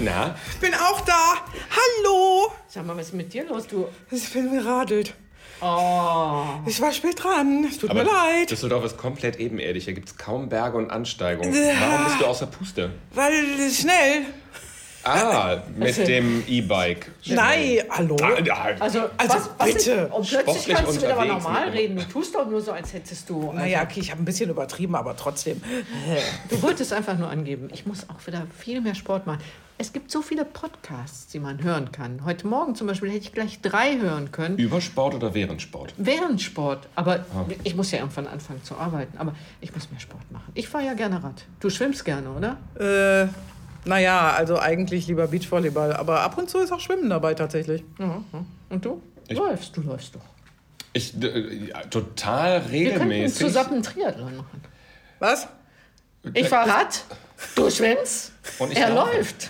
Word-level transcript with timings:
Na? 0.00 0.34
Ich 0.50 0.58
bin 0.58 0.74
auch 0.74 1.02
da. 1.02 1.34
Hallo. 1.70 2.52
Sag 2.68 2.86
mal, 2.86 2.96
was 2.96 3.08
ist 3.08 3.14
mit 3.14 3.32
dir 3.32 3.44
los, 3.46 3.66
du? 3.66 3.86
Ich 4.10 4.32
bin 4.32 4.50
geradelt. 4.50 5.14
Oh. 5.60 6.44
Ich 6.66 6.80
war 6.80 6.90
spät 6.90 7.22
dran. 7.22 7.66
Es 7.68 7.76
tut 7.78 7.90
Aber 7.90 8.04
mir 8.04 8.10
leid. 8.10 8.50
Düsseldorf 8.50 8.84
ist 8.84 8.96
komplett 8.96 9.38
ebenerdig. 9.38 9.84
Hier 9.84 9.92
gibt 9.92 10.08
es 10.08 10.16
kaum 10.16 10.48
Berge 10.48 10.78
und 10.78 10.90
Ansteigungen. 10.90 11.52
Warum 11.52 12.04
bist 12.06 12.20
du 12.20 12.24
außer 12.24 12.46
Puste? 12.46 12.92
Weil 13.12 13.32
schnell. 13.70 14.24
Ah, 15.04 15.62
mit 15.76 15.96
dem 16.08 16.42
E-Bike. 16.46 17.10
Nein, 17.26 17.78
hallo. 17.88 18.16
Ah, 18.22 18.40
ja. 18.44 18.54
Also, 18.78 19.00
Also, 19.16 19.34
was, 19.34 19.50
was 19.58 19.66
bitte. 19.66 19.90
Ist, 19.92 20.12
und 20.12 20.28
plötzlich 20.28 20.40
Sportlich 20.42 20.76
kannst 20.76 20.96
du 20.96 21.02
wieder 21.02 21.14
mal 21.16 21.22
unterwegs 21.22 21.44
normal 21.44 21.68
reden. 21.70 21.96
Du 21.96 22.02
tust 22.04 22.34
doch 22.34 22.46
nur 22.48 22.60
so, 22.60 22.72
als 22.72 22.92
hättest 22.92 23.28
du. 23.30 23.52
Naja, 23.52 23.82
okay, 23.82 24.00
ich 24.00 24.10
habe 24.10 24.22
ein 24.22 24.24
bisschen 24.24 24.50
übertrieben, 24.50 24.94
aber 24.94 25.16
trotzdem. 25.16 25.60
Du 26.48 26.62
wolltest 26.62 26.92
einfach 26.92 27.16
nur 27.16 27.28
angeben, 27.30 27.68
ich 27.72 27.86
muss 27.86 28.06
auch 28.08 28.26
wieder 28.26 28.46
viel 28.58 28.80
mehr 28.80 28.94
Sport 28.94 29.26
machen. 29.26 29.40
Es 29.78 29.94
gibt 29.94 30.10
so 30.10 30.20
viele 30.20 30.44
Podcasts, 30.44 31.28
die 31.28 31.38
man 31.40 31.62
hören 31.64 31.90
kann. 31.90 32.26
Heute 32.26 32.46
Morgen 32.46 32.74
zum 32.74 32.86
Beispiel 32.86 33.08
hätte 33.08 33.20
ich 33.24 33.32
gleich 33.32 33.62
drei 33.62 33.98
hören 33.98 34.30
können. 34.30 34.58
Über 34.58 34.82
Sport 34.82 35.14
oder 35.14 35.32
während 35.32 35.62
Sport? 35.62 35.94
Während 35.96 36.42
Sport. 36.42 36.86
Aber 36.96 37.24
ich 37.64 37.74
muss 37.74 37.90
ja 37.90 38.00
irgendwann 38.00 38.26
anfangen 38.26 38.62
zu 38.62 38.76
arbeiten. 38.76 39.16
Aber 39.16 39.34
ich 39.62 39.74
muss 39.74 39.90
mehr 39.90 39.98
Sport 40.00 40.30
machen. 40.30 40.52
Ich 40.52 40.68
fahre 40.68 40.84
ja 40.84 40.92
gerne 40.92 41.22
Rad. 41.24 41.46
Du 41.60 41.70
schwimmst 41.70 42.04
gerne, 42.04 42.28
oder? 42.30 42.58
Äh, 43.24 43.28
naja, 43.84 44.30
also 44.32 44.58
eigentlich 44.58 45.06
lieber 45.06 45.26
Beachvolleyball, 45.28 45.92
aber 45.94 46.20
ab 46.20 46.36
und 46.38 46.48
zu 46.50 46.58
ist 46.58 46.72
auch 46.72 46.80
Schwimmen 46.80 47.08
dabei 47.10 47.34
tatsächlich. 47.34 47.82
Ja. 47.98 48.22
Und 48.68 48.84
du? 48.84 49.02
läufst, 49.28 49.76
du 49.76 49.82
läufst 49.82 50.14
doch. 50.14 50.20
Ich, 50.92 51.14
äh, 51.22 51.68
ja, 51.68 51.80
total 51.82 52.62
Wir 52.70 52.90
könnten 52.90 53.08
regelmäßig. 53.08 53.38
zusammen 53.46 53.74
einen 53.74 53.82
Triathlon 53.82 54.36
machen. 54.38 54.62
Was? 55.20 55.46
Ich 56.34 56.48
fahre 56.48 56.68
Rad, 56.70 57.04
du 57.54 57.70
schwimmst, 57.70 58.32
Und 58.58 58.72
ich 58.72 58.78
er 58.78 58.90
laufe. 58.90 59.16
läuft. 59.16 59.42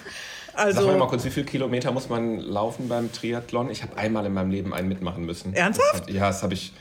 Sag 0.55 0.67
mir 0.67 0.77
Also, 0.77 0.97
mal 0.99 1.09
kurz, 1.09 1.25
wie 1.25 1.31
viele 1.31 1.47
Kilometer 1.47 1.91
muss 1.93 2.09
man 2.11 2.39
laufen 2.39 2.89
beim 2.89 3.11
Triathlon? 3.11 3.71
Ich 3.71 3.83
habe 3.83 3.97
einmal 3.97 4.27
in 4.27 4.35
meinem 4.35 4.51
Leben 4.51 4.75
einen 4.75 4.89
mitmachen 4.89 5.25
müssen. 5.25 5.55
Ernsthaft? 5.55 5.95
Das 5.95 6.01
hat, 6.03 6.11
ja, 6.11 6.27
das 6.27 6.43
habe 6.43 6.53
ich 6.55 6.73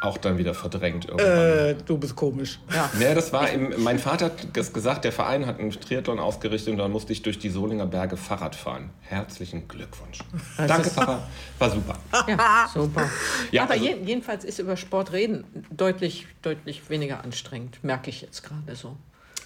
auch 0.00 0.16
dann 0.18 0.38
wieder 0.38 0.54
verdrängt 0.54 1.06
irgendwann. 1.06 1.26
äh, 1.28 1.74
du 1.84 1.98
bist 1.98 2.14
komisch. 2.16 2.58
Ja. 2.74 2.88
Nee, 2.98 3.14
das 3.14 3.32
war 3.32 3.50
im, 3.50 3.82
mein 3.82 3.98
Vater 3.98 4.26
hat 4.26 4.56
das 4.56 4.72
gesagt, 4.72 5.04
der 5.04 5.12
Verein 5.12 5.46
hat 5.46 5.58
einen 5.58 5.70
Triathlon 5.70 6.18
ausgerichtet 6.18 6.72
und 6.72 6.78
dann 6.78 6.90
musste 6.92 7.12
ich 7.12 7.22
durch 7.22 7.38
die 7.38 7.48
Solinger 7.50 7.86
Berge 7.86 8.16
Fahrrad 8.16 8.54
fahren. 8.54 8.90
Herzlichen 9.02 9.66
Glückwunsch. 9.68 10.18
Danke, 10.56 10.90
Papa. 10.90 11.26
War 11.58 11.70
super. 11.70 11.98
Ja, 12.28 12.70
super. 12.72 13.10
Ja, 13.50 13.64
Aber 13.64 13.72
also- 13.72 13.84
je, 13.84 13.96
jedenfalls 14.04 14.44
ist 14.44 14.58
über 14.58 14.76
Sport 14.76 15.12
reden 15.12 15.44
deutlich, 15.70 16.26
deutlich 16.42 16.88
weniger 16.90 17.24
anstrengend, 17.24 17.82
merke 17.82 18.10
ich 18.10 18.20
jetzt 18.22 18.42
gerade 18.42 18.74
so. 18.76 18.96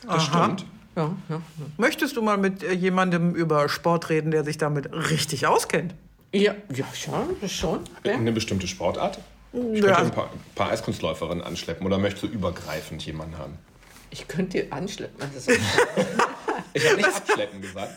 Das 0.06 0.24
stimmt. 0.24 0.64
Ja, 0.96 1.10
ja. 1.30 1.40
Möchtest 1.78 2.16
du 2.16 2.22
mal 2.22 2.36
mit 2.36 2.62
äh, 2.62 2.72
jemandem 2.74 3.34
über 3.34 3.68
Sport 3.70 4.10
reden, 4.10 4.30
der 4.30 4.44
sich 4.44 4.58
damit 4.58 4.92
richtig 4.92 5.46
auskennt? 5.46 5.94
Ja, 6.34 6.54
ja 6.74 6.84
schon, 6.94 7.48
schon. 7.48 7.80
Eine 8.04 8.32
bestimmte 8.32 8.66
Sportart? 8.66 9.18
Ich 9.52 9.80
Ja. 9.82 9.94
könnte 9.96 10.02
ein 10.02 10.10
paar, 10.12 10.30
paar 10.54 10.70
Eiskunstläuferinnen 10.70 11.44
anschleppen 11.44 11.86
oder 11.86 11.98
möchtest 11.98 12.24
du 12.24 12.26
übergreifend 12.28 13.04
jemanden 13.04 13.38
haben? 13.38 13.58
Ich 14.10 14.28
könnte 14.28 14.62
dir 14.62 14.72
anschleppen. 14.72 15.30
Das 15.34 15.46
ist 15.48 15.60
Ich 16.74 16.86
habe 16.86 16.96
nicht 16.96 17.08
abschleppen 17.08 17.60
gesagt. 17.60 17.90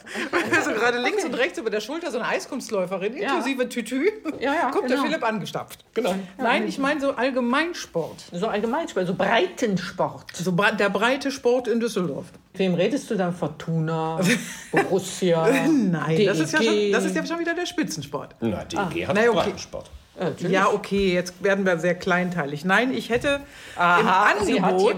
Also 0.53 0.71
gerade 0.71 0.99
links 1.01 1.23
und 1.23 1.33
rechts 1.33 1.57
über 1.57 1.69
der 1.69 1.79
Schulter 1.79 2.11
so 2.11 2.19
eine 2.19 2.27
Eiskunstläuferin, 2.27 3.16
Ja. 3.17 3.29
inklusive 3.35 3.69
Tütü. 3.69 4.09
Ja, 4.39 4.53
ja, 4.53 4.71
Kommt 4.71 4.89
der 4.89 4.97
genau. 4.97 5.07
Philipp 5.07 5.23
angestapft. 5.23 5.85
Genau. 5.93 6.13
Nein, 6.38 6.67
ich 6.67 6.77
meine 6.77 6.99
so 6.99 7.11
Allgemeinsport. 7.11 8.25
so 8.33 8.47
Allgemeinsport, 8.47 9.07
so 9.07 9.13
Breitensport. 9.16 10.35
So 10.35 10.51
der 10.51 10.89
breite 10.89 11.31
Sport 11.31 11.67
in 11.69 11.79
Düsseldorf. 11.79 12.25
Wem 12.53 12.73
redest 12.75 13.09
du 13.11 13.16
dann? 13.16 13.33
Fortuna, 13.33 14.19
Borussia, 14.72 15.47
Nein, 15.47 16.25
das 16.25 16.39
ist, 16.39 16.53
ja 16.53 16.61
schon, 16.63 16.73
DEG? 16.73 16.91
das 16.93 17.05
ist 17.05 17.16
ja 17.16 17.25
schon 17.25 17.39
wieder 17.39 17.53
der 17.53 17.66
Spitzensport. 17.66 18.35
Na, 18.41 18.63
DG 18.66 19.05
hat 19.07 19.16
Na 19.16 19.23
ja, 19.23 19.29
okay. 19.31 19.39
Breitensport. 19.41 19.89
Ja, 20.18 20.24
natürlich. 20.26 20.52
Ja, 20.52 20.68
okay, 20.70 21.14
jetzt 21.14 21.44
werden 21.44 21.66
wir 21.66 21.78
sehr 21.80 21.96
kleinteilig. 21.96 22.64
Nein, 22.66 22.94
ich 22.94 23.09
hätte 23.09 23.42
Aha, 23.76 24.31
im 24.48 24.64
Angebot, 24.64 24.96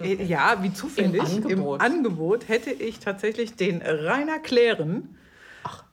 äh, 0.00 0.22
ja, 0.24 0.56
wie 0.62 0.72
zufällig, 0.72 1.22
Im 1.22 1.42
im 1.42 1.42
Angebot. 1.42 1.80
Angebot, 1.80 2.48
hätte 2.48 2.70
ich 2.70 2.98
tatsächlich 2.98 3.54
den 3.56 3.82
Rainer 3.82 4.38
Klären, 4.40 5.14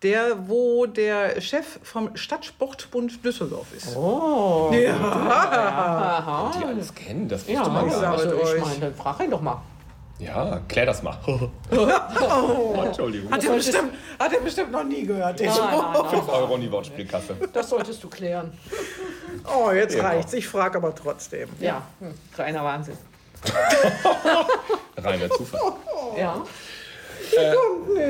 der, 0.01 0.47
wo 0.47 0.85
der 0.85 1.41
Chef 1.41 1.79
vom 1.83 2.15
Stadtsportbund 2.15 3.23
Düsseldorf 3.25 3.67
ist. 3.75 3.95
Oh, 3.95 4.71
Ja, 4.73 6.51
Die 6.59 6.65
alles 6.65 6.93
kennen, 6.93 7.27
das 7.27 7.47
ja, 7.47 7.67
man 7.67 7.89
gar 7.89 8.13
also 8.13 8.35
ich 8.35 8.43
euch. 8.43 8.61
meine, 8.61 8.79
dann 8.79 8.95
frag 8.95 9.19
ihn 9.21 9.31
doch 9.31 9.41
mal. 9.41 9.61
Ja, 10.19 10.61
klär 10.67 10.85
das 10.85 11.03
mal. 11.03 11.17
Oh, 11.71 12.81
Entschuldigung. 12.85 13.31
hat, 13.31 13.43
er 13.43 13.51
bestimmt, 13.53 13.93
hat 14.17 14.33
er 14.33 14.39
bestimmt 14.39 14.71
noch 14.71 14.83
nie 14.83 15.03
gehört. 15.05 15.39
Nein, 15.41 15.49
nein, 15.57 15.79
nein. 15.93 16.09
5 16.09 16.29
Euro 16.29 16.55
in 16.55 16.61
die 16.61 16.71
Wortspielkasse. 16.71 17.35
Das 17.51 17.69
solltest 17.69 18.01
du 18.03 18.07
klären. 18.09 18.57
Oh, 19.45 19.71
jetzt 19.71 19.95
Ja. 19.95 20.03
reicht's. 20.03 20.33
Ich 20.33 20.47
frage 20.47 20.77
aber 20.77 20.95
trotzdem. 20.95 21.49
Ja, 21.59 21.81
hm, 21.99 22.13
reiner 22.37 22.63
Wahnsinn. 22.63 22.97
Reiner 24.97 25.29
Zufall. 25.31 25.59
Ja, 26.17 26.41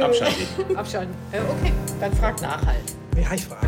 Abschalten. 0.06 0.76
abschalten. 0.78 1.16
Äh, 1.32 1.40
okay, 1.40 1.74
dann 2.00 2.14
frag 2.14 2.40
nach 2.42 2.64
halt. 2.66 2.84
Ja, 3.18 3.34
ich 3.34 3.46
frage. 3.46 3.66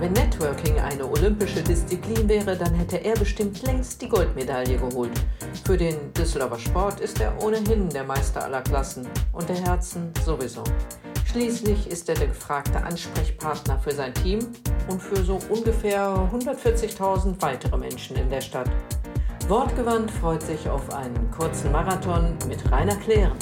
Wenn 0.00 0.12
Networking 0.12 0.78
eine 0.78 1.04
olympische 1.04 1.60
Disziplin 1.60 2.28
wäre, 2.28 2.56
dann 2.56 2.72
hätte 2.74 2.98
er 2.98 3.14
bestimmt 3.14 3.60
längst 3.62 4.00
die 4.00 4.08
Goldmedaille 4.08 4.78
geholt. 4.78 5.10
Für 5.64 5.76
den 5.76 6.12
Düsseldorfer 6.12 6.60
Sport 6.60 7.00
ist 7.00 7.20
er 7.20 7.32
ohnehin 7.42 7.88
der 7.88 8.04
Meister 8.04 8.44
aller 8.44 8.62
Klassen 8.62 9.08
und 9.32 9.48
der 9.48 9.56
Herzen 9.56 10.12
sowieso. 10.24 10.62
Schließlich 11.26 11.90
ist 11.90 12.08
er 12.08 12.14
der 12.14 12.28
gefragte 12.28 12.80
Ansprechpartner 12.80 13.76
für 13.80 13.90
sein 13.90 14.14
Team 14.14 14.38
und 14.88 15.02
für 15.02 15.22
so 15.24 15.40
ungefähr 15.48 16.30
140.000 16.32 17.34
weitere 17.42 17.76
Menschen 17.76 18.16
in 18.16 18.30
der 18.30 18.40
Stadt. 18.40 18.70
Wortgewandt 19.48 20.12
freut 20.12 20.42
sich 20.42 20.68
auf 20.68 20.94
einen 20.94 21.28
kurzen 21.32 21.72
Marathon 21.72 22.36
mit 22.46 22.70
Rainer 22.70 22.96
Klären. 22.96 23.36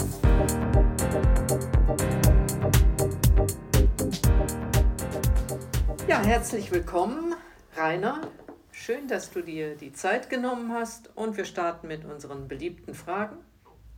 Ja, 6.08 6.22
herzlich 6.22 6.70
willkommen, 6.70 7.34
Rainer. 7.74 8.28
Schön, 8.70 9.08
dass 9.08 9.32
du 9.32 9.42
dir 9.42 9.74
die 9.74 9.92
Zeit 9.92 10.30
genommen 10.30 10.72
hast 10.72 11.10
und 11.16 11.36
wir 11.36 11.44
starten 11.44 11.88
mit 11.88 12.04
unseren 12.04 12.46
beliebten 12.46 12.94
Fragen. 12.94 13.38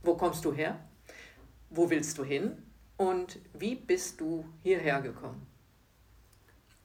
Wo 0.01 0.15
kommst 0.15 0.43
du 0.43 0.51
her? 0.51 0.79
Wo 1.69 1.91
willst 1.91 2.17
du 2.17 2.23
hin? 2.23 2.63
Und 2.97 3.37
wie 3.53 3.75
bist 3.75 4.19
du 4.21 4.43
hierher 4.63 5.01
gekommen? 5.01 5.45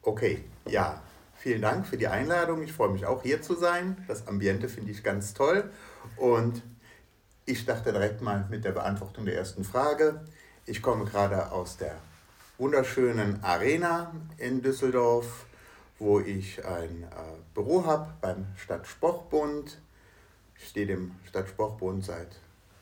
Okay, 0.03 0.45
ja, 0.69 1.03
vielen 1.37 1.63
Dank 1.63 1.87
für 1.87 1.97
die 1.97 2.09
Einladung. 2.09 2.63
Ich 2.63 2.75
freue 2.75 2.91
mich 2.91 3.07
auch 3.07 3.23
hier 3.23 3.41
zu 3.41 3.55
sein. 3.55 4.05
Das 4.07 4.29
Ambiente 4.29 4.69
finde 4.69 4.91
ich 4.91 5.03
ganz 5.03 5.33
toll. 5.33 5.71
Und 6.19 6.63
ich 7.47 7.61
starte 7.61 7.93
direkt 7.93 8.21
mal 8.21 8.47
mit 8.51 8.67
der 8.67 8.73
Beantwortung 8.73 9.25
der 9.25 9.37
ersten 9.37 9.65
Frage. 9.65 10.23
Ich 10.67 10.83
komme 10.83 11.07
gerade 11.07 11.51
aus 11.51 11.79
der 11.79 11.97
wunderschönen 12.59 13.43
Arena 13.43 14.13
in 14.39 14.63
Düsseldorf, 14.63 15.47
wo 15.99 16.21
ich 16.21 16.65
ein 16.65 17.03
äh, 17.03 17.07
Büro 17.53 17.85
habe 17.85 18.13
beim 18.21 18.47
Stadtsportbund. 18.57 19.79
Ich 20.57 20.69
stehe 20.69 20.87
dem 20.87 21.17
Stadtsportbund 21.29 22.05
seit 22.05 22.29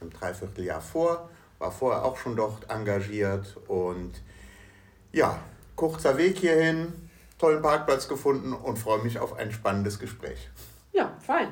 einem 0.00 0.10
Dreivierteljahr 0.10 0.80
vor, 0.80 1.30
war 1.58 1.72
vorher 1.72 2.04
auch 2.04 2.18
schon 2.18 2.36
dort 2.36 2.68
engagiert 2.70 3.56
und 3.66 4.20
ja, 5.12 5.38
kurzer 5.74 6.18
Weg 6.18 6.38
hierhin, 6.38 7.10
tollen 7.38 7.62
Parkplatz 7.62 8.08
gefunden 8.08 8.52
und 8.52 8.78
freue 8.78 9.02
mich 9.02 9.18
auf 9.18 9.38
ein 9.38 9.52
spannendes 9.52 9.98
Gespräch. 9.98 10.50
Ja, 10.92 11.16
fein. 11.20 11.48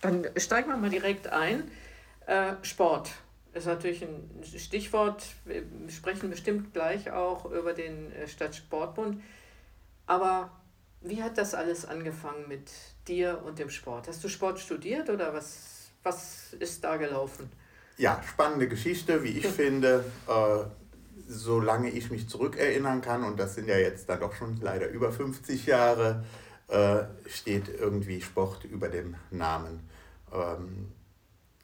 Dann 0.00 0.26
steigen 0.36 0.70
wir 0.70 0.76
mal 0.76 0.90
direkt 0.90 1.26
ein. 1.26 1.70
Äh, 2.26 2.54
Sport 2.62 3.10
ist 3.52 3.66
natürlich 3.66 4.02
ein 4.02 4.42
Stichwort. 4.44 5.24
Wir 5.44 5.64
sprechen 5.88 6.30
bestimmt 6.30 6.72
gleich 6.72 7.10
auch 7.10 7.44
über 7.46 7.72
den 7.72 8.12
äh, 8.12 8.28
Stadtsportbund. 8.28 9.20
Aber 10.06 10.50
wie 11.00 11.22
hat 11.22 11.38
das 11.38 11.54
alles 11.54 11.84
angefangen 11.84 12.48
mit 12.48 12.70
dir 13.06 13.42
und 13.44 13.58
dem 13.58 13.70
Sport? 13.70 14.08
Hast 14.08 14.22
du 14.24 14.28
Sport 14.28 14.58
studiert 14.58 15.10
oder 15.10 15.32
was, 15.32 15.90
Was 16.02 16.52
ist 16.58 16.84
da 16.84 16.96
gelaufen? 16.96 17.50
Ja, 17.96 18.22
spannende 18.26 18.68
Geschichte, 18.68 19.22
wie 19.22 19.30
ich 19.38 19.46
finde. 19.48 20.04
Äh, 20.26 20.64
solange 21.28 21.90
ich 21.90 22.10
mich 22.10 22.28
zurückerinnern 22.28 23.02
kann, 23.02 23.22
und 23.22 23.38
das 23.38 23.54
sind 23.54 23.68
ja 23.68 23.76
jetzt 23.76 24.08
dann 24.08 24.20
doch 24.20 24.34
schon 24.34 24.56
leider 24.62 24.88
über 24.88 25.12
50 25.12 25.66
Jahre, 25.66 26.24
äh, 26.68 27.04
steht 27.28 27.68
irgendwie 27.68 28.20
Sport 28.20 28.64
über 28.64 28.88
dem 28.88 29.14
Namen. 29.30 29.88
Ähm, 30.32 30.92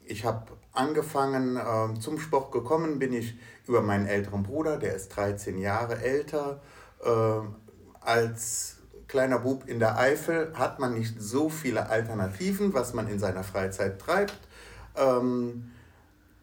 ich 0.05 0.25
habe 0.25 0.45
angefangen, 0.73 1.57
äh, 1.57 1.99
zum 1.99 2.19
Sport 2.19 2.51
gekommen 2.51 2.99
bin 2.99 3.13
ich 3.13 3.35
über 3.67 3.81
meinen 3.81 4.05
älteren 4.05 4.43
Bruder, 4.43 4.77
der 4.77 4.95
ist 4.95 5.09
13 5.09 5.57
Jahre 5.57 6.01
älter. 6.01 6.61
Äh, 7.03 7.09
als 8.01 8.77
kleiner 9.07 9.39
Bub 9.39 9.67
in 9.67 9.79
der 9.79 9.97
Eifel 9.97 10.53
hat 10.55 10.79
man 10.79 10.93
nicht 10.93 11.21
so 11.21 11.49
viele 11.49 11.89
Alternativen, 11.89 12.73
was 12.73 12.93
man 12.93 13.07
in 13.07 13.19
seiner 13.19 13.43
Freizeit 13.43 13.99
treibt. 13.99 14.37
Ähm, 14.95 15.71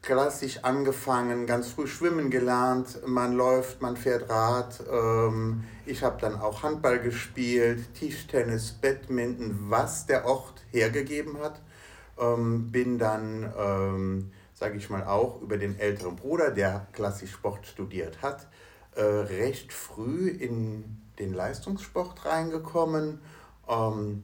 klassisch 0.03 0.65
angefangen, 0.65 1.47
ganz 1.47 1.69
früh 1.69 1.87
schwimmen 1.87 2.31
gelernt, 2.31 3.07
man 3.07 3.35
läuft, 3.35 3.81
man 3.81 3.97
fährt 3.97 4.29
Rad. 4.29 4.83
Ähm, 4.91 5.65
ich 5.87 6.03
habe 6.03 6.21
dann 6.21 6.41
auch 6.41 6.63
Handball 6.63 6.99
gespielt, 6.99 7.95
Tischtennis, 7.95 8.73
Badminton, 8.73 9.57
was 9.69 10.07
der 10.07 10.27
Ort 10.27 10.65
hergegeben 10.71 11.39
hat. 11.41 11.61
Ähm, 12.19 12.71
bin 12.71 12.99
dann, 12.99 13.53
ähm, 13.59 14.33
sage 14.55 14.77
ich 14.77 14.91
mal, 14.91 15.05
auch 15.05 15.41
über 15.41 15.57
den 15.57 15.79
älteren 15.79 16.17
Bruder, 16.17 16.51
der 16.51 16.87
klassisch 16.93 17.33
Sport 17.33 17.67
studiert 17.67 18.23
hat, 18.23 18.49
äh, 18.95 19.03
recht 19.03 19.73
früh 19.73 20.29
in 20.29 20.99
den 21.19 21.33
Leistungssport 21.33 22.25
reingekommen. 22.25 23.21
Ähm, 23.69 24.23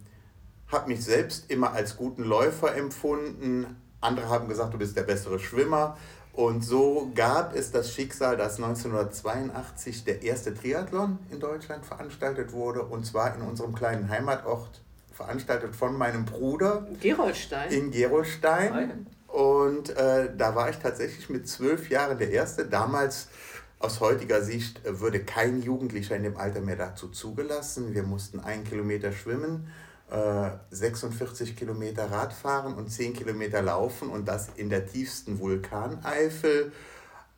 habe 0.69 0.89
mich 0.89 1.03
selbst 1.05 1.51
immer 1.51 1.73
als 1.73 1.97
guten 1.97 2.25
Läufer 2.25 2.77
empfunden, 2.77 3.77
andere 4.01 4.29
haben 4.29 4.49
gesagt, 4.49 4.75
du 4.75 4.79
bist 4.79 4.97
der 4.97 5.03
bessere 5.03 5.39
Schwimmer. 5.39 5.97
Und 6.33 6.65
so 6.65 7.11
gab 7.17 7.55
es 7.57 7.73
das 7.73 7.93
Schicksal, 7.93 8.37
dass 8.37 8.57
1982 8.57 10.05
der 10.05 10.23
erste 10.23 10.55
Triathlon 10.55 11.19
in 11.31 11.41
Deutschland 11.41 11.85
veranstaltet 11.85 12.53
wurde. 12.53 12.85
Und 12.85 13.05
zwar 13.05 13.35
in 13.35 13.43
unserem 13.43 13.75
kleinen 13.75 14.09
Heimatort, 14.09 14.81
veranstaltet 15.19 15.75
von 15.75 15.99
meinem 15.99 16.25
Bruder. 16.25 16.87
Gerolstein. 17.01 17.71
In 17.73 17.91
Gerolstein. 17.91 19.07
Und 19.27 19.91
äh, 19.91 20.31
da 20.37 20.55
war 20.55 20.71
ich 20.71 20.77
tatsächlich 20.77 21.29
mit 21.29 21.49
zwölf 21.49 21.91
Jahren 21.91 22.19
der 22.19 22.31
Erste. 22.31 22.65
Damals 22.65 23.29
aus 23.81 24.01
heutiger 24.01 24.43
Sicht 24.43 24.87
äh, 24.87 25.01
würde 25.01 25.21
kein 25.21 25.61
Jugendlicher 25.61 26.15
in 26.15 26.23
dem 26.23 26.37
Alter 26.37 26.61
mehr 26.61 26.77
dazu 26.77 27.09
zugelassen. 27.09 27.95
Wir 27.95 28.05
mussten 28.05 28.41
einen 28.41 28.65
Kilometer 28.65 29.13
schwimmen 29.13 29.69
46 30.71 31.51
äh, 31.51 31.53
Kilometer 31.53 32.11
Radfahren 32.11 32.75
und 32.75 32.89
10 32.89 33.13
Kilometer 33.13 33.61
laufen 33.61 34.09
und 34.09 34.27
das 34.27 34.49
in 34.57 34.71
der 34.71 34.87
tiefsten 34.87 35.39
Vulkaneifel. 35.39 36.73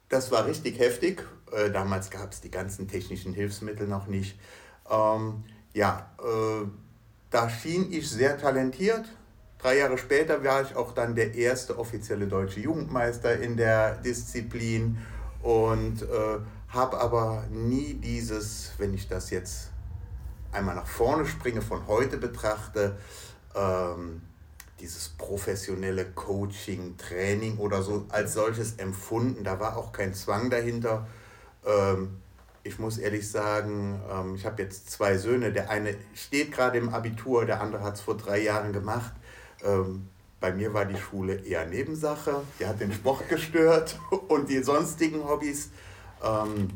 Das 0.08 0.30
war 0.30 0.46
richtig 0.46 0.78
heftig. 0.78 1.24
Äh, 1.50 1.70
damals 1.70 2.10
gab 2.10 2.30
es 2.30 2.40
die 2.40 2.50
ganzen 2.50 2.86
technischen 2.86 3.32
Hilfsmittel 3.32 3.88
noch 3.88 4.06
nicht. 4.06 4.38
Ähm, 4.88 5.42
ja, 5.72 6.12
äh, 6.20 6.66
da 7.30 7.48
schien 7.48 7.92
ich 7.92 8.10
sehr 8.10 8.38
talentiert. 8.38 9.04
Drei 9.58 9.78
Jahre 9.78 9.98
später 9.98 10.42
war 10.42 10.62
ich 10.62 10.74
auch 10.74 10.92
dann 10.92 11.14
der 11.14 11.34
erste 11.34 11.78
offizielle 11.78 12.26
deutsche 12.26 12.60
Jugendmeister 12.60 13.38
in 13.38 13.56
der 13.56 13.96
Disziplin 13.96 14.98
und 15.42 16.02
äh, 16.02 16.06
habe 16.68 16.98
aber 16.98 17.44
nie 17.50 17.94
dieses, 17.94 18.72
wenn 18.78 18.94
ich 18.94 19.08
das 19.08 19.30
jetzt 19.30 19.70
einmal 20.52 20.74
nach 20.74 20.86
vorne 20.86 21.26
springe, 21.26 21.62
von 21.62 21.86
heute 21.86 22.16
betrachte, 22.16 22.96
ähm, 23.54 24.22
dieses 24.80 25.10
professionelle 25.10 26.06
Coaching, 26.06 26.96
Training 26.96 27.58
oder 27.58 27.82
so 27.82 28.06
als 28.08 28.34
solches 28.34 28.76
empfunden. 28.76 29.44
Da 29.44 29.60
war 29.60 29.76
auch 29.76 29.92
kein 29.92 30.14
Zwang 30.14 30.48
dahinter. 30.48 31.06
Ähm, 31.66 32.16
ich 32.70 32.78
muss 32.78 32.98
ehrlich 32.98 33.28
sagen, 33.28 34.00
ähm, 34.08 34.36
ich 34.36 34.46
habe 34.46 34.62
jetzt 34.62 34.90
zwei 34.90 35.18
Söhne. 35.18 35.52
Der 35.52 35.70
eine 35.70 35.96
steht 36.14 36.52
gerade 36.52 36.78
im 36.78 36.90
Abitur, 36.90 37.44
der 37.44 37.60
andere 37.60 37.82
hat 37.82 37.94
es 37.94 38.00
vor 38.00 38.16
drei 38.16 38.38
Jahren 38.38 38.72
gemacht. 38.72 39.12
Ähm, 39.64 40.06
bei 40.38 40.52
mir 40.52 40.72
war 40.72 40.84
die 40.84 40.96
Schule 40.96 41.34
eher 41.34 41.66
Nebensache. 41.66 42.42
Die 42.60 42.66
hat 42.66 42.80
den 42.80 42.92
Sport 42.92 43.28
gestört 43.28 43.98
und 44.28 44.48
die 44.48 44.62
sonstigen 44.62 45.28
Hobbys. 45.28 45.70
Ähm, 46.22 46.68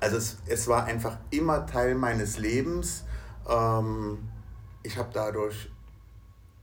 also 0.00 0.16
es, 0.16 0.38
es 0.46 0.68
war 0.68 0.84
einfach 0.84 1.18
immer 1.28 1.66
Teil 1.66 1.94
meines 1.94 2.38
Lebens. 2.38 3.04
Ähm, 3.46 4.26
ich 4.82 4.96
habe 4.96 5.10
dadurch, 5.12 5.70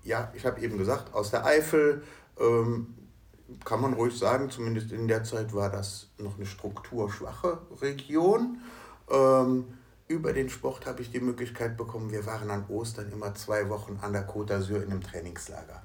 ja, 0.04 0.32
ich 0.34 0.48
habe 0.48 0.60
eben 0.62 0.80
gesagt, 0.80 1.14
aus 1.14 1.30
der 1.30 1.46
Eifel, 1.46 2.02
ähm, 2.40 2.96
kann 3.64 3.82
man 3.82 3.94
ruhig 3.94 4.18
sagen, 4.18 4.50
zumindest 4.50 4.92
in 4.92 5.08
der 5.08 5.24
Zeit 5.24 5.54
war 5.54 5.70
das 5.70 6.08
noch 6.18 6.38
eine 6.38 6.46
strukturschwache 6.46 7.60
Region. 7.82 8.60
Ähm, 9.10 9.66
über 10.08 10.34
den 10.34 10.50
Sport 10.50 10.86
habe 10.86 11.02
ich 11.02 11.12
die 11.12 11.22
Möglichkeit 11.22 11.78
bekommen, 11.78 12.12
wir 12.12 12.26
waren 12.26 12.50
an 12.52 12.66
Ostern 12.68 13.12
immer 13.12 13.34
zwei 13.36 13.70
Wochen 13.70 13.98
an 14.02 14.14
der 14.14 14.28
Côte 14.28 14.54
d'Azur 14.54 14.84
in 14.84 14.92
einem 14.92 15.02
Trainingslager. 15.02 15.82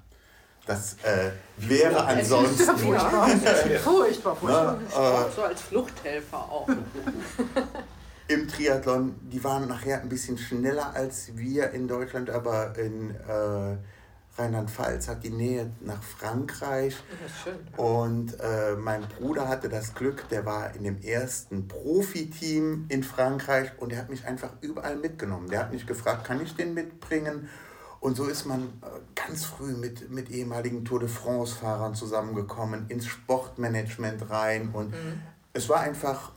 Das 0.66 0.94
äh, 1.04 1.30
wäre 1.58 2.04
ansonsten. 2.04 2.76
Furchtbar, 2.76 3.28
furchtbar, 3.78 4.36
furchtbar. 4.40 4.78
Äh, 5.28 5.32
so 5.34 5.42
als 5.42 5.62
Fluchthelfer 5.62 6.38
auch. 6.38 6.68
Im 8.28 8.48
Triathlon, 8.48 9.14
die 9.22 9.42
waren 9.44 9.68
nachher 9.68 10.02
ein 10.02 10.08
bisschen 10.08 10.36
schneller 10.36 10.92
als 10.92 11.36
wir 11.36 11.70
in 11.70 11.86
Deutschland, 11.86 12.28
aber 12.28 12.76
in 12.76 13.10
äh, 13.10 13.76
Rheinland-Pfalz 14.38 15.08
hat 15.08 15.24
die 15.24 15.30
Nähe 15.30 15.70
nach 15.80 16.02
Frankreich. 16.02 16.96
Und 17.76 18.38
äh, 18.40 18.74
mein 18.76 19.02
Bruder 19.02 19.48
hatte 19.48 19.68
das 19.68 19.94
Glück, 19.94 20.28
der 20.28 20.44
war 20.44 20.74
in 20.74 20.84
dem 20.84 21.00
ersten 21.00 21.68
Profiteam 21.68 22.86
in 22.88 23.02
Frankreich 23.02 23.72
und 23.78 23.92
der 23.92 23.98
hat 23.98 24.10
mich 24.10 24.24
einfach 24.26 24.50
überall 24.60 24.96
mitgenommen. 24.96 25.48
Der 25.48 25.60
hat 25.60 25.72
mich 25.72 25.86
gefragt, 25.86 26.24
kann 26.24 26.42
ich 26.42 26.54
den 26.54 26.74
mitbringen? 26.74 27.48
Und 28.00 28.16
so 28.16 28.26
ist 28.26 28.44
man 28.44 28.62
äh, 28.82 28.86
ganz 29.14 29.44
früh 29.46 29.72
mit, 29.72 30.10
mit 30.10 30.30
ehemaligen 30.30 30.84
Tour 30.84 31.00
de 31.00 31.08
France-Fahrern 31.08 31.94
zusammengekommen, 31.94 32.86
ins 32.88 33.06
Sportmanagement 33.06 34.30
rein. 34.30 34.70
Und 34.72 34.90
mhm. 34.90 35.22
es 35.54 35.68
war 35.68 35.80
einfach 35.80 36.32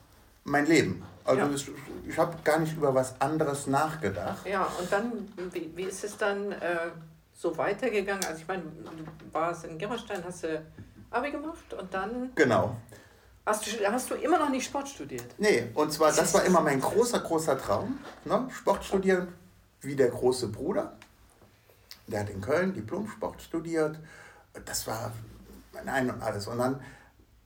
mein 0.46 0.66
Leben. 0.66 1.04
Also 1.26 1.42
ja. 1.42 1.74
ich 2.08 2.18
habe 2.18 2.38
gar 2.44 2.60
nicht 2.60 2.76
über 2.76 2.96
was 2.96 3.20
anderes 3.22 3.68
nachgedacht. 3.68 4.48
Ja, 4.48 4.68
und 4.80 4.92
dann, 4.92 5.12
wie, 5.54 5.72
wie 5.76 5.84
ist 5.84 6.04
es 6.04 6.18
dann 6.18 6.54
äh, 6.54 6.90
so 7.40 7.58
weitergegangen? 7.58 8.24
Also 8.26 8.42
ich 8.42 8.48
meine, 8.48 8.64
du 8.64 9.34
warst 9.34 9.64
in 9.64 9.78
Germerstein, 9.78 10.22
hast 10.26 10.44
du 10.44 10.62
Abi 11.10 11.32
gemacht 11.32 11.74
und 11.74 11.94
dann... 11.94 12.32
Genau. 12.36 12.76
Hast 13.46 13.66
du, 13.66 13.86
hast 13.90 14.12
du 14.12 14.16
immer 14.16 14.38
noch 14.38 14.50
nicht 14.50 14.66
Sport 14.66 14.90
studiert? 14.90 15.26
Nee, 15.38 15.70
und 15.74 15.92
zwar, 15.92 16.12
das 16.12 16.34
war 16.34 16.44
immer 16.44 16.60
mein 16.62 16.82
großer, 16.82 17.22
großer 17.22 17.58
Traum. 17.58 17.98
Ne? 18.26 18.48
Sport 18.52 18.84
studieren 18.84 19.30
wie 19.82 19.96
der 19.96 20.10
große 20.10 20.50
Bruder. 20.50 20.98
Der 22.08 22.20
hat 22.20 22.30
in 22.30 22.42
Köln 22.42 22.74
Diplom-Sport 22.74 23.42
studiert. 23.42 23.98
Das 24.66 24.86
war 24.86 25.14
ein 25.86 26.12
und 26.12 26.22
alles. 26.22 26.46
Und 26.48 26.58
dann, 26.58 26.82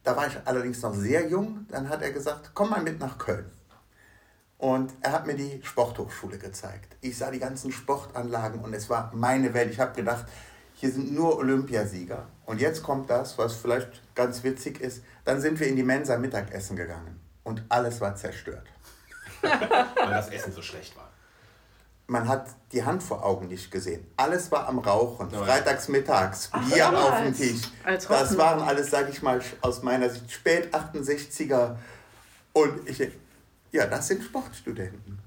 da 0.03 0.17
war 0.17 0.25
ich 0.27 0.35
allerdings 0.43 0.81
noch 0.81 0.95
sehr 0.95 1.29
jung, 1.29 1.67
dann 1.69 1.87
hat 1.87 2.01
er 2.01 2.11
gesagt, 2.11 2.51
komm 2.55 2.71
mal 2.71 2.81
mit 2.81 2.99
nach 2.99 3.19
Köln. 3.19 3.45
Und 4.63 4.93
er 5.01 5.11
hat 5.11 5.27
mir 5.27 5.35
die 5.35 5.59
Sporthochschule 5.61 6.37
gezeigt. 6.37 6.95
Ich 7.01 7.17
sah 7.17 7.29
die 7.29 7.39
ganzen 7.39 7.73
Sportanlagen 7.73 8.61
und 8.61 8.73
es 8.73 8.89
war 8.89 9.11
meine 9.13 9.53
Welt. 9.53 9.69
Ich 9.69 9.77
habe 9.81 9.93
gedacht, 9.93 10.25
hier 10.75 10.89
sind 10.89 11.13
nur 11.13 11.37
Olympiasieger. 11.37 12.27
Und 12.45 12.61
jetzt 12.61 12.81
kommt 12.81 13.09
das, 13.09 13.37
was 13.37 13.55
vielleicht 13.55 13.89
ganz 14.15 14.41
witzig 14.41 14.79
ist. 14.79 15.03
Dann 15.25 15.41
sind 15.41 15.59
wir 15.59 15.67
in 15.67 15.75
die 15.75 15.83
Mensa 15.83 16.17
Mittagessen 16.17 16.77
gegangen 16.77 17.19
und 17.43 17.61
alles 17.67 17.99
war 17.99 18.15
zerstört. 18.15 18.65
Weil 19.41 20.11
das 20.11 20.29
Essen 20.29 20.53
so 20.53 20.61
schlecht 20.61 20.95
war 20.95 21.09
man 22.05 22.27
hat 22.27 22.47
die 22.71 22.83
Hand 22.83 23.01
vor 23.01 23.25
Augen 23.25 23.47
nicht 23.47 23.71
gesehen. 23.71 24.05
Alles 24.17 24.51
war 24.51 24.67
am 24.67 24.79
Rauchen. 24.79 25.29
Ja. 25.31 25.41
Freitags 25.43 25.87
mittags, 25.87 26.51
Bier 26.69 26.91
Ach, 26.93 27.13
auf 27.13 27.23
dem 27.23 27.35
Tisch. 27.35 27.61
Als 27.83 28.07
das 28.07 28.37
waren 28.37 28.61
alles, 28.61 28.91
sage 28.91 29.09
ich 29.09 29.21
mal, 29.21 29.41
aus 29.61 29.81
meiner 29.83 30.09
Sicht 30.09 30.29
spät 30.29 30.75
68er. 30.75 31.77
Und 32.51 32.87
ich, 32.87 32.99
ja, 33.73 33.87
das 33.87 34.07
sind 34.07 34.23
Sportstudenten. 34.23 35.19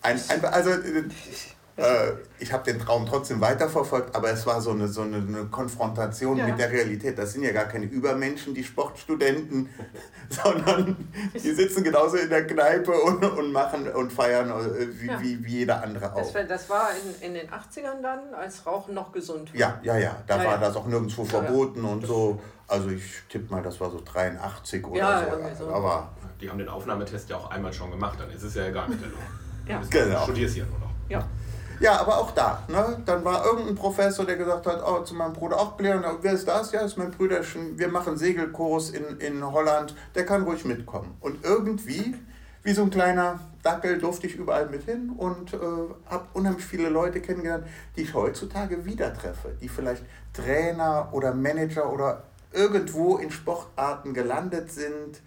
Ein, 0.00 0.20
ein, 0.28 0.44
also 0.46 0.70
äh, 1.76 2.12
ich 2.38 2.52
habe 2.52 2.64
den 2.64 2.78
Traum 2.78 3.06
trotzdem 3.06 3.40
weiterverfolgt, 3.40 4.14
aber 4.14 4.30
es 4.30 4.46
war 4.46 4.60
so 4.60 4.72
eine, 4.72 4.88
so 4.88 5.02
eine, 5.02 5.16
eine 5.16 5.44
Konfrontation 5.46 6.36
ja. 6.36 6.46
mit 6.46 6.58
der 6.58 6.70
Realität. 6.70 7.16
Das 7.16 7.32
sind 7.32 7.42
ja 7.42 7.52
gar 7.52 7.64
keine 7.64 7.86
Übermenschen, 7.86 8.54
die 8.54 8.62
Sportstudenten, 8.62 9.70
sondern 10.28 10.96
die 11.32 11.38
sitzen 11.52 11.82
genauso 11.82 12.18
in 12.18 12.28
der 12.28 12.46
Kneipe 12.46 12.92
und, 12.92 13.24
und 13.24 13.52
machen 13.52 13.88
und 13.88 14.12
feiern 14.12 14.50
äh, 14.50 15.00
wie, 15.00 15.06
ja. 15.06 15.20
wie, 15.20 15.44
wie 15.44 15.58
jeder 15.58 15.82
andere 15.82 16.12
auch. 16.12 16.18
Das, 16.18 16.34
war, 16.34 16.44
das 16.44 16.70
war 16.70 16.88
in, 17.20 17.28
in 17.28 17.34
den 17.34 17.48
80ern 17.48 18.02
dann, 18.02 18.34
als 18.34 18.66
Rauchen 18.66 18.94
noch 18.94 19.10
gesund 19.12 19.52
war. 19.52 19.58
Ja, 19.58 19.80
ja, 19.82 19.96
ja. 19.96 20.16
Da 20.26 20.42
ja, 20.42 20.50
war 20.50 20.58
das 20.58 20.76
auch 20.76 20.86
nirgendwo 20.86 21.24
verboten 21.24 21.84
und 21.84 22.06
so. 22.06 22.40
Also 22.68 22.90
ich 22.90 23.22
tippe 23.28 23.52
mal, 23.52 23.62
das 23.62 23.80
war 23.80 23.90
so 23.90 24.00
83 24.04 24.86
oder 24.86 25.54
so. 25.56 25.64
so. 25.66 25.72
Aber 25.72 26.10
die 26.40 26.50
haben 26.50 26.58
den 26.58 26.68
Aufnahmetest 26.68 27.30
ja 27.30 27.36
auch 27.36 27.50
einmal 27.50 27.72
schon 27.72 27.90
gemacht, 27.90 28.18
dann 28.18 28.30
ist 28.30 28.42
es 28.42 28.54
ja 28.54 28.66
egal 28.66 28.88
mit 28.88 29.00
der 29.00 29.08
Lunge. 29.08 29.22
Ja. 29.66 29.80
Genau. 29.88 30.22
Studierst 30.24 30.56
ja 30.56 30.64
nur 30.64 30.78
noch. 30.80 30.90
Ja. 31.08 31.26
Ja, 31.80 32.00
aber 32.00 32.18
auch 32.18 32.30
da. 32.32 32.62
Ne? 32.68 33.02
Dann 33.04 33.24
war 33.24 33.44
irgendein 33.44 33.74
Professor, 33.74 34.24
der 34.24 34.36
gesagt 34.36 34.66
hat, 34.66 34.82
oh, 34.86 35.02
zu 35.02 35.14
meinem 35.14 35.32
Bruder 35.32 35.58
auch 35.58 35.72
Blair, 35.72 36.02
wer 36.20 36.32
ist 36.32 36.46
das? 36.46 36.72
Ja, 36.72 36.80
ist 36.80 36.96
mein 36.96 37.10
Brüderchen, 37.10 37.78
wir 37.78 37.88
machen 37.88 38.16
Segelkurs 38.16 38.90
in, 38.90 39.18
in 39.18 39.44
Holland, 39.44 39.94
der 40.14 40.24
kann 40.24 40.44
ruhig 40.44 40.64
mitkommen. 40.64 41.16
Und 41.20 41.44
irgendwie, 41.44 42.14
wie 42.62 42.72
so 42.72 42.82
ein 42.82 42.90
kleiner 42.90 43.40
Dackel, 43.62 43.98
durfte 43.98 44.26
ich 44.26 44.36
überall 44.36 44.68
mit 44.68 44.84
hin 44.84 45.10
und 45.16 45.54
äh, 45.54 45.56
habe 46.06 46.26
unheimlich 46.34 46.64
viele 46.64 46.88
Leute 46.88 47.20
kennengelernt, 47.20 47.66
die 47.96 48.02
ich 48.02 48.14
heutzutage 48.14 48.84
wieder 48.84 49.12
treffe, 49.14 49.56
die 49.60 49.68
vielleicht 49.68 50.04
Trainer 50.32 51.08
oder 51.12 51.34
Manager 51.34 51.92
oder 51.92 52.24
irgendwo 52.52 53.16
in 53.16 53.30
Sportarten 53.30 54.14
gelandet 54.14 54.70
sind 54.70 55.20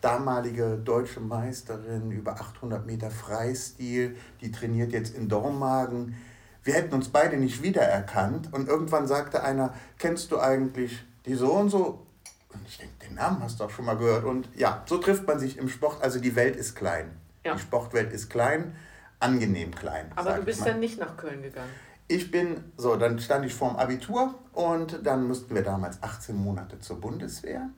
damalige 0.00 0.78
deutsche 0.84 1.20
Meisterin 1.20 2.10
über 2.10 2.32
800 2.32 2.86
Meter 2.86 3.10
Freistil, 3.10 4.16
die 4.40 4.52
trainiert 4.52 4.92
jetzt 4.92 5.14
in 5.14 5.28
Dormagen. 5.28 6.16
Wir 6.62 6.74
hätten 6.74 6.94
uns 6.94 7.08
beide 7.08 7.36
nicht 7.36 7.62
wiedererkannt 7.62 8.52
und 8.52 8.68
irgendwann 8.68 9.06
sagte 9.06 9.42
einer, 9.42 9.74
kennst 9.98 10.30
du 10.32 10.38
eigentlich 10.38 11.04
die 11.26 11.34
so 11.34 11.52
und 11.52 11.70
so? 11.70 12.06
Und 12.52 12.66
ich 12.66 12.78
denke, 12.78 12.94
den 13.06 13.14
Namen 13.14 13.42
hast 13.42 13.60
du 13.60 13.64
auch 13.64 13.70
schon 13.70 13.84
mal 13.84 13.96
gehört. 13.96 14.24
Und 14.24 14.48
ja, 14.56 14.82
so 14.86 14.98
trifft 14.98 15.26
man 15.26 15.38
sich 15.38 15.58
im 15.58 15.68
Sport. 15.68 16.02
Also 16.02 16.18
die 16.18 16.34
Welt 16.34 16.56
ist 16.56 16.74
klein. 16.74 17.10
Ja. 17.44 17.54
Die 17.54 17.60
Sportwelt 17.60 18.12
ist 18.12 18.30
klein, 18.30 18.74
angenehm 19.20 19.74
klein. 19.74 20.10
Aber 20.16 20.34
du 20.34 20.42
bist 20.42 20.66
dann 20.66 20.80
nicht 20.80 20.98
nach 20.98 21.16
Köln 21.16 21.42
gegangen. 21.42 21.70
Ich 22.10 22.30
bin, 22.30 22.64
so, 22.78 22.96
dann 22.96 23.18
stand 23.18 23.44
ich 23.44 23.54
vorm 23.54 23.76
Abitur 23.76 24.34
und 24.52 25.00
dann 25.04 25.28
mussten 25.28 25.54
wir 25.54 25.62
damals 25.62 26.02
18 26.02 26.34
Monate 26.34 26.78
zur 26.80 27.00
Bundeswehr. 27.00 27.68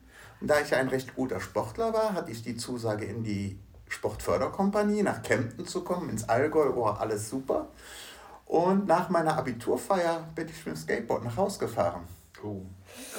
Und 0.40 0.48
da 0.48 0.60
ich 0.60 0.74
ein 0.74 0.88
recht 0.88 1.14
guter 1.14 1.40
Sportler 1.40 1.92
war, 1.92 2.14
hatte 2.14 2.30
ich 2.30 2.42
die 2.42 2.56
Zusage 2.56 3.04
in 3.04 3.22
die 3.22 3.58
Sportförderkompanie 3.88 5.02
nach 5.02 5.22
Kempten 5.22 5.66
zu 5.66 5.82
kommen, 5.82 6.08
ins 6.08 6.28
Allgäu, 6.28 6.70
oh, 6.74 6.84
alles 6.86 7.28
super. 7.28 7.68
Und 8.46 8.86
nach 8.86 9.08
meiner 9.10 9.36
Abiturfeier 9.36 10.28
bin 10.34 10.48
ich 10.48 10.64
mit 10.66 10.74
dem 10.74 10.76
Skateboard 10.76 11.24
nach 11.24 11.36
Hause 11.36 11.58
gefahren. 11.60 12.02
Oh. 12.42 12.62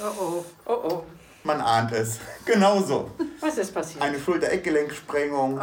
Oh 0.00 0.20
oh. 0.20 0.44
Oh 0.66 0.88
oh. 0.88 1.02
Man 1.44 1.60
ahnt 1.60 1.92
es. 1.92 2.18
Genauso. 2.44 3.10
Was 3.40 3.58
ist 3.58 3.74
passiert? 3.74 4.02
Eine 4.02 4.18
Schulter-Eckgelenksprengung. 4.18 5.58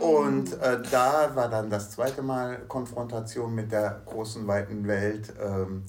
Oh. 0.00 0.18
Und 0.18 0.52
äh, 0.60 0.80
da 0.90 1.34
war 1.34 1.48
dann 1.48 1.68
das 1.68 1.90
zweite 1.90 2.22
Mal 2.22 2.60
Konfrontation 2.68 3.54
mit 3.54 3.72
der 3.72 4.02
großen, 4.06 4.46
weiten 4.46 4.86
Welt. 4.86 5.32
Ähm, 5.40 5.84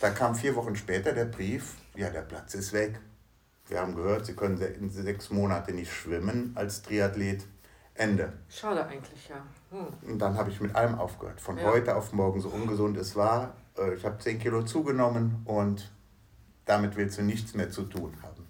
da 0.00 0.10
kam 0.10 0.34
vier 0.34 0.56
Wochen 0.56 0.74
später 0.74 1.12
der 1.12 1.26
Brief, 1.26 1.74
ja, 1.94 2.10
der 2.10 2.22
Platz 2.22 2.54
ist 2.54 2.72
weg. 2.72 2.98
Wir 3.70 3.80
haben 3.80 3.94
gehört, 3.94 4.26
Sie 4.26 4.34
können 4.34 4.60
in 4.60 4.90
sechs 4.90 5.30
Monate 5.30 5.72
nicht 5.72 5.92
schwimmen 5.92 6.52
als 6.56 6.82
Triathlet. 6.82 7.46
Ende. 7.94 8.32
Schade 8.48 8.84
eigentlich, 8.86 9.28
ja. 9.28 9.36
Hm. 9.70 10.12
Und 10.12 10.18
dann 10.18 10.34
habe 10.36 10.50
ich 10.50 10.60
mit 10.60 10.74
allem 10.74 10.94
aufgehört. 10.94 11.40
Von 11.40 11.58
ja. 11.58 11.64
heute 11.64 11.94
auf 11.94 12.12
morgen, 12.12 12.40
so 12.40 12.48
ungesund 12.48 12.96
es 12.96 13.14
war. 13.14 13.54
Äh, 13.76 13.94
ich 13.94 14.04
habe 14.04 14.18
10 14.18 14.38
Kilo 14.38 14.62
zugenommen 14.62 15.42
und 15.44 15.90
damit 16.64 16.96
willst 16.96 17.18
du 17.18 17.22
nichts 17.22 17.54
mehr 17.54 17.70
zu 17.70 17.82
tun 17.82 18.14
haben. 18.22 18.46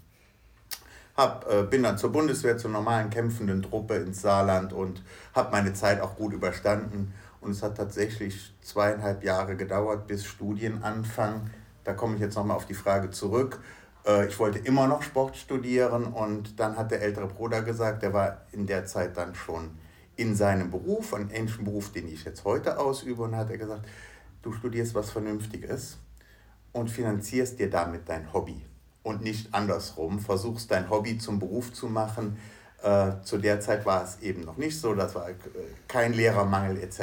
Hab, 1.17 1.51
äh, 1.51 1.65
bin 1.65 1.83
dann 1.83 1.99
zur 1.99 2.13
Bundeswehr, 2.13 2.59
zur 2.59 2.71
normalen 2.71 3.11
kämpfenden 3.11 3.63
Truppe 3.63 3.97
ins 3.97 4.23
Saarland 4.23 4.73
und 4.73 5.03
habe 5.35 5.51
meine 5.51 5.75
Zeit 5.75 6.01
auch 6.01 6.15
gut 6.15 6.33
überstanden. 6.33 7.13
Und 7.41 7.51
es 7.51 7.63
hat 7.63 7.77
tatsächlich 7.77 8.55
zweieinhalb 8.63 9.25
Jahre 9.25 9.57
gedauert 9.57 10.07
bis 10.07 10.25
Studienanfang. 10.25 11.51
Da 11.85 11.95
komme 11.95 12.15
ich 12.15 12.21
jetzt 12.21 12.37
nochmal 12.37 12.57
auf 12.57 12.67
die 12.67 12.75
Frage 12.75 13.11
zurück. 13.11 13.61
Äh, 14.07 14.27
ich 14.27 14.39
wollte 14.39 14.59
immer 14.59 14.87
noch 14.87 15.03
Sport 15.03 15.37
studieren 15.37 16.05
und 16.05 16.59
dann 16.59 16.77
hat 16.77 16.91
der 16.91 17.03
ältere 17.03 17.27
Bruder 17.27 17.63
gesagt, 17.63 18.03
der 18.03 18.13
war 18.13 18.43
in 18.53 18.67
der 18.67 18.87
Zeit 18.87 19.17
dann 19.17 19.35
schon 19.35 19.71
in 20.17 20.35
seinem 20.35 20.71
Beruf, 20.71 21.15
einen 21.15 21.31
ähnlichen 21.31 21.65
Beruf, 21.65 21.93
den 21.93 22.07
ich 22.09 22.25
jetzt 22.25 22.45
heute 22.45 22.79
ausübe, 22.79 23.23
und 23.23 23.37
hat 23.37 23.51
er 23.51 23.59
gesagt, 23.59 23.87
du 24.43 24.53
studierst 24.53 24.95
was 24.95 25.11
Vernünftiges 25.11 25.99
und 26.73 26.91
finanzierst 26.91 27.59
dir 27.59 27.71
damit 27.71 28.09
dein 28.09 28.33
Hobby 28.33 28.63
und 29.03 29.23
nicht 29.23 29.55
andersrum, 29.55 30.19
versuchst 30.19 30.71
dein 30.71 30.91
Hobby 30.91 31.19
zum 31.19 31.39
Beruf 31.39 31.73
zu 31.73 31.87
machen. 31.87 32.37
Äh, 32.83 33.23
zu 33.23 33.39
der 33.39 33.61
Zeit 33.61 33.87
war 33.87 34.05
es 34.05 34.21
eben 34.21 34.43
noch 34.43 34.57
nicht 34.57 34.79
so, 34.79 34.95
das 34.95 35.15
war 35.15 35.29
äh, 35.31 35.35
kein 35.89 36.13
Lehrermangel 36.13 36.83
etc. 36.83 37.01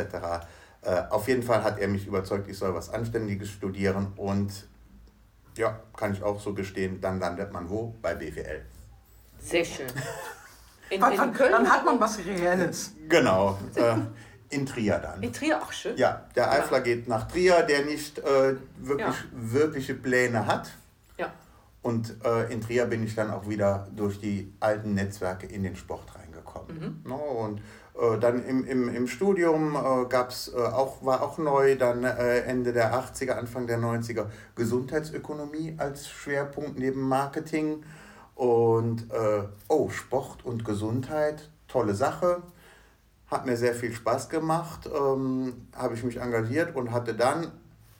Äh, 0.82 1.04
auf 1.10 1.27
jeden 1.27 1.44
Fall 1.44 1.63
hat 1.63 1.80
er 1.80 1.88
mich 1.88 2.08
überzeugt, 2.08 2.48
ich 2.50 2.58
soll 2.58 2.74
was 2.74 2.89
Anständiges 2.89 3.50
studieren 3.50 4.13
und 4.16 4.68
ja, 5.58 5.80
kann 5.96 6.14
ich 6.14 6.24
auch 6.24 6.40
so 6.40 6.54
gestehen. 6.54 7.02
Dann 7.02 7.20
landet 7.20 7.52
man 7.52 7.70
wo? 7.70 7.96
Bei 8.02 8.16
BWL. 8.16 8.62
Sehr 9.40 9.66
schön. 9.66 9.88
In, 10.90 11.04
in 11.04 11.18
dann, 11.18 11.34
Köln 11.34 11.52
dann 11.52 11.70
hat 11.70 11.86
man 11.86 12.00
was 12.00 12.20
Reelles. 12.20 12.94
Genau. 13.08 13.58
Äh, 13.76 13.96
in 14.50 14.66
Trier 14.66 15.00
dann. 15.00 15.22
In 15.22 15.34
Trier 15.34 15.62
auch 15.62 15.72
schön. 15.72 15.98
Ja, 15.98 16.26
der 16.36 16.52
Eifler 16.52 16.78
ja. 16.78 16.84
geht 16.84 17.08
nach 17.08 17.28
Trier, 17.28 17.64
der 17.64 17.86
nicht 17.86 18.20
äh, 18.20 18.56
wirklich, 18.78 19.08
ja. 19.08 19.16
wirkliche 19.32 19.94
Pläne 19.94 20.46
hat. 20.46 20.72
Ja. 21.18 21.32
Und 21.82 22.16
äh, 22.24 22.52
in 22.52 22.62
Trier 22.62 22.86
bin 22.86 23.04
ich 23.04 23.16
dann 23.16 23.32
auch 23.32 23.48
wieder 23.50 23.88
durch 23.96 24.20
die 24.20 24.54
alten 24.60 24.94
Netzwerke 24.94 25.48
in 25.48 25.64
den 25.64 25.76
Sport 25.76 26.16
reingekommen. 26.16 26.80
Mhm. 26.80 27.10
No, 27.10 27.16
und 27.16 27.60
äh, 27.60 27.62
dann 28.20 28.46
im, 28.46 28.66
im, 28.66 28.89
im 28.94 29.08
Studium 29.08 29.75
äh, 29.75 30.06
gab's, 30.08 30.51
äh, 30.56 30.60
auch, 30.60 31.04
war 31.04 31.24
auch 31.24 31.38
neu, 31.38 31.75
dann 31.75 32.04
äh, 32.04 32.42
Ende 32.42 32.72
der 32.72 32.94
80er, 32.94 33.32
Anfang 33.32 33.66
der 33.66 33.80
90er 33.80 34.27
Gesundheitsökonomie 34.56 35.75
als 35.77 36.08
Schwerpunkt 36.08 36.77
neben 36.77 37.01
Marketing. 37.01 37.84
Und 38.36 39.12
äh, 39.12 39.44
oh, 39.68 39.89
Sport 39.89 40.46
und 40.46 40.63
Gesundheit, 40.63 41.50
tolle 41.68 41.96
Sache. 41.96 42.44
Hat 43.25 43.46
mir 43.46 43.58
sehr 43.58 43.74
viel 43.74 43.92
Spaß 43.92 44.30
gemacht, 44.30 44.88
ähm, 44.88 45.68
habe 45.75 45.96
ich 45.96 46.04
mich 46.04 46.18
engagiert 46.18 46.75
und 46.75 46.92
hatte 46.92 47.13
dann 47.13 47.51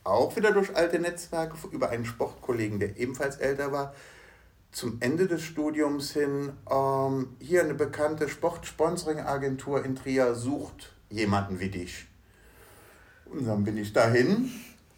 auch 0.04 0.36
wieder 0.36 0.52
durch 0.52 0.74
alte 0.76 0.98
Netzwerke 0.98 1.56
über 1.70 1.90
einen 1.90 2.04
Sportkollegen, 2.04 2.78
der 2.78 2.96
ebenfalls 2.96 3.36
älter 3.36 3.72
war, 3.72 3.92
zum 4.70 4.98
Ende 5.00 5.26
des 5.26 5.42
Studiums 5.42 6.12
hin, 6.12 6.52
ähm, 6.70 7.36
hier 7.40 7.62
eine 7.62 7.74
bekannte 7.74 8.28
Sportsponsoring-Agentur 8.28 9.84
in 9.84 9.96
Trier 9.96 10.34
sucht 10.34 10.92
jemanden 11.10 11.58
wie 11.58 11.70
dich. 11.70 12.06
Und 13.26 13.46
dann 13.46 13.64
bin 13.64 13.76
ich 13.76 13.92
dahin 13.92 14.50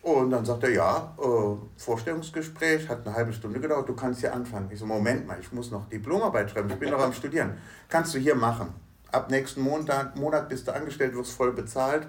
und 0.02 0.30
dann 0.30 0.44
sagt 0.44 0.64
er, 0.64 0.70
ja, 0.70 1.16
äh, 1.18 1.80
Vorstellungsgespräch, 1.80 2.88
hat 2.88 3.06
eine 3.06 3.14
halbe 3.14 3.32
Stunde 3.32 3.60
gedauert, 3.60 3.88
du 3.88 3.94
kannst 3.94 4.20
hier 4.20 4.34
anfangen. 4.34 4.68
Ich 4.72 4.78
so, 4.78 4.86
Moment 4.86 5.26
mal, 5.26 5.38
ich 5.40 5.52
muss 5.52 5.70
noch 5.70 5.88
Diplomarbeit 5.88 6.50
schreiben, 6.50 6.70
ich 6.70 6.76
bin 6.76 6.90
noch 6.90 7.00
am 7.00 7.12
Studieren. 7.12 7.58
Kannst 7.88 8.14
du 8.14 8.18
hier 8.18 8.34
machen. 8.34 8.72
Ab 9.12 9.30
nächsten 9.30 9.62
Monat, 9.62 10.16
Monat 10.16 10.48
bist 10.48 10.68
du 10.68 10.74
angestellt, 10.74 11.14
wirst 11.14 11.32
voll 11.32 11.52
bezahlt 11.52 12.06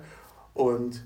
und 0.53 1.03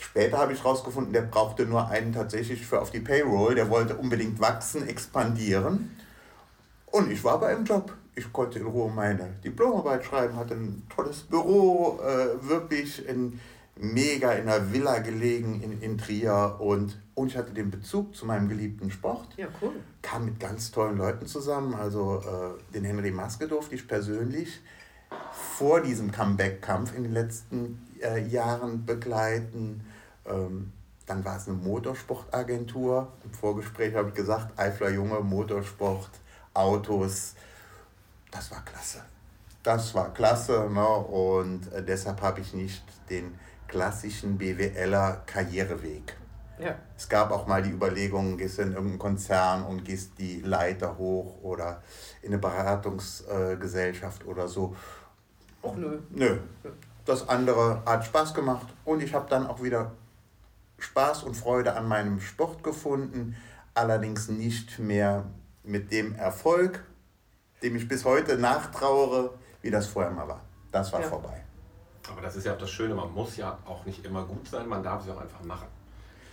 Später 0.00 0.38
habe 0.38 0.52
ich 0.52 0.62
herausgefunden, 0.62 1.12
der 1.12 1.22
brauchte 1.22 1.66
nur 1.66 1.88
einen 1.88 2.12
tatsächlich 2.12 2.64
für 2.64 2.80
auf 2.80 2.92
die 2.92 3.00
Payroll. 3.00 3.56
Der 3.56 3.68
wollte 3.68 3.96
unbedingt 3.96 4.40
wachsen, 4.40 4.86
expandieren. 4.86 5.96
Und 6.86 7.10
ich 7.10 7.24
war 7.24 7.40
bei 7.40 7.52
im 7.52 7.64
Job. 7.64 7.92
Ich 8.14 8.32
konnte 8.32 8.60
in 8.60 8.66
Ruhe 8.66 8.90
meine 8.90 9.34
Diplomarbeit 9.44 10.04
schreiben, 10.04 10.36
hatte 10.36 10.54
ein 10.54 10.84
tolles 10.88 11.22
Büro, 11.22 12.00
äh, 12.00 12.48
wirklich 12.48 13.06
in, 13.08 13.40
mega 13.76 14.32
in 14.32 14.48
einer 14.48 14.72
Villa 14.72 14.98
gelegen 14.98 15.60
in, 15.62 15.82
in 15.82 15.98
Trier. 15.98 16.56
Und, 16.60 16.96
und 17.14 17.28
ich 17.28 17.36
hatte 17.36 17.52
den 17.52 17.70
Bezug 17.70 18.14
zu 18.14 18.24
meinem 18.24 18.48
geliebten 18.48 18.92
Sport. 18.92 19.28
Ja, 19.36 19.48
cool. 19.60 19.72
Kam 20.02 20.26
mit 20.26 20.38
ganz 20.38 20.70
tollen 20.70 20.96
Leuten 20.96 21.26
zusammen. 21.26 21.74
Also 21.74 22.22
äh, 22.22 22.72
den 22.72 22.84
Henry 22.84 23.10
Maske 23.10 23.48
durfte 23.48 23.74
ich 23.74 23.86
persönlich 23.86 24.60
vor 25.32 25.80
diesem 25.80 26.12
Comeback-Kampf 26.12 26.96
in 26.96 27.02
den 27.02 27.12
letzten 27.12 27.86
äh, 28.00 28.24
Jahren 28.26 28.84
begleiten. 28.84 29.84
Ähm, 30.28 30.72
dann 31.06 31.24
war 31.24 31.36
es 31.36 31.48
eine 31.48 31.56
Motorsportagentur. 31.56 33.12
Im 33.24 33.32
Vorgespräch 33.32 33.94
habe 33.94 34.08
ich 34.10 34.14
gesagt, 34.14 34.58
Eifler 34.58 34.90
Junge, 34.90 35.20
Motorsport, 35.20 36.10
Autos. 36.52 37.34
Das 38.30 38.50
war 38.50 38.62
klasse. 38.64 39.02
Das 39.62 39.94
war 39.94 40.12
klasse. 40.12 40.68
Ne? 40.70 40.86
Und 40.86 41.72
äh, 41.72 41.82
deshalb 41.82 42.20
habe 42.20 42.40
ich 42.40 42.52
nicht 42.52 42.84
den 43.08 43.38
klassischen 43.66 44.36
BWLer 44.38 45.22
Karriereweg. 45.26 46.16
Ja. 46.58 46.74
Es 46.96 47.08
gab 47.08 47.30
auch 47.30 47.46
mal 47.46 47.62
die 47.62 47.70
Überlegung, 47.70 48.36
gehst 48.36 48.58
du 48.58 48.62
in 48.62 48.72
irgendeinen 48.72 48.98
Konzern 48.98 49.64
und 49.64 49.84
gehst 49.84 50.18
die 50.18 50.40
Leiter 50.40 50.98
hoch 50.98 51.42
oder 51.42 51.82
in 52.22 52.32
eine 52.32 52.38
Beratungsgesellschaft 52.38 54.24
äh, 54.24 54.26
oder 54.26 54.48
so. 54.48 54.74
Och 55.62 55.76
nö. 55.76 56.00
Nö. 56.10 56.38
Das 57.04 57.28
andere 57.28 57.82
hat 57.86 58.04
Spaß 58.04 58.34
gemacht 58.34 58.66
und 58.84 59.02
ich 59.02 59.14
habe 59.14 59.28
dann 59.30 59.46
auch 59.46 59.62
wieder 59.62 59.92
Spaß 60.78 61.24
und 61.24 61.34
Freude 61.34 61.74
an 61.74 61.88
meinem 61.88 62.20
Sport 62.20 62.62
gefunden, 62.62 63.36
allerdings 63.74 64.28
nicht 64.28 64.78
mehr 64.78 65.26
mit 65.62 65.92
dem 65.92 66.14
Erfolg, 66.14 66.84
dem 67.62 67.76
ich 67.76 67.88
bis 67.88 68.04
heute 68.04 68.38
nachtrauere, 68.38 69.34
wie 69.62 69.70
das 69.70 69.86
vorher 69.86 70.10
mal 70.10 70.28
war. 70.28 70.40
Das 70.72 70.92
war 70.92 71.00
ja. 71.00 71.08
vorbei. 71.08 71.44
Aber 72.10 72.22
das 72.22 72.36
ist 72.36 72.46
ja 72.46 72.54
auch 72.54 72.58
das 72.58 72.70
Schöne, 72.70 72.94
man 72.94 73.12
muss 73.12 73.36
ja 73.36 73.58
auch 73.66 73.84
nicht 73.84 74.04
immer 74.04 74.24
gut 74.24 74.48
sein, 74.48 74.68
man 74.68 74.82
darf 74.82 75.04
es 75.04 75.10
auch 75.10 75.20
einfach 75.20 75.42
machen. 75.44 75.66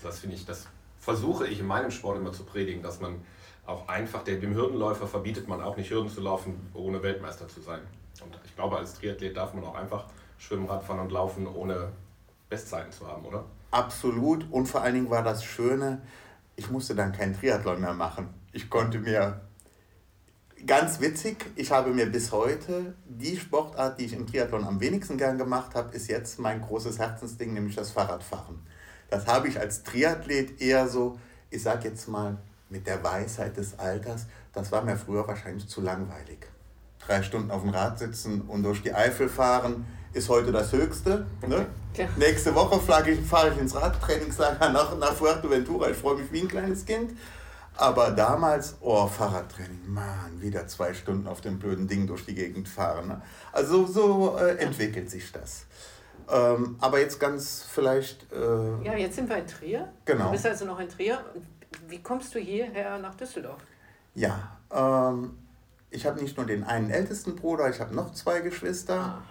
Das 0.02 0.20
finde 0.20 0.36
ich, 0.36 0.46
das 0.46 0.68
versuche 1.00 1.48
ich 1.48 1.60
in 1.60 1.68
meinem 1.68 1.92
Sport 1.92 2.18
immer 2.18 2.32
zu 2.32 2.44
predigen, 2.44 2.82
dass 2.82 3.02
man 3.02 3.22
auch 3.66 3.88
einfach, 3.88 4.24
dem 4.24 4.54
Hürdenläufer 4.54 5.08
verbietet 5.08 5.48
man 5.48 5.62
auch 5.62 5.76
nicht 5.76 5.90
Hürden 5.90 6.10
zu 6.10 6.22
laufen, 6.22 6.70
ohne 6.74 7.02
Weltmeister 7.02 7.48
zu 7.48 7.62
sein. 7.62 7.82
Und 8.24 8.40
ich 8.46 8.56
glaube, 8.56 8.78
als 8.78 8.94
Triathlet 8.94 9.36
darf 9.36 9.54
man 9.54 9.64
auch 9.64 9.76
einfach 9.76 10.06
schwimmen, 10.38 10.68
Radfahren 10.68 11.02
und 11.02 11.12
laufen, 11.12 11.48
ohne 11.48 11.92
Bestzeiten 12.50 12.92
zu 12.92 13.08
haben, 13.08 13.26
oder? 13.26 13.44
Absolut. 13.76 14.50
Und 14.52 14.68
vor 14.68 14.82
allen 14.82 14.96
Dingen 14.96 15.10
war 15.10 15.24
das 15.24 15.44
Schöne, 15.44 16.02
ich 16.56 16.70
musste 16.72 16.96
dann 16.96 17.12
kein 17.12 17.38
Triathlon 17.38 17.82
mehr 17.82 17.94
machen. 17.94 18.30
Ich 18.54 18.70
konnte 18.70 19.00
mir, 19.00 19.42
ganz 20.66 21.02
witzig, 21.02 21.46
ich 21.56 21.72
habe 21.72 21.92
mir 21.92 22.06
bis 22.06 22.32
heute 22.32 22.96
die 23.06 23.38
Sportart, 23.38 24.00
die 24.00 24.06
ich 24.06 24.14
im 24.14 24.26
Triathlon 24.26 24.64
am 24.64 24.80
wenigsten 24.80 25.18
gern 25.18 25.38
gemacht 25.38 25.76
habe, 25.76 25.94
ist 25.94 26.08
jetzt 26.08 26.40
mein 26.40 26.62
großes 26.62 26.98
Herzensding, 26.98 27.54
nämlich 27.54 27.76
das 27.76 27.92
Fahrradfahren. 27.92 28.60
Das 29.10 29.28
habe 29.28 29.50
ich 29.50 29.60
als 29.60 29.84
Triathlet 29.84 30.62
eher 30.62 30.88
so, 30.88 31.20
ich 31.50 31.62
sage 31.62 31.90
jetzt 31.90 32.08
mal, 32.08 32.38
mit 32.70 32.88
der 32.88 33.04
Weisheit 33.04 33.58
des 33.58 33.78
Alters, 33.78 34.26
das 34.54 34.72
war 34.72 34.82
mir 34.84 34.98
früher 34.98 35.28
wahrscheinlich 35.28 35.68
zu 35.68 35.82
langweilig. 35.82 36.48
Drei 37.00 37.22
Stunden 37.22 37.52
auf 37.52 37.62
dem 37.62 37.70
Rad 37.70 38.00
sitzen 38.00 38.42
und 38.42 38.64
durch 38.64 38.82
die 38.82 38.94
Eifel 38.94 39.30
fahren 39.30 39.86
ist 40.16 40.30
heute 40.30 40.52
das 40.52 40.72
Höchste. 40.72 41.26
Ne? 41.46 41.66
Ja. 41.96 42.08
Nächste 42.16 42.56
Woche 42.56 42.80
fahre 42.80 43.12
ich, 43.12 43.60
ins 43.60 43.76
Radtrainingslager 43.76 44.70
nach, 44.70 44.98
nach 44.98 45.14
Fuerteventura. 45.14 45.90
Ich 45.90 45.98
freue 45.98 46.16
mich 46.16 46.32
wie 46.32 46.42
ein 46.42 46.48
kleines 46.48 46.86
Kind. 46.86 47.12
Aber 47.78 48.12
damals, 48.12 48.78
oh, 48.80 49.06
Fahrradtraining, 49.08 49.82
Mann, 49.86 50.40
wieder 50.40 50.66
zwei 50.68 50.94
Stunden 50.94 51.28
auf 51.28 51.42
dem 51.42 51.60
blöden 51.60 51.90
Ding 51.90 52.08
durch 52.08 52.26
die 52.26 52.34
Gegend 52.34 52.70
fahren. 52.70 53.10
Ne? 53.10 53.22
Also 53.52 53.86
so 53.86 54.38
äh, 54.38 54.56
entwickelt 54.56 55.10
sich 55.10 55.30
das. 55.34 55.66
Ähm, 56.32 56.78
aber 56.80 57.00
jetzt 57.00 57.20
ganz 57.20 57.66
vielleicht. 57.70 58.32
Äh, 58.32 58.86
ja, 58.86 58.96
jetzt 58.96 59.16
sind 59.16 59.28
wir 59.28 59.38
in 59.38 59.48
Trier. 59.48 59.90
Genau. 60.06 60.26
Du 60.26 60.32
bist 60.32 60.46
also 60.46 60.64
noch 60.64 60.80
in 60.80 60.88
Trier. 60.88 61.20
Wie 61.90 62.02
kommst 62.02 62.34
du 62.34 62.40
hierher 62.40 62.98
nach 62.98 63.16
Düsseldorf? 63.16 63.62
Ja, 64.16 64.58
ähm, 64.74 65.38
ich 65.90 66.06
habe 66.06 66.22
nicht 66.22 66.38
nur 66.38 66.46
den 66.46 66.64
einen 66.64 66.90
ältesten 66.90 67.36
Bruder, 67.36 67.70
ich 67.70 67.82
habe 67.82 67.94
noch 67.94 68.14
zwei 68.14 68.40
Geschwister. 68.40 69.22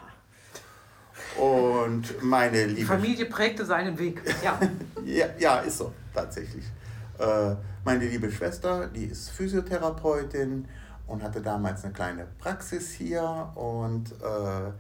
Und 1.39 2.23
meine 2.23 2.65
liebe. 2.67 2.81
Die 2.81 2.85
Familie 2.85 3.27
prägte 3.27 3.65
seinen 3.65 3.99
Weg. 3.99 4.23
Ja, 4.43 4.61
ja, 5.05 5.27
ja 5.39 5.59
ist 5.59 5.79
so, 5.79 5.93
tatsächlich. 6.13 6.65
Äh, 7.19 7.55
meine 7.85 8.07
liebe 8.07 8.31
Schwester, 8.31 8.89
die 8.89 9.05
ist 9.05 9.31
Physiotherapeutin 9.31 10.67
und 11.07 11.23
hatte 11.23 11.41
damals 11.41 11.85
eine 11.85 11.93
kleine 11.93 12.27
Praxis 12.39 12.93
hier 12.93 13.53
und 13.55 14.13
äh, 14.13 14.73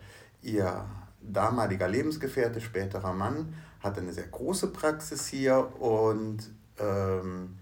ihr 0.48 0.84
damaliger 1.20 1.88
Lebensgefährte, 1.88 2.60
späterer 2.60 3.12
Mann, 3.12 3.54
hatte 3.80 4.00
eine 4.00 4.12
sehr 4.12 4.26
große 4.26 4.68
Praxis 4.68 5.26
hier 5.26 5.80
und 5.80 6.50
ähm, 6.78 7.56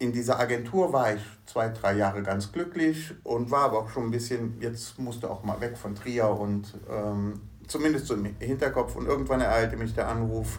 in 0.00 0.12
dieser 0.12 0.40
Agentur 0.40 0.92
war 0.94 1.14
ich 1.14 1.20
zwei, 1.44 1.68
drei 1.68 1.94
Jahre 1.94 2.22
ganz 2.22 2.50
glücklich 2.50 3.12
und 3.22 3.50
war 3.50 3.66
aber 3.66 3.80
auch 3.80 3.90
schon 3.90 4.04
ein 4.04 4.10
bisschen, 4.10 4.58
jetzt 4.58 4.98
musste 4.98 5.30
auch 5.30 5.44
mal 5.44 5.60
weg 5.60 5.76
von 5.76 5.94
Trier 5.94 6.26
und 6.26 6.74
ähm, 6.90 7.40
zumindest 7.68 8.06
so 8.06 8.14
im 8.14 8.24
Hinterkopf 8.38 8.96
und 8.96 9.06
irgendwann 9.06 9.42
ereilte 9.42 9.76
mich 9.76 9.94
der 9.94 10.08
Anruf, 10.08 10.58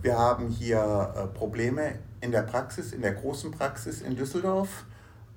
wir 0.00 0.18
haben 0.18 0.48
hier 0.48 1.12
äh, 1.14 1.26
Probleme 1.26 1.98
in 2.22 2.32
der 2.32 2.40
Praxis, 2.42 2.92
in 2.92 3.02
der 3.02 3.12
großen 3.12 3.50
Praxis 3.50 4.00
in 4.00 4.16
Düsseldorf. 4.16 4.86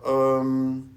Ähm, 0.05 0.91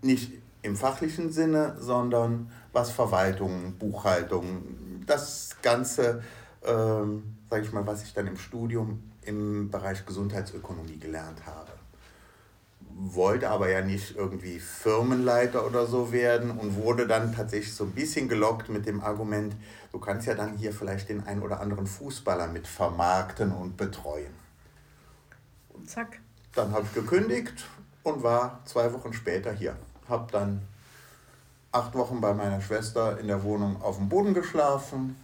nicht 0.00 0.30
im 0.62 0.76
fachlichen 0.76 1.32
Sinne, 1.32 1.76
sondern 1.80 2.52
was 2.72 2.92
Verwaltung, 2.92 3.74
Buchhaltung, 3.80 5.02
das 5.06 5.56
Ganze, 5.60 6.22
ähm, 6.64 7.36
sage 7.50 7.64
ich 7.64 7.72
mal, 7.72 7.84
was 7.84 8.04
ich 8.04 8.14
dann 8.14 8.28
im 8.28 8.36
Studium 8.36 9.02
im 9.26 9.70
Bereich 9.70 10.04
Gesundheitsökonomie 10.06 10.98
gelernt 10.98 11.46
habe. 11.46 11.72
Wollte 12.96 13.50
aber 13.50 13.70
ja 13.70 13.80
nicht 13.80 14.16
irgendwie 14.16 14.60
Firmenleiter 14.60 15.66
oder 15.66 15.86
so 15.86 16.12
werden 16.12 16.52
und 16.52 16.76
wurde 16.76 17.06
dann 17.06 17.34
tatsächlich 17.34 17.74
so 17.74 17.84
ein 17.84 17.92
bisschen 17.92 18.28
gelockt 18.28 18.68
mit 18.68 18.86
dem 18.86 19.00
Argument, 19.00 19.56
du 19.90 19.98
kannst 19.98 20.26
ja 20.26 20.34
dann 20.34 20.56
hier 20.56 20.72
vielleicht 20.72 21.08
den 21.08 21.26
einen 21.26 21.42
oder 21.42 21.60
anderen 21.60 21.86
Fußballer 21.86 22.46
mit 22.46 22.66
vermarkten 22.66 23.52
und 23.52 23.76
betreuen. 23.76 24.32
Und 25.70 25.90
zack. 25.90 26.20
Dann 26.54 26.70
habe 26.70 26.86
ich 26.86 26.94
gekündigt 26.94 27.66
und 28.04 28.22
war 28.22 28.60
zwei 28.64 28.92
Wochen 28.92 29.12
später 29.12 29.52
hier. 29.52 29.76
Habe 30.08 30.30
dann 30.30 30.62
acht 31.72 31.94
Wochen 31.94 32.20
bei 32.20 32.32
meiner 32.32 32.60
Schwester 32.60 33.18
in 33.18 33.26
der 33.26 33.42
Wohnung 33.42 33.82
auf 33.82 33.96
dem 33.96 34.08
Boden 34.08 34.34
geschlafen, 34.34 35.16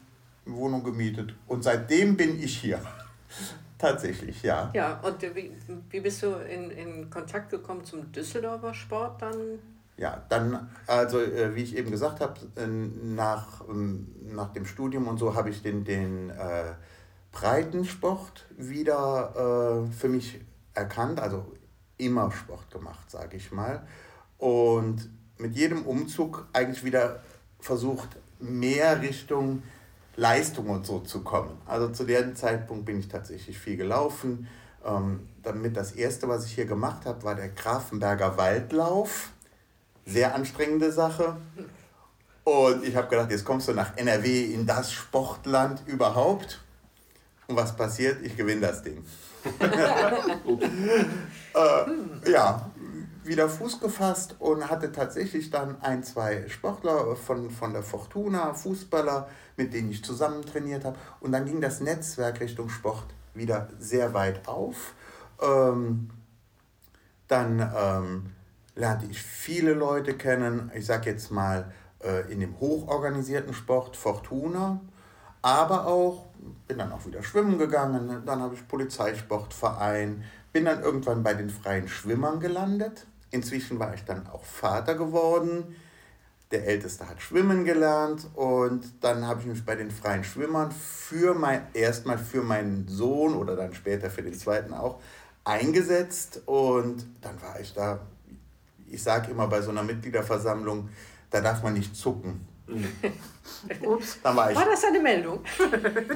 Wohnung 0.45 0.83
gemietet 0.83 1.35
und 1.47 1.63
seitdem 1.63 2.17
bin 2.17 2.43
ich 2.43 2.59
hier. 2.59 2.81
Tatsächlich, 3.81 4.43
ja. 4.43 4.71
Ja, 4.75 5.01
und 5.01 5.23
wie, 5.35 5.53
wie 5.89 6.01
bist 6.01 6.23
du 6.23 6.35
in, 6.35 6.71
in 6.71 7.09
Kontakt 7.09 7.51
gekommen 7.51 7.83
zum 7.83 8.13
Düsseldorfer 8.13 8.75
Sport 8.75 9.23
dann? 9.23 9.59
Ja, 9.97 10.23
dann, 10.29 10.69
also 10.87 11.19
äh, 11.19 11.55
wie 11.55 11.63
ich 11.63 11.77
eben 11.77 11.91
gesagt 11.91 12.21
habe, 12.21 12.35
äh, 12.57 12.67
nach, 12.67 13.67
ähm, 13.69 14.07
nach 14.35 14.53
dem 14.53 14.67
Studium 14.67 15.09
und 15.09 15.17
so 15.17 15.35
habe 15.35 15.49
ich 15.49 15.63
den, 15.63 15.85
den 15.85 16.29
äh, 16.29 16.75
Breitensport 17.33 18.47
wieder 18.59 19.87
äh, 19.89 19.93
für 19.93 20.09
mich 20.09 20.41
erkannt, 20.75 21.19
also 21.19 21.51
immer 21.97 22.31
Sport 22.33 22.71
gemacht, 22.71 23.11
sage 23.11 23.39
ich 23.39 23.51
mal. 23.51 23.87
Und 24.37 25.09
mit 25.39 25.57
jedem 25.57 25.87
Umzug 25.87 26.47
eigentlich 26.53 26.85
wieder 26.85 27.23
versucht, 27.59 28.11
mehr 28.39 29.01
Richtung 29.01 29.63
Leistung 30.21 30.69
und 30.69 30.87
so 30.87 31.01
zu 31.01 31.23
kommen. 31.23 31.57
Also 31.65 31.89
zu 31.89 32.05
dem 32.05 32.37
Zeitpunkt 32.37 32.85
bin 32.85 33.01
ich 33.01 33.09
tatsächlich 33.09 33.59
viel 33.59 33.79
gelaufen. 33.79 34.47
Ähm, 34.85 35.27
damit 35.43 35.79
das 35.79 35.93
erste, 35.93 36.29
was 36.29 36.45
ich 36.45 36.53
hier 36.53 36.67
gemacht 36.67 37.07
habe, 37.07 37.23
war 37.23 37.35
der 37.35 37.49
Grafenberger 37.49 38.37
Waldlauf. 38.37 39.31
Sehr 40.05 40.35
anstrengende 40.35 40.93
Sache. 40.93 41.39
Und 42.45 42.85
ich 42.85 42.97
habe 42.97 43.09
gedacht, 43.09 43.31
jetzt 43.31 43.47
kommst 43.47 43.69
du 43.69 43.73
nach 43.73 43.97
NRW 43.97 44.53
in 44.53 44.67
das 44.67 44.93
Sportland 44.93 45.83
überhaupt. 45.87 46.61
Und 47.47 47.57
was 47.57 47.75
passiert? 47.75 48.23
Ich 48.23 48.37
gewinne 48.37 48.61
das 48.61 48.83
Ding. 48.83 49.03
äh, 49.61 49.71
ja, 52.31 52.71
wieder 53.25 53.49
Fuß 53.49 53.81
gefasst 53.81 54.37
und 54.39 54.71
hatte 54.71 54.93
tatsächlich 54.93 55.51
dann 55.51 55.81
ein, 55.83 56.03
zwei 56.03 56.49
Sportler 56.49 57.17
von, 57.17 57.51
von 57.51 57.73
der 57.73 57.83
Fortuna, 57.83 58.55
Fußballer, 58.55 59.29
mit 59.57 59.75
denen 59.75 59.91
ich 59.91 60.05
zusammen 60.05 60.43
trainiert 60.43 60.85
habe. 60.85 60.99
Und 61.21 61.33
dann 61.33 61.45
ging 61.45 61.61
das 61.61 61.81
Netzwerk 61.81 62.41
Richtung 62.41 62.69
Sport 62.69 63.07
wieder 63.35 63.69
sehr 63.79 64.15
weit 64.15 64.49
auf. 64.49 64.95
Ähm, 65.41 66.11
dann 67.29 67.73
ähm, 67.77 68.27
lernte 68.75 69.07
ich 69.07 69.23
viele 69.23 69.75
Leute 69.75 70.15
kennen, 70.15 70.71
ich 70.75 70.87
sage 70.87 71.11
jetzt 71.11 71.31
mal 71.31 71.73
äh, 72.03 72.31
in 72.33 72.41
dem 72.41 72.59
hochorganisierten 72.59 73.55
Sport 73.55 73.97
Fortuna, 73.97 74.81
aber 75.43 75.87
auch, 75.87 76.27
bin 76.67 76.79
dann 76.79 76.93
auch 76.93 77.07
wieder 77.07 77.23
schwimmen 77.23 77.59
gegangen, 77.59 78.23
dann 78.27 78.41
habe 78.41 78.55
ich 78.55 78.67
Polizeisportverein, 78.67 80.25
bin 80.53 80.65
dann 80.65 80.83
irgendwann 80.83 81.23
bei 81.23 81.35
den 81.35 81.51
freien 81.51 81.89
Schwimmern 81.89 82.41
gelandet. 82.41 83.07
Inzwischen 83.31 83.79
war 83.79 83.95
ich 83.95 84.05
dann 84.05 84.27
auch 84.27 84.45
Vater 84.45 84.95
geworden. 84.95 85.77
Der 86.51 86.67
Älteste 86.67 87.09
hat 87.09 87.23
schwimmen 87.23 87.65
gelernt 87.65 88.27
und 88.35 88.85
dann 89.03 89.25
habe 89.27 89.41
ich 89.41 89.47
mich 89.47 89.65
bei 89.65 89.77
den 89.77 89.91
freien 89.91 90.25
Schwimmern 90.25 90.73
für 90.73 91.33
mein, 91.33 91.63
erstmal 91.75 92.19
für 92.19 92.43
meinen 92.43 92.89
Sohn 92.89 93.35
oder 93.35 93.55
dann 93.55 93.73
später 93.73 94.11
für 94.11 94.23
den 94.23 94.35
zweiten 94.35 94.75
auch 94.75 95.01
eingesetzt 95.45 96.43
und 96.47 97.07
dann 97.21 97.41
war 97.41 97.61
ich 97.61 97.73
da, 97.73 98.01
ich 98.89 99.03
sage 99.03 99.31
immer 99.31 99.47
bei 99.47 99.63
so 99.63 99.71
einer 99.71 99.85
Mitgliederversammlung, 99.85 100.89
da 101.31 101.41
darf 101.41 101.63
man 101.63 101.75
nicht 101.75 101.95
zucken. 101.95 102.47
Ups. 103.83 104.19
Dann 104.23 104.37
war, 104.37 104.51
ich 104.51 104.57
war 104.57 104.65
das 104.65 104.85
eine 104.85 105.01
Meldung? 105.01 105.41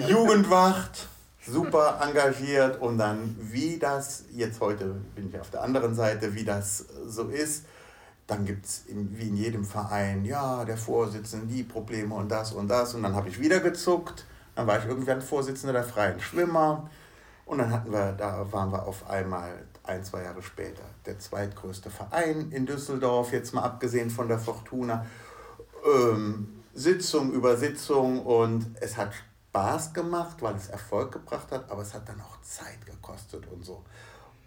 Jugendwacht, 0.09 1.09
super 1.47 2.01
engagiert 2.03 2.81
und 2.81 2.99
dann, 2.99 3.37
wie 3.39 3.79
das, 3.79 4.25
jetzt 4.33 4.61
heute 4.61 4.95
bin 5.15 5.29
ich 5.29 5.39
auf 5.39 5.51
der 5.51 5.63
anderen 5.63 5.95
Seite, 5.95 6.35
wie 6.35 6.45
das 6.45 6.87
so 7.07 7.29
ist, 7.29 7.65
dann 8.27 8.47
gibt 8.47 8.65
es 8.65 8.85
wie 8.89 9.29
in 9.29 9.37
jedem 9.37 9.65
Verein, 9.65 10.25
ja, 10.25 10.65
der 10.65 10.79
Vorsitzende, 10.79 11.47
die 11.47 11.63
Probleme 11.63 12.15
und 12.15 12.31
das 12.31 12.53
und 12.53 12.69
das. 12.69 12.95
Und 12.95 13.03
dann 13.03 13.15
habe 13.15 13.29
ich 13.29 13.39
wieder 13.39 13.61
gezuckt. 13.61 14.25
Dann 14.55 14.67
war 14.67 14.79
ich 14.79 14.87
irgendwann 14.87 15.21
Vorsitzender 15.21 15.75
der 15.75 15.85
Freien 15.85 16.21
Schwimmer. 16.21 16.89
Und 17.45 17.59
dann 17.59 17.71
hatten 17.71 17.93
wir, 17.93 18.13
da 18.13 18.51
waren 18.51 18.73
wir 18.73 18.87
auf 18.87 19.11
einmal 19.11 19.53
ein, 19.83 20.03
zwei 20.03 20.23
Jahre 20.23 20.43
später 20.43 20.85
der 21.05 21.19
zweitgrößte 21.19 21.91
Verein 21.91 22.51
in 22.51 22.65
Düsseldorf, 22.65 23.33
jetzt 23.33 23.53
mal 23.53 23.63
abgesehen 23.63 24.09
von 24.09 24.29
der 24.29 24.39
Fortuna. 24.39 25.05
Ähm, 25.85 26.63
Sitzung 26.73 27.33
über 27.33 27.59
Sitzung 27.59 28.25
und 28.25 28.67
es 28.81 28.97
hat 28.97 29.13
Spaß 29.55 29.93
gemacht, 29.93 30.39
weil 30.41 30.57
es 30.57 30.67
Erfolg 30.67 31.13
gebracht 31.13 31.53
hat, 31.53 31.71
aber 31.71 31.83
es 31.83 31.95
hat 31.95 32.09
dann 32.09 32.21
auch 32.21 32.43
Zeit 32.43 32.85
gekostet 32.87 33.47
und 33.47 33.65
so. 33.65 33.85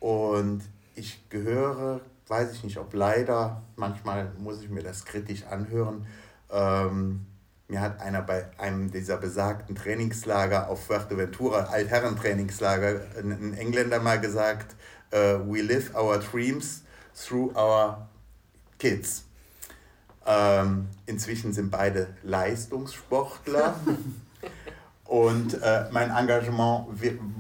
Und 0.02 0.64
ich 0.96 1.30
gehöre, 1.30 2.02
weiß 2.28 2.52
ich 2.52 2.66
nicht, 2.66 2.78
ob 2.78 2.94
leider, 2.94 3.62
manchmal 3.78 4.34
muss 4.38 4.62
ich 4.62 4.70
mir 4.70 4.84
das 4.84 5.06
kritisch 5.06 5.46
anhören. 5.46 6.06
Ähm, 6.52 7.26
mir 7.70 7.80
hat 7.80 8.02
einer 8.02 8.22
bei 8.22 8.48
einem 8.58 8.92
dieser 8.92 9.16
besagten 9.16 9.78
Trainingslager 9.78 10.68
auf 10.68 10.88
Fuerteventura, 10.88 11.68
Altherren-Trainingslager, 11.72 13.00
ein 13.18 13.54
Engländer 13.54 14.02
mal 14.02 14.20
gesagt, 14.20 14.76
uh, 15.14 15.40
we 15.46 15.62
live 15.62 15.96
our 15.96 16.20
dreams 16.20 16.84
through 17.16 17.56
our 17.56 18.10
kids. 18.78 19.24
Ähm, 20.26 20.90
inzwischen 21.06 21.54
sind 21.54 21.72
beide 21.72 22.10
Leistungssportler. 22.24 23.80
Und 25.08 25.62
äh, 25.62 25.86
mein 25.92 26.12
Engagement 26.12 26.88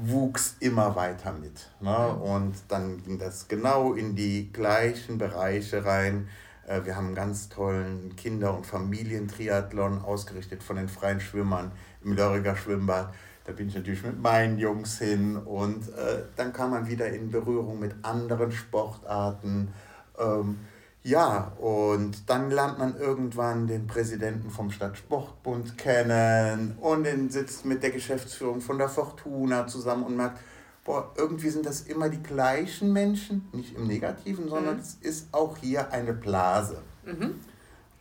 wuchs 0.04 0.56
immer 0.62 0.96
weiter 0.96 1.34
mit. 1.34 1.70
Ne? 1.82 2.08
Und 2.16 2.56
dann 2.70 3.04
ging 3.04 3.20
das 3.20 3.50
genau 3.50 3.94
in 3.94 4.16
die 4.16 4.52
gleichen 4.54 5.18
Bereiche 5.18 5.84
rein. 5.84 6.30
Äh, 6.66 6.86
wir 6.86 6.96
haben 6.96 7.08
einen 7.08 7.16
ganz 7.16 7.50
tollen 7.50 8.16
Kinder- 8.16 8.56
und 8.56 8.66
Familientriathlon 8.66 10.02
ausgerichtet 10.02 10.64
von 10.64 10.78
den 10.78 10.88
freien 10.88 11.20
Schwimmern 11.20 11.74
im 12.06 12.14
Lörriger 12.14 12.56
Schwimmbad. 12.56 13.14
Da 13.44 13.52
bin 13.52 13.68
ich 13.68 13.76
natürlich 13.76 14.04
mit 14.04 14.22
meinen 14.22 14.58
Jungs 14.60 15.00
hin 15.00 15.36
und 15.36 15.90
äh, 15.90 16.24
dann 16.38 16.54
kam 16.54 16.72
man 16.72 16.88
wieder 16.88 17.10
in 17.10 17.32
Berührung 17.32 17.80
mit 17.80 17.96
anderen 18.02 18.52
Sportarten. 18.52 19.74
Ähm, 20.18 20.60
ja, 21.04 21.54
und 21.60 22.30
dann 22.30 22.52
lernt 22.52 22.80
man 22.80 22.98
irgendwann 22.98 23.68
den 23.68 23.88
Präsidenten 23.88 24.50
vom 24.50 24.72
Stadtsportbund 24.72 25.78
kennen 25.78 26.78
und 26.82 27.06
den 27.06 27.30
sitzt 27.30 27.66
mit 27.66 27.82
der 27.82 27.92
Geschäftsführung 27.92 28.60
von 28.60 28.78
der 28.78 28.90
Fortuna 28.90 29.68
zusammen 29.68 30.04
und 30.04 30.18
merkt, 30.18 30.40
boah, 30.84 31.12
irgendwie 31.18 31.50
sind 31.50 31.66
das 31.66 31.82
immer 31.82 32.10
die 32.10 32.22
gleichen 32.24 32.92
Menschen, 32.94 33.48
nicht 33.52 33.76
im 33.76 33.88
Negativen, 33.88 34.50
sondern 34.50 34.76
mhm. 34.76 34.82
es 34.82 34.96
ist 34.96 35.34
auch 35.34 35.58
hier 35.58 35.92
eine 35.92 36.14
Blase. 36.14 36.82
Mhm. 37.06 37.36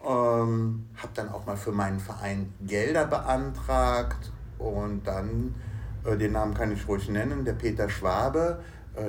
Ähm, 0.04 0.86
habe 0.96 1.12
dann 1.14 1.28
auch 1.30 1.46
mal 1.46 1.56
für 1.56 1.72
meinen 1.72 1.98
Verein 1.98 2.52
Gelder 2.60 3.06
beantragt 3.06 4.30
und 4.58 5.04
dann, 5.04 5.54
äh, 6.04 6.16
den 6.16 6.32
Namen 6.32 6.54
kann 6.54 6.72
ich 6.72 6.86
ruhig 6.86 7.08
nennen, 7.08 7.44
der 7.44 7.54
Peter 7.54 7.88
Schwabe, 7.88 8.60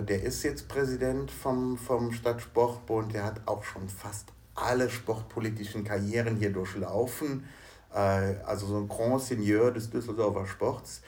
der 0.03 0.23
ist 0.23 0.43
jetzt 0.43 0.67
Präsident 0.67 1.31
vom, 1.31 1.77
vom 1.77 2.11
Stadtsportbund, 2.11 3.13
der 3.13 3.23
hat 3.23 3.41
auch 3.45 3.63
schon 3.63 3.87
fast 3.87 4.27
alle 4.57 4.89
sportpolitischen 4.89 5.83
Karrieren 5.83 6.35
hier 6.35 6.51
durchlaufen. 6.51 7.47
Äh, 7.93 8.35
also 8.45 8.67
so 8.67 8.77
ein 8.77 8.87
Grand 8.87 9.21
Seigneur 9.21 9.71
des 9.71 9.89
Düsseldorfer 9.89 10.45
Sports. 10.45 11.01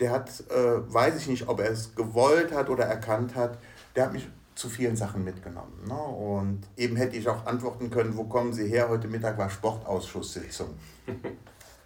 Der 0.00 0.10
hat, 0.10 0.30
äh, 0.50 0.92
weiß 0.92 1.16
ich 1.16 1.28
nicht, 1.28 1.48
ob 1.48 1.60
er 1.60 1.70
es 1.70 1.94
gewollt 1.94 2.52
hat 2.52 2.70
oder 2.70 2.84
erkannt 2.84 3.34
hat, 3.34 3.58
der 3.94 4.06
hat 4.06 4.12
mich 4.12 4.28
zu 4.54 4.68
vielen 4.68 4.96
Sachen 4.96 5.24
mitgenommen. 5.24 5.86
Ne? 5.86 5.94
Und 5.94 6.62
eben 6.76 6.96
hätte 6.96 7.16
ich 7.16 7.28
auch 7.28 7.46
antworten 7.46 7.90
können, 7.90 8.16
wo 8.16 8.24
kommen 8.24 8.52
Sie 8.52 8.66
her? 8.66 8.88
Heute 8.88 9.08
Mittag 9.08 9.38
war 9.38 9.50
Sportausschusssitzung. 9.50 10.68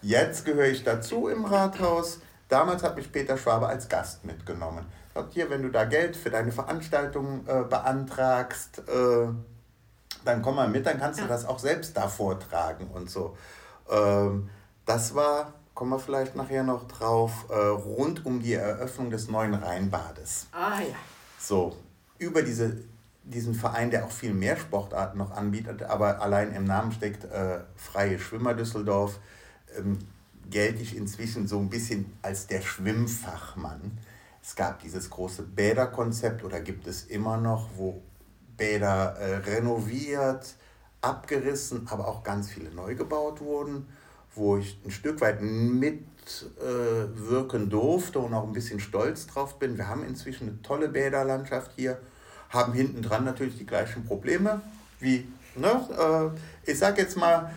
Jetzt 0.03 0.45
gehöre 0.45 0.69
ich 0.69 0.85
dazu 0.85 1.29
im 1.29 1.45
Rathaus. 1.45 2.21
Damals 2.49 2.83
hat 2.83 2.97
mich 2.97 3.11
Peter 3.11 3.37
Schwabe 3.37 3.67
als 3.67 3.89
Gast 3.89 4.25
mitgenommen 4.25 4.87
hier, 5.31 5.51
wenn 5.51 5.63
du 5.63 5.71
da 5.71 5.85
Geld 5.85 6.17
für 6.17 6.31
deine 6.31 6.53
Veranstaltung 6.53 7.47
äh, 7.47 7.65
beantragst, 7.65 8.81
äh, 8.89 9.29
dann 10.25 10.43
komm 10.43 10.57
mal 10.57 10.69
mit, 10.69 10.87
dann 10.87 10.99
kannst 10.99 11.19
ja. 11.21 11.27
du 11.27 11.29
das 11.31 11.45
auch 11.45 11.59
selbst 11.59 11.97
da 11.97 12.09
vortragen 12.09 12.89
und 12.89 13.11
so. 13.11 13.37
Ähm, 13.91 14.51
das 14.85 15.15
war, 15.15 15.55
kommen 15.75 15.91
wir 15.91 15.99
vielleicht 15.99 16.37
nachher 16.37 16.63
noch 16.63 16.87
drauf, 16.89 17.47
äh, 17.49 17.55
rund 17.55 18.27
um 18.27 18.41
die 18.41 18.55
Eröffnung 18.55 19.11
des 19.11 19.29
neuen 19.29 19.55
Rheinbades. 19.55 20.47
Ah 20.53 20.81
ja. 20.81 20.97
So, 21.39 21.77
über 22.19 22.43
diese, 22.43 22.79
diesen 23.23 23.55
Verein, 23.55 23.91
der 23.91 24.05
auch 24.05 24.11
viel 24.11 24.35
mehr 24.35 24.57
Sportarten 24.57 25.19
noch 25.19 25.31
anbietet, 25.31 25.83
aber 25.83 26.21
allein 26.21 26.53
im 26.53 26.65
Namen 26.65 26.93
steckt 26.93 27.25
äh, 27.25 27.61
Freie 27.77 28.19
Schwimmer 28.19 28.55
Düsseldorf, 28.55 29.19
ähm, 29.77 29.99
gelte 30.51 30.83
ich 30.83 30.97
inzwischen 30.97 31.47
so 31.49 31.59
ein 31.59 31.69
bisschen 31.69 32.13
als 32.23 32.47
der 32.47 32.63
Schwimmfachmann. 32.63 33.99
Es 34.47 34.55
gab 34.55 34.79
dieses 34.79 35.11
große 35.11 35.43
Bäderkonzept 35.43 36.45
oder 36.45 36.61
gibt 36.61 36.87
es 36.87 37.03
immer 37.07 37.37
noch, 37.37 37.69
wo 37.75 38.01
Bäder 38.57 39.17
äh, 39.17 39.39
renoviert, 39.39 40.55
abgerissen, 41.01 41.89
aber 41.91 42.07
auch 42.07 42.23
ganz 42.23 42.49
viele 42.53 42.71
neu 42.71 42.95
gebaut 42.95 43.41
wurden, 43.41 43.89
wo 44.37 44.57
ich 44.57 44.79
ein 44.85 44.93
Stück 44.93 45.21
weit 45.21 45.43
mitwirken 45.43 46.07
äh, 47.65 47.69
durfte 47.69 48.21
und 48.21 48.35
auch 48.35 48.45
ein 48.45 48.53
bisschen 48.53 48.79
stolz 48.79 49.27
drauf 49.27 49.59
bin. 49.59 49.79
Wir 49.79 49.89
haben 49.89 50.05
inzwischen 50.05 50.49
eine 50.49 50.63
tolle 50.63 50.91
Bäderlandschaft 50.91 51.73
hier, 51.75 51.99
haben 52.51 52.73
hinten 52.73 53.03
dran 53.03 53.25
natürlich 53.25 53.59
die 53.59 53.67
gleichen 53.67 54.05
Probleme 54.05 54.61
wie, 55.01 55.27
ne, 55.57 56.33
äh, 56.65 56.71
ich 56.71 56.79
sag 56.79 56.99
jetzt 56.99 57.17
mal, 57.17 57.53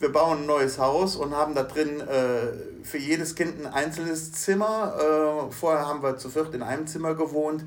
wir 0.00 0.10
bauen 0.12 0.38
ein 0.40 0.46
neues 0.46 0.80
Haus 0.80 1.14
und 1.14 1.36
haben 1.36 1.54
da 1.54 1.62
drin 1.62 2.00
äh, 2.00 2.48
für 2.84 2.98
jedes 2.98 3.34
Kind 3.34 3.58
ein 3.60 3.72
einzelnes 3.72 4.32
Zimmer. 4.32 4.94
Äh, 5.48 5.52
vorher 5.52 5.86
haben 5.86 6.02
wir 6.02 6.16
zu 6.16 6.28
viert 6.28 6.54
in 6.54 6.62
einem 6.62 6.86
Zimmer 6.86 7.14
gewohnt. 7.14 7.64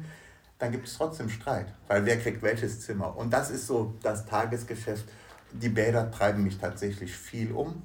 Dann 0.59 0.71
gibt 0.71 0.87
es 0.87 0.95
trotzdem 0.95 1.29
Streit, 1.29 1.67
weil 1.87 2.05
wer 2.05 2.17
kriegt 2.19 2.41
welches 2.41 2.81
Zimmer. 2.81 3.15
Und 3.17 3.31
das 3.31 3.49
ist 3.49 3.67
so 3.67 3.93
das 4.01 4.25
Tagesgeschäft. 4.25 5.05
Die 5.51 5.69
Bäder 5.69 6.11
treiben 6.11 6.43
mich 6.43 6.57
tatsächlich 6.57 7.15
viel 7.15 7.51
um. 7.51 7.83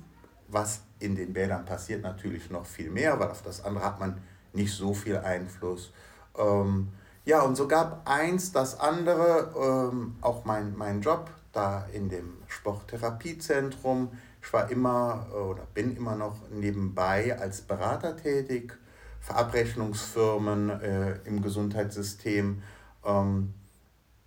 Was 0.48 0.82
in 0.98 1.14
den 1.14 1.32
Bädern 1.32 1.64
passiert, 1.64 2.02
natürlich 2.02 2.50
noch 2.50 2.66
viel 2.66 2.90
mehr, 2.90 3.18
weil 3.18 3.30
auf 3.30 3.42
das 3.42 3.64
andere 3.64 3.84
hat 3.84 4.00
man 4.00 4.18
nicht 4.52 4.74
so 4.74 4.94
viel 4.94 5.16
Einfluss. 5.16 5.92
Ähm, 6.36 6.88
ja, 7.24 7.42
und 7.42 7.56
so 7.56 7.68
gab 7.68 8.08
eins 8.08 8.52
das 8.52 8.78
andere, 8.80 9.90
ähm, 9.92 10.16
auch 10.20 10.44
mein, 10.44 10.76
mein 10.76 11.00
Job 11.00 11.30
da 11.52 11.86
in 11.92 12.08
dem 12.08 12.38
Sporttherapiezentrum 12.46 14.10
ich 14.42 14.52
war 14.52 14.70
immer 14.70 15.26
äh, 15.32 15.36
oder 15.36 15.66
bin 15.74 15.96
immer 15.96 16.16
noch 16.16 16.36
nebenbei 16.50 17.38
als 17.38 17.60
Berater 17.60 18.16
tätig 18.16 18.76
für 19.20 19.34
Abrechnungsfirmen 19.34 20.70
äh, 20.80 21.18
im 21.24 21.42
Gesundheitssystem. 21.42 22.62
Ähm, 23.04 23.54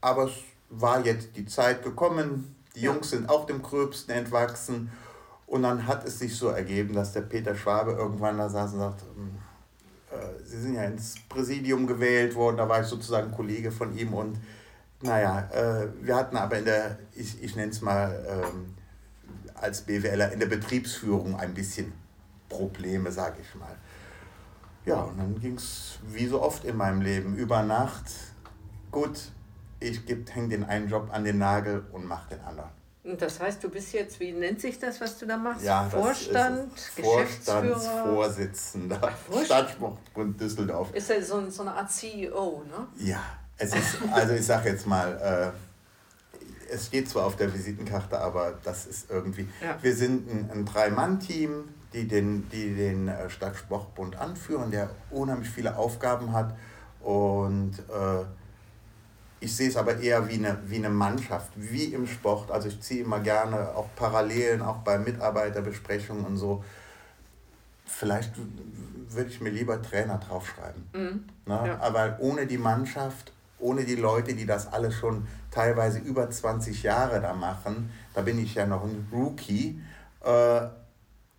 aber 0.02 0.26
es 0.26 0.34
war 0.69 1.06
jetzt 1.06 1.36
die 1.36 1.45
Zeit 1.45 1.84
gekommen, 1.84 2.56
die 2.76 2.82
ja. 2.82 2.91
Jungs 2.91 3.10
sind 3.10 3.30
auch 3.30 3.45
dem 3.45 3.62
Gröbsten 3.62 4.13
entwachsen. 4.13 4.91
Und 5.47 5.63
dann 5.63 5.88
hat 5.88 6.06
es 6.06 6.19
sich 6.19 6.36
so 6.36 6.47
ergeben, 6.47 6.93
dass 6.93 7.13
der 7.13 7.21
Peter 7.21 7.56
Schwabe 7.56 7.91
irgendwann 7.91 8.38
da 8.38 8.49
saß 8.49 8.73
und 8.73 8.80
sagte, 8.80 9.06
ähm, 9.15 9.38
äh, 10.12 10.43
Sie 10.43 10.62
sind 10.62 10.76
ja 10.76 10.84
ins 10.84 11.15
Präsidium 11.30 11.86
gewählt 11.86 12.36
worden, 12.36 12.58
da 12.58 12.67
war 12.67 12.82
ich 12.82 12.88
sozusagen 12.88 13.32
Kollege 13.32 13.71
von 13.71 13.95
ihm 13.95 14.13
und 14.13 14.39
naja, 15.02 15.49
äh, 15.52 15.88
wir 16.02 16.15
hatten 16.15 16.38
aber 16.38 16.58
in 16.58 16.65
der, 16.65 16.97
ich, 17.13 17.43
ich 17.43 17.56
nenne 17.56 17.71
es 17.71 17.82
mal, 17.82 18.26
ähm, 18.28 18.73
als 19.63 19.82
BWLer 19.82 20.32
in 20.32 20.39
der 20.39 20.47
Betriebsführung 20.47 21.39
ein 21.39 21.54
bisschen 21.54 21.93
Probleme, 22.49 23.12
sage 23.12 23.38
ich 23.41 23.56
mal. 23.56 23.76
Ja, 24.86 25.02
und 25.02 25.17
dann 25.17 25.39
ging 25.39 25.56
es 25.56 25.99
wie 26.08 26.28
so 26.28 26.41
oft 26.41 26.65
in 26.65 26.76
meinem 26.76 27.02
Leben 27.02 27.36
über 27.36 27.63
Nacht. 27.63 28.06
Gut, 28.91 29.32
ich 29.80 30.02
hänge 30.34 30.49
den 30.49 30.63
einen 30.65 30.89
Job 30.89 31.10
an 31.12 31.23
den 31.23 31.38
Nagel 31.38 31.86
und 31.91 32.06
mache 32.06 32.36
den 32.36 32.41
anderen. 32.41 32.69
Und 33.06 33.21
das 33.21 33.39
heißt, 33.39 33.63
du 33.63 33.69
bist 33.69 33.93
jetzt, 33.93 34.19
wie 34.21 34.32
nennt 34.32 34.62
sich 34.62 34.80
das, 34.80 35.02
was 35.02 35.17
du 35.17 35.26
da 35.26 35.36
machst? 35.36 35.65
Ja, 35.65 35.89
Vorstand, 35.89 36.71
Vorstandsvorsitzender, 36.80 39.12
Stadtsportbund 39.43 40.39
Düsseldorf. 40.39 40.93
Ist 40.93 41.10
ja 41.10 41.21
so, 41.21 41.49
so 41.49 41.63
eine 41.63 41.73
Art 41.73 41.91
CEO, 41.91 42.63
ne? 42.65 42.88
Ja, 42.97 43.19
es 43.58 43.76
ist, 43.76 43.97
also 44.12 44.34
ich 44.34 44.45
sage 44.45 44.69
jetzt 44.69 44.88
mal, 44.88 45.17
äh, 45.17 45.52
es 46.73 46.88
steht 46.88 47.09
zwar 47.09 47.25
auf 47.25 47.36
der 47.36 47.53
Visitenkarte, 47.53 48.19
aber 48.19 48.53
das 48.63 48.86
ist 48.86 49.09
irgendwie. 49.09 49.47
Ja. 49.62 49.77
Wir 49.81 49.95
sind 49.95 50.29
ein, 50.29 50.49
ein 50.51 50.65
Drei-Mann-Team, 50.65 51.69
die 51.93 52.07
den, 52.07 52.49
die 52.49 52.75
den 52.75 53.07
äh, 53.07 53.29
Stadtsportbund 53.29 54.15
anführen, 54.15 54.71
der 54.71 54.89
unheimlich 55.12 55.49
viele 55.49 55.77
Aufgaben 55.77 56.33
hat. 56.33 56.55
Und 57.01 57.79
äh, 57.79 58.25
ich 59.39 59.55
sehe 59.55 59.69
es 59.69 59.77
aber 59.77 59.99
eher 59.99 60.27
wie 60.29 60.36
eine, 60.36 60.57
wie 60.65 60.77
eine 60.77 60.89
Mannschaft, 60.89 61.51
wie 61.55 61.93
im 61.93 62.07
Sport. 62.07 62.49
Also 62.49 62.69
ich 62.69 62.81
ziehe 62.81 63.03
immer 63.03 63.19
gerne 63.19 63.75
auch 63.75 63.88
Parallelen, 63.95 64.62
auch 64.62 64.77
bei 64.77 64.97
Mitarbeiterbesprechungen 64.97 66.25
und 66.25 66.38
so. 66.38 66.63
Vielleicht 67.86 68.31
würde 69.09 69.29
ich 69.29 69.41
mir 69.41 69.49
lieber 69.49 69.81
Trainer 69.81 70.17
draufschreiben. 70.17 70.88
Mhm. 70.93 71.25
Ne? 71.45 71.67
Ja. 71.67 71.79
Aber 71.81 72.17
ohne 72.19 72.47
die 72.47 72.57
Mannschaft 72.57 73.33
ohne 73.63 73.86
die 73.86 73.95
Leute, 73.95 74.36
die 74.36 74.45
das 74.45 74.71
alles 74.71 74.93
schon 74.93 75.28
teilweise 75.49 75.99
über 75.99 76.30
20 76.30 76.84
Jahre 76.84 77.21
da 77.21 77.34
machen. 77.34 77.91
Da 78.13 78.21
bin 78.21 78.38
ich 78.38 78.56
ja 78.56 78.65
noch 78.65 78.84
ein 78.84 79.08
Rookie. 79.12 79.82
Äh, 80.23 80.62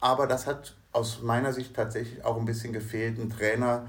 aber 0.00 0.26
das 0.26 0.46
hat 0.46 0.74
aus 0.92 1.22
meiner 1.22 1.52
Sicht 1.52 1.74
tatsächlich 1.74 2.24
auch 2.24 2.37
ein 2.37 2.44
bisschen 2.44 2.72
gefehlt. 2.72 3.18
Ein 3.18 3.30
Trainer, 3.30 3.87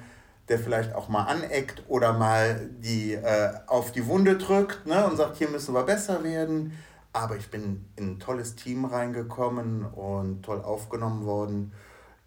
der 0.50 0.60
vielleicht 0.60 0.93
auch 0.93 1.08
mal 1.08 1.24
aneckt 1.24 1.84
oder 1.88 2.13
mal 2.13 2.69
die 2.80 3.13
äh, 3.13 3.54
auf 3.67 3.91
die 3.91 4.06
Wunde 4.06 4.38
drückt 4.38 4.86
ne, 4.86 5.06
und 5.06 5.17
sagt, 5.17 5.38
hier 5.38 5.50
müssen 5.50 5.74
wir 5.74 5.84
besser 5.84 6.24
werden. 6.24 6.74
Aber 7.13 7.38
ich 7.38 7.50
bin 7.50 7.86
in 7.95 8.15
ein 8.15 8.19
tolles 8.19 8.56
Team 8.56 8.86
reingekommen 8.86 9.86
und 9.86 10.43
toll 10.43 10.62
aufgenommen 10.62 11.26
worden. 11.26 11.71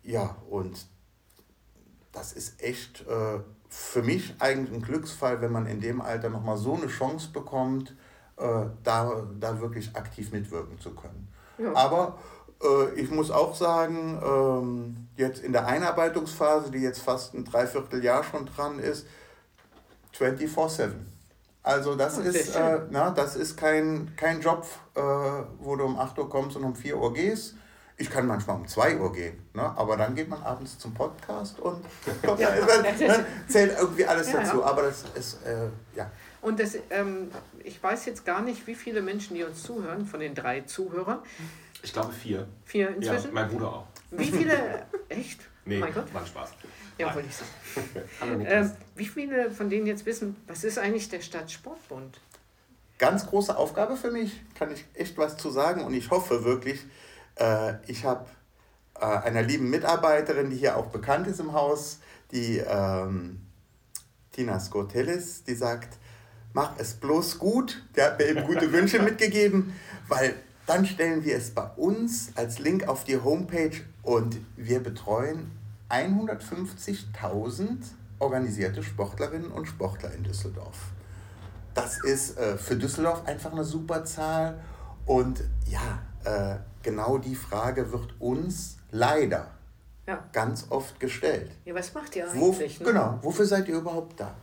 Ja, 0.03 0.37
und 0.49 0.87
das 2.13 2.33
ist 2.33 2.63
echt 2.63 3.03
äh, 3.07 3.41
für 3.79 4.03
mich 4.03 4.35
eigentlich 4.41 4.75
ein 4.75 4.83
Glücksfall, 4.83 5.41
wenn 5.41 5.53
man 5.53 5.67
in 5.67 5.81
dem 5.81 6.01
Alter 6.01 6.29
nochmal 6.29 6.59
so 6.59 6.75
eine 6.75 6.89
Chance 6.89 7.31
bekommt, 7.33 7.95
äh, 8.37 8.67
da, 8.83 9.23
da 9.39 9.61
wirklich 9.61 9.97
aktiv 9.97 10.33
mitwirken 10.33 10.79
zu 10.81 10.91
können. 10.91 11.29
Ja. 11.59 11.75
Aber 11.75 12.19
äh, 12.63 13.01
ich 13.01 13.11
muss 13.11 13.31
auch 13.31 13.55
sagen, 13.55 14.21
ähm, 14.23 15.09
jetzt 15.17 15.43
in 15.43 15.53
der 15.53 15.67
Einarbeitungsphase, 15.67 16.71
die 16.71 16.79
jetzt 16.79 17.01
fast 17.01 17.35
ein 17.35 17.45
Dreivierteljahr 17.45 18.25
schon 18.25 18.47
dran 18.47 18.79
ist, 18.79 19.07
24-7. 20.19 20.91
Also 21.63 21.95
das 21.95 22.19
ist, 22.19 22.57
äh, 22.57 22.81
na, 22.91 23.11
das 23.11 23.37
ist 23.37 23.57
kein, 23.57 24.13
kein 24.17 24.41
Job, 24.41 24.67
äh, 24.97 25.01
wo 25.61 25.77
du 25.77 25.85
um 25.85 25.99
8 25.99 26.19
Uhr 26.19 26.29
kommst 26.29 26.57
und 26.57 26.65
um 26.65 26.75
4 26.75 26.97
Uhr 26.99 27.15
gehst. 27.15 27.55
Ich 28.01 28.09
kann 28.11 28.27
manchmal 28.27 28.57
um 28.57 28.67
2 28.67 28.99
Uhr 28.99 29.13
gehen, 29.13 29.39
ne? 29.55 29.63
aber 29.63 29.97
dann 29.97 30.15
geht 30.15 30.29
man 30.29 30.41
abends 30.43 30.79
zum 30.79 30.95
Podcast 30.95 31.59
und 31.59 31.85
kommt, 32.25 32.39
ja. 32.39 32.51
ne? 32.51 33.27
zählt 33.49 33.77
irgendwie 33.77 34.07
alles 34.07 34.31
ja, 34.33 34.41
dazu. 34.41 34.65
Aber 34.65 34.83
das 34.83 35.05
ist, 35.17 35.45
äh, 35.45 35.69
ja. 35.97 36.09
Und 36.41 36.61
das, 36.61 36.79
ähm, 36.91 37.33
ich 37.65 37.83
weiß 37.83 38.07
jetzt 38.07 38.25
gar 38.25 38.41
nicht, 38.41 38.69
wie 38.69 38.77
viele 38.77 39.03
Menschen, 39.03 39.35
die 39.35 39.43
uns 39.43 39.65
zuhören, 39.65 40.07
von 40.07 40.21
den 40.21 40.37
drei 40.37 40.61
Zuhörern. 40.61 41.19
Ich 41.83 41.93
glaube 41.93 42.13
vier. 42.13 42.47
Vier 42.65 42.91
inzwischen? 42.91 43.29
Ja, 43.29 43.33
mein 43.33 43.49
Bruder 43.49 43.73
auch. 43.73 43.87
Wie 44.13 44.31
viele, 44.31 44.87
echt? 45.09 45.41
Nee, 45.65 45.79
mein 45.79 45.93
Gott. 45.93 46.13
war 46.15 46.25
Spaß. 46.25 46.53
Ja, 46.99 47.15
wollte 47.15 47.29
ich 47.29 47.37
sagen. 47.37 48.47
ähm, 48.47 48.73
wie 48.97 49.07
viele 49.07 49.51
von 49.51 49.69
denen 49.69 49.87
jetzt 49.87 50.07
wissen, 50.07 50.37
was 50.47 50.65
ist 50.65 50.79
eigentlich 50.79 51.09
der 51.09 51.21
Stadtsportbund? 51.21 52.21
Ganz 52.99 53.27
große 53.27 53.57
Aufgabe 53.57 53.97
für 53.97 54.11
mich, 54.11 54.41
kann 54.55 54.73
ich 54.73 54.85
echt 54.95 55.19
was 55.19 55.37
zu 55.37 55.51
sagen 55.51 55.85
und 55.85 55.95
ich 55.95 56.11
hoffe 56.11 56.45
wirklich, 56.45 56.85
äh, 57.39 57.75
ich 57.87 58.05
habe 58.05 58.27
äh, 59.01 59.05
einer 59.05 59.43
lieben 59.43 59.71
Mitarbeiterin, 59.71 60.51
die 60.51 60.57
hier 60.57 60.77
auch 60.77 60.87
bekannt 60.87 61.27
ist 61.27 61.41
im 61.41 61.53
Haus, 61.53 62.01
die 62.33 62.59
ähm, 62.59 63.41
Tina 64.33 64.61
Skotelis, 64.61 65.45
die 65.45 65.55
sagt, 65.55 65.99
mach 66.53 66.79
es 66.79 66.95
bloß 66.95 67.39
gut. 67.39 67.85
Der 67.97 68.07
hat 68.07 68.19
mir 68.19 68.27
eben 68.27 68.45
gute 68.45 68.73
Wünsche 68.75 69.01
mitgegeben, 69.01 69.75
weil 70.09 70.35
dann 70.67 70.85
stellen 70.85 71.25
wir 71.25 71.37
es 71.37 71.51
bei 71.51 71.65
uns 71.77 72.33
als 72.35 72.59
Link 72.59 72.87
auf 72.89 73.05
die 73.05 73.19
Homepage 73.19 73.81
und 74.03 74.37
wir 74.57 74.81
betreuen 74.83 75.51
150.000 75.89 77.79
organisierte 78.19 78.83
Sportlerinnen 78.83 79.51
und 79.51 79.67
Sportler 79.67 80.13
in 80.13 80.25
Düsseldorf. 80.25 80.77
Das 81.75 82.03
ist 82.03 82.37
äh, 82.37 82.59
für 82.59 82.77
Düsseldorf 82.77 83.27
einfach 83.27 83.53
eine 83.53 83.65
super 83.65 84.05
Zahl 84.05 84.61
und 85.07 85.43
ja, 85.67 86.03
äh, 86.25 86.57
genau 86.89 87.19
die 87.19 87.35
Frage 87.35 87.93
wird 87.93 88.15
uns 88.19 88.79
leider 88.91 89.49
ja. 90.07 90.25
ganz 90.33 90.67
oft 90.71 90.99
gestellt. 90.99 91.51
Ja, 91.67 91.75
was 91.75 91.93
macht 91.93 92.17
ihr 92.17 92.25
eigentlich? 92.25 92.81
Wo, 92.81 92.85
ne? 92.85 92.91
Genau, 92.93 93.19
wofür 93.21 93.45
seid 93.45 93.69
ihr 93.69 93.77
überhaupt 93.77 94.19
da? 94.19 94.35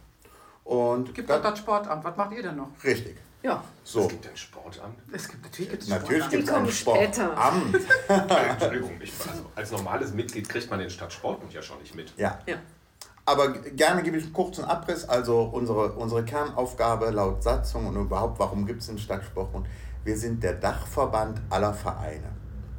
Und 0.63 1.13
gibt 1.13 1.29
doch 1.29 1.41
das 1.41 1.59
Sportamt. 1.59 2.03
Was 2.03 2.15
macht 2.15 2.31
ihr 2.33 2.43
denn 2.43 2.55
noch? 2.55 2.69
Richtig. 2.83 3.17
Ja. 3.41 3.63
So. 3.83 4.01
Es 4.01 4.07
gibt 4.09 4.27
ein 4.27 4.37
Sportamt. 4.37 4.97
Es 5.11 5.27
gibt 5.27 5.43
natürlich 5.43 5.69
gibt's 5.71 5.87
natürlich 5.87 6.29
gibt 6.29 6.43
es 6.43 6.53
ein 6.53 6.71
Sportamt. 6.71 7.75
Entschuldigung, 8.07 8.91
ich, 8.99 9.13
also 9.27 9.45
als 9.55 9.71
normales 9.71 10.13
Mitglied 10.13 10.47
kriegt 10.47 10.69
man 10.69 10.79
den 10.79 10.89
Stadtsportbund 10.89 11.53
ja 11.53 11.61
schon 11.61 11.79
nicht 11.79 11.95
mit. 11.95 12.13
Ja. 12.17 12.39
ja. 12.47 12.57
Aber 13.25 13.53
gerne 13.53 14.03
gebe 14.03 14.17
ich 14.17 14.23
einen 14.23 14.33
kurzen 14.33 14.65
Abriss. 14.65 15.07
Also 15.07 15.41
unsere, 15.41 15.93
unsere 15.93 16.23
Kernaufgabe 16.23 17.09
laut 17.09 17.43
Satzung 17.43 17.87
und 17.87 17.95
überhaupt, 17.95 18.39
warum 18.39 18.65
gibt 18.67 18.81
es 18.81 18.87
den 18.87 18.99
Stadtsportbund? 18.99 19.65
Wir 20.05 20.15
sind 20.15 20.43
der 20.43 20.53
Dachverband 20.53 21.41
aller 21.49 21.73
Vereine. 21.73 22.29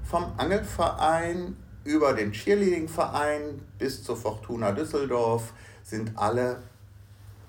Vom 0.04 0.32
Angelverein 0.36 1.56
über 1.82 2.12
den 2.12 2.30
Cheerleading-Verein 2.30 3.60
bis 3.78 4.04
zur 4.04 4.16
Fortuna 4.16 4.70
Düsseldorf 4.70 5.52
sind 5.82 6.16
alle 6.16 6.62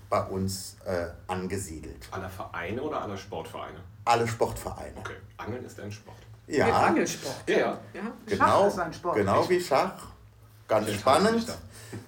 bei 0.09 0.23
uns 0.23 0.77
äh, 0.83 1.05
angesiedelt. 1.27 2.07
Alle 2.09 2.27
Vereine 2.27 2.81
oder 2.81 3.03
alle 3.03 3.15
Sportvereine? 3.15 3.77
Alle 4.05 4.27
Sportvereine. 4.27 4.97
Okay, 4.97 5.17
Angeln 5.37 5.63
ist 5.63 5.79
ein 5.79 5.91
Sport. 5.91 6.17
Ja. 6.47 6.65
Mit 6.65 6.73
Angelsport. 6.73 7.35
Ja, 7.47 7.57
ja. 7.57 7.79
ja. 7.93 8.13
Genau, 8.25 8.67
ist 8.67 8.79
ein 8.79 8.93
Sport. 8.93 9.15
genau 9.15 9.47
wie 9.47 9.61
Schach. 9.61 10.07
Ganz 10.67 10.91
spannend. 10.91 11.55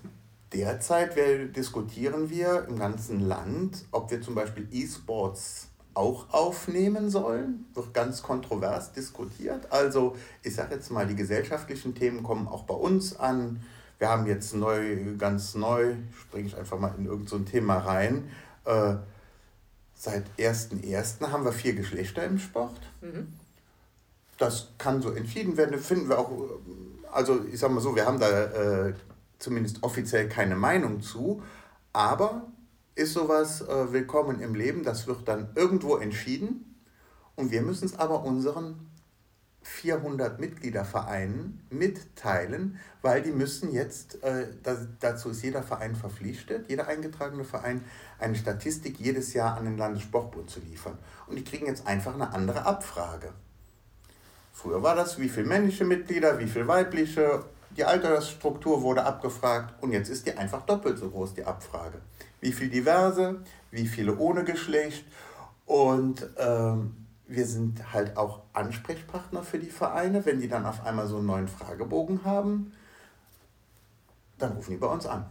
Derzeit 0.53 1.15
diskutieren 1.55 2.31
wir 2.31 2.65
im 2.67 2.79
ganzen 2.79 3.27
Land, 3.27 3.85
ob 3.91 4.09
wir 4.09 4.19
zum 4.23 4.33
Beispiel 4.33 4.67
E-Sports 4.71 5.68
auch 5.99 6.33
aufnehmen 6.33 7.09
sollen. 7.09 7.65
Wird 7.73 7.93
ganz 7.93 8.23
kontrovers 8.23 8.93
diskutiert. 8.93 9.69
Also 9.69 10.15
ich 10.41 10.55
sage 10.55 10.75
jetzt 10.75 10.89
mal, 10.91 11.05
die 11.05 11.15
gesellschaftlichen 11.15 11.93
Themen 11.93 12.23
kommen 12.23 12.47
auch 12.47 12.63
bei 12.63 12.73
uns 12.73 13.19
an. 13.19 13.61
Wir 13.99 14.07
haben 14.07 14.25
jetzt 14.25 14.55
neu, 14.55 15.17
ganz 15.17 15.55
neu, 15.55 15.95
springe 16.17 16.47
ich 16.47 16.57
einfach 16.57 16.79
mal 16.79 16.93
in 16.97 17.05
irgendein 17.05 17.27
so 17.27 17.39
Thema 17.39 17.79
rein. 17.79 18.29
Äh, 18.63 18.95
seit 19.93 20.23
1.1. 20.37 21.31
haben 21.31 21.43
wir 21.43 21.51
vier 21.51 21.73
Geschlechter 21.73 22.23
im 22.23 22.39
Sport. 22.39 22.79
Mhm. 23.01 23.33
Das 24.37 24.69
kann 24.77 25.01
so 25.01 25.11
entschieden 25.11 25.57
werden, 25.57 25.77
finden 25.79 26.07
wir 26.07 26.17
auch, 26.17 26.31
also 27.11 27.41
ich 27.51 27.59
sag 27.59 27.71
mal 27.71 27.81
so, 27.81 27.93
wir 27.93 28.05
haben 28.05 28.21
da 28.21 28.87
äh, 28.87 28.93
zumindest 29.37 29.83
offiziell 29.83 30.29
keine 30.29 30.55
Meinung 30.55 31.01
zu, 31.01 31.43
aber 31.91 32.43
ist 32.99 33.13
sowas 33.13 33.61
äh, 33.61 33.93
willkommen 33.93 34.41
im 34.41 34.55
Leben, 34.55 34.83
das 34.83 35.07
wird 35.07 35.25
dann 35.25 35.47
irgendwo 35.55 35.95
entschieden 35.95 36.75
und 37.37 37.49
wir 37.49 37.61
müssen 37.61 37.85
es 37.85 37.97
aber 37.97 38.25
unseren 38.25 38.89
400 39.61 40.37
Mitgliedervereinen 40.37 41.65
mitteilen, 41.69 42.77
weil 43.01 43.21
die 43.21 43.31
müssen 43.31 43.71
jetzt, 43.71 44.21
äh, 44.21 44.47
das, 44.63 44.79
dazu 44.99 45.29
ist 45.29 45.43
jeder 45.43 45.63
Verein 45.63 45.95
verpflichtet, 45.95 46.69
jeder 46.69 46.89
eingetragene 46.89 47.45
Verein, 47.45 47.85
eine 48.19 48.35
Statistik 48.35 48.99
jedes 48.99 49.33
Jahr 49.33 49.55
an 49.55 49.63
den 49.63 49.77
Landessportbund 49.77 50.49
zu 50.49 50.59
liefern. 50.59 50.97
Und 51.27 51.37
die 51.37 51.45
kriegen 51.45 51.67
jetzt 51.67 51.87
einfach 51.87 52.15
eine 52.15 52.33
andere 52.33 52.65
Abfrage. 52.65 53.31
Früher 54.51 54.83
war 54.83 54.95
das, 54.95 55.19
wie 55.19 55.29
viele 55.29 55.47
männliche 55.47 55.85
Mitglieder, 55.85 56.37
wie 56.39 56.47
viele 56.47 56.67
weibliche, 56.67 57.45
die 57.77 57.85
Altersstruktur 57.85 58.81
wurde 58.81 59.05
abgefragt 59.05 59.81
und 59.81 59.93
jetzt 59.93 60.09
ist 60.09 60.25
die 60.25 60.33
einfach 60.33 60.65
doppelt 60.65 60.97
so 60.97 61.09
groß, 61.09 61.35
die 61.35 61.45
Abfrage. 61.45 62.01
Wie 62.41 62.51
viele 62.51 62.69
diverse, 62.69 63.41
wie 63.71 63.87
viele 63.87 64.17
ohne 64.17 64.43
Geschlecht 64.43 65.05
und 65.65 66.27
ähm, 66.37 66.95
wir 67.27 67.45
sind 67.45 67.93
halt 67.93 68.17
auch 68.17 68.41
Ansprechpartner 68.53 69.43
für 69.43 69.59
die 69.59 69.69
Vereine. 69.69 70.25
Wenn 70.25 70.41
die 70.41 70.47
dann 70.47 70.65
auf 70.65 70.83
einmal 70.83 71.07
so 71.07 71.17
einen 71.17 71.27
neuen 71.27 71.47
Fragebogen 71.47 72.25
haben, 72.25 72.73
dann 74.39 74.53
rufen 74.53 74.71
die 74.71 74.77
bei 74.77 74.87
uns 74.87 75.05
an. 75.05 75.27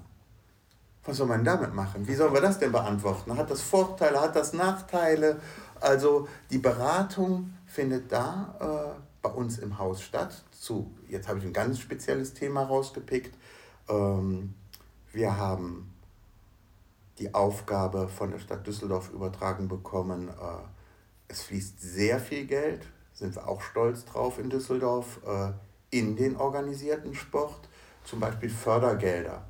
Was 1.05 1.17
soll 1.17 1.27
man 1.27 1.43
damit 1.43 1.75
machen? 1.75 2.07
Wie 2.07 2.15
sollen 2.15 2.33
wir 2.33 2.41
das 2.41 2.59
denn 2.59 2.71
beantworten? 2.71 3.37
Hat 3.37 3.51
das 3.51 3.63
Vorteile, 3.63 4.21
hat 4.21 4.37
das 4.37 4.53
Nachteile? 4.53 5.41
Also 5.81 6.29
die 6.51 6.59
Beratung 6.59 7.55
findet 7.67 8.13
da 8.13 8.95
äh, 8.95 9.01
bei 9.23 9.31
uns 9.31 9.59
im 9.59 9.79
Haus 9.79 10.01
statt. 10.01 10.45
Zu, 10.53 10.95
jetzt 11.09 11.27
habe 11.27 11.41
ich 11.41 11.45
ein 11.45 11.53
ganz 11.53 11.81
spezielles 11.81 12.35
Thema 12.35 12.63
rausgepickt. 12.63 13.35
Ähm, 13.89 14.55
wir 15.13 15.37
haben 15.37 15.93
die 17.19 17.35
Aufgabe 17.35 18.09
von 18.09 18.31
der 18.31 18.39
Stadt 18.39 18.67
Düsseldorf 18.67 19.11
übertragen 19.13 19.69
bekommen, 19.69 20.29
äh, 20.29 20.33
es 21.29 21.43
fließt 21.43 21.81
sehr 21.81 22.21
viel 22.21 22.47
Geld, 22.47 22.87
sind 23.13 23.35
wir 23.35 23.49
auch 23.49 23.61
stolz 23.61 24.05
drauf 24.05 24.39
in 24.39 24.51
Düsseldorf, 24.51 25.21
äh, 25.27 25.51
in 25.91 26.17
den 26.17 26.37
organisierten 26.37 27.15
Sport, 27.15 27.69
zum 28.05 28.21
Beispiel 28.21 28.49
Fördergelder 28.49 29.43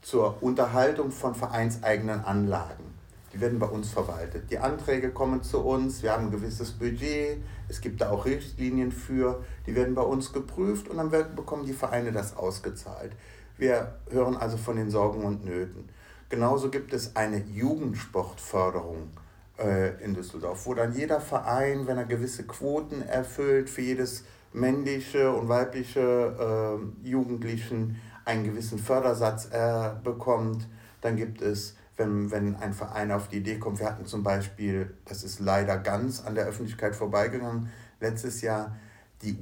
zur 0.00 0.42
Unterhaltung 0.42 1.10
von 1.10 1.34
vereinseigenen 1.34 2.24
Anlagen. 2.24 2.84
Die 3.32 3.40
werden 3.40 3.58
bei 3.58 3.66
uns 3.66 3.90
verwaltet. 3.90 4.50
Die 4.50 4.58
Anträge 4.58 5.10
kommen 5.10 5.42
zu 5.42 5.60
uns, 5.60 6.02
wir 6.02 6.12
haben 6.12 6.26
ein 6.26 6.30
gewisses 6.30 6.72
Budget, 6.72 7.42
es 7.68 7.80
gibt 7.80 8.00
da 8.00 8.10
auch 8.10 8.24
Richtlinien 8.24 8.90
für, 8.90 9.44
die 9.66 9.74
werden 9.74 9.94
bei 9.94 10.02
uns 10.02 10.32
geprüft 10.32 10.88
und 10.88 10.96
dann 10.96 11.10
bekommen 11.10 11.66
die 11.66 11.74
Vereine 11.74 12.12
das 12.12 12.36
ausgezahlt. 12.36 13.12
Wir 13.58 13.96
hören 14.10 14.36
also 14.36 14.56
von 14.56 14.76
den 14.76 14.90
Sorgen 14.90 15.24
und 15.24 15.44
Nöten. 15.44 15.88
Genauso 16.28 16.70
gibt 16.70 16.92
es 16.92 17.16
eine 17.16 17.38
Jugendsportförderung 17.38 19.10
äh, 19.58 20.02
in 20.04 20.14
Düsseldorf, 20.14 20.66
wo 20.66 20.74
dann 20.74 20.94
jeder 20.94 21.20
Verein, 21.20 21.86
wenn 21.86 21.96
er 21.96 22.04
gewisse 22.04 22.44
Quoten 22.44 23.02
erfüllt, 23.02 23.70
für 23.70 23.80
jedes 23.80 24.24
männliche 24.52 25.32
und 25.32 25.48
weibliche 25.48 26.80
äh, 27.04 27.08
Jugendlichen 27.08 28.00
einen 28.24 28.44
gewissen 28.44 28.78
Fördersatz 28.78 29.48
äh, 29.52 29.90
bekommt. 30.04 30.68
Dann 31.00 31.16
gibt 31.16 31.40
es, 31.40 31.76
wenn, 31.96 32.30
wenn 32.30 32.56
ein 32.56 32.74
Verein 32.74 33.10
auf 33.10 33.28
die 33.28 33.38
Idee 33.38 33.58
kommt, 33.58 33.78
wir 33.78 33.86
hatten 33.86 34.04
zum 34.06 34.22
Beispiel, 34.22 34.94
das 35.06 35.24
ist 35.24 35.40
leider 35.40 35.78
ganz 35.78 36.24
an 36.24 36.34
der 36.34 36.46
Öffentlichkeit 36.46 36.94
vorbeigegangen, 36.94 37.70
letztes 38.00 38.42
Jahr 38.42 38.76
die 39.22 39.38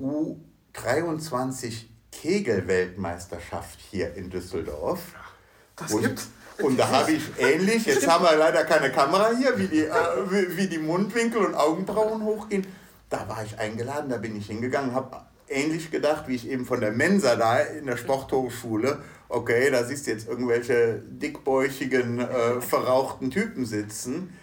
U23 0.75 1.87
Kegel-Weltmeisterschaft 2.12 3.81
hier 3.81 4.14
in 4.14 4.31
Düsseldorf. 4.31 5.14
Das 5.75 5.99
gibt's. 6.01 6.31
Und 6.59 6.79
da 6.79 6.88
habe 6.88 7.12
ich 7.12 7.23
ähnlich, 7.38 7.87
jetzt 7.87 8.07
haben 8.11 8.25
wir 8.25 8.37
leider 8.37 8.64
keine 8.64 8.90
Kamera 8.90 9.31
hier, 9.37 9.59
wie 9.59 9.69
die, 9.69 9.85
äh, 9.85 9.90
wie, 10.31 10.57
wie 10.57 10.66
die 10.69 10.79
Mundwinkel 10.79 11.45
und 11.45 11.55
Augenbrauen 11.55 12.23
hochgehen. 12.23 12.66
Da 13.09 13.29
war 13.29 13.45
ich 13.45 13.59
eingeladen, 13.59 14.11
da 14.11 14.16
bin 14.16 14.37
ich 14.37 14.47
hingegangen, 14.47 14.95
habe 14.95 15.27
ähnlich 15.49 15.90
gedacht, 15.90 16.29
wie 16.29 16.35
ich 16.35 16.49
eben 16.49 16.64
von 16.64 16.81
der 16.81 16.92
Mensa 16.92 17.37
da 17.37 17.59
in 17.59 17.87
der 17.87 17.97
Sporthochschule. 17.97 18.99
Okay, 19.29 19.71
da 19.71 19.85
siehst 19.85 20.07
du 20.07 20.12
jetzt 20.12 20.29
irgendwelche 20.29 21.03
dickbäuchigen, 21.07 22.21
äh, 22.21 22.61
verrauchten 22.61 23.31
Typen 23.31 23.66
sitzen. 23.66 24.37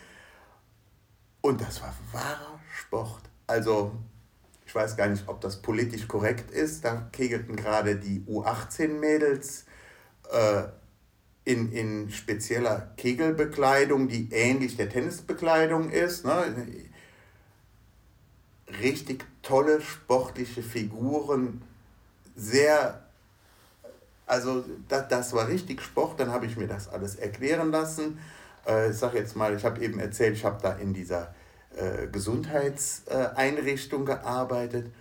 Und 1.41 1.61
das 1.61 1.81
war 1.81 1.93
wahrer 2.11 2.59
Sport. 2.77 3.21
Also, 3.47 3.91
ich 4.65 4.73
weiß 4.73 4.95
gar 4.95 5.07
nicht, 5.07 5.27
ob 5.27 5.41
das 5.41 5.61
politisch 5.61 6.07
korrekt 6.07 6.51
ist. 6.51 6.85
Da 6.85 7.07
kegelten 7.11 7.55
gerade 7.55 7.95
die 7.95 8.21
U18-Mädels. 8.21 9.65
Äh, 10.31 10.63
in, 11.45 11.71
in 11.71 12.09
spezieller 12.11 12.93
Kegelbekleidung, 12.97 14.07
die 14.07 14.29
ähnlich 14.31 14.77
der 14.77 14.89
Tennisbekleidung 14.89 15.89
ist. 15.89 16.25
Ne? 16.25 16.67
Richtig 18.81 19.25
tolle 19.41 19.81
sportliche 19.81 20.63
Figuren, 20.63 21.61
sehr, 22.35 23.03
also 24.25 24.63
das, 24.87 25.07
das 25.09 25.33
war 25.33 25.47
richtig 25.47 25.81
Sport, 25.81 26.19
dann 26.19 26.31
habe 26.31 26.45
ich 26.45 26.57
mir 26.57 26.67
das 26.67 26.87
alles 26.87 27.15
erklären 27.15 27.71
lassen. 27.71 28.19
Äh, 28.65 28.91
ich 28.91 28.97
sage 28.97 29.19
jetzt 29.19 29.35
mal, 29.35 29.55
ich 29.55 29.63
habe 29.65 29.83
eben 29.83 29.99
erzählt, 29.99 30.35
ich 30.35 30.45
habe 30.45 30.59
da 30.61 30.73
in 30.73 30.93
dieser 30.93 31.35
äh, 31.75 32.07
Gesundheitseinrichtung 32.07 34.05
gearbeitet. 34.05 34.91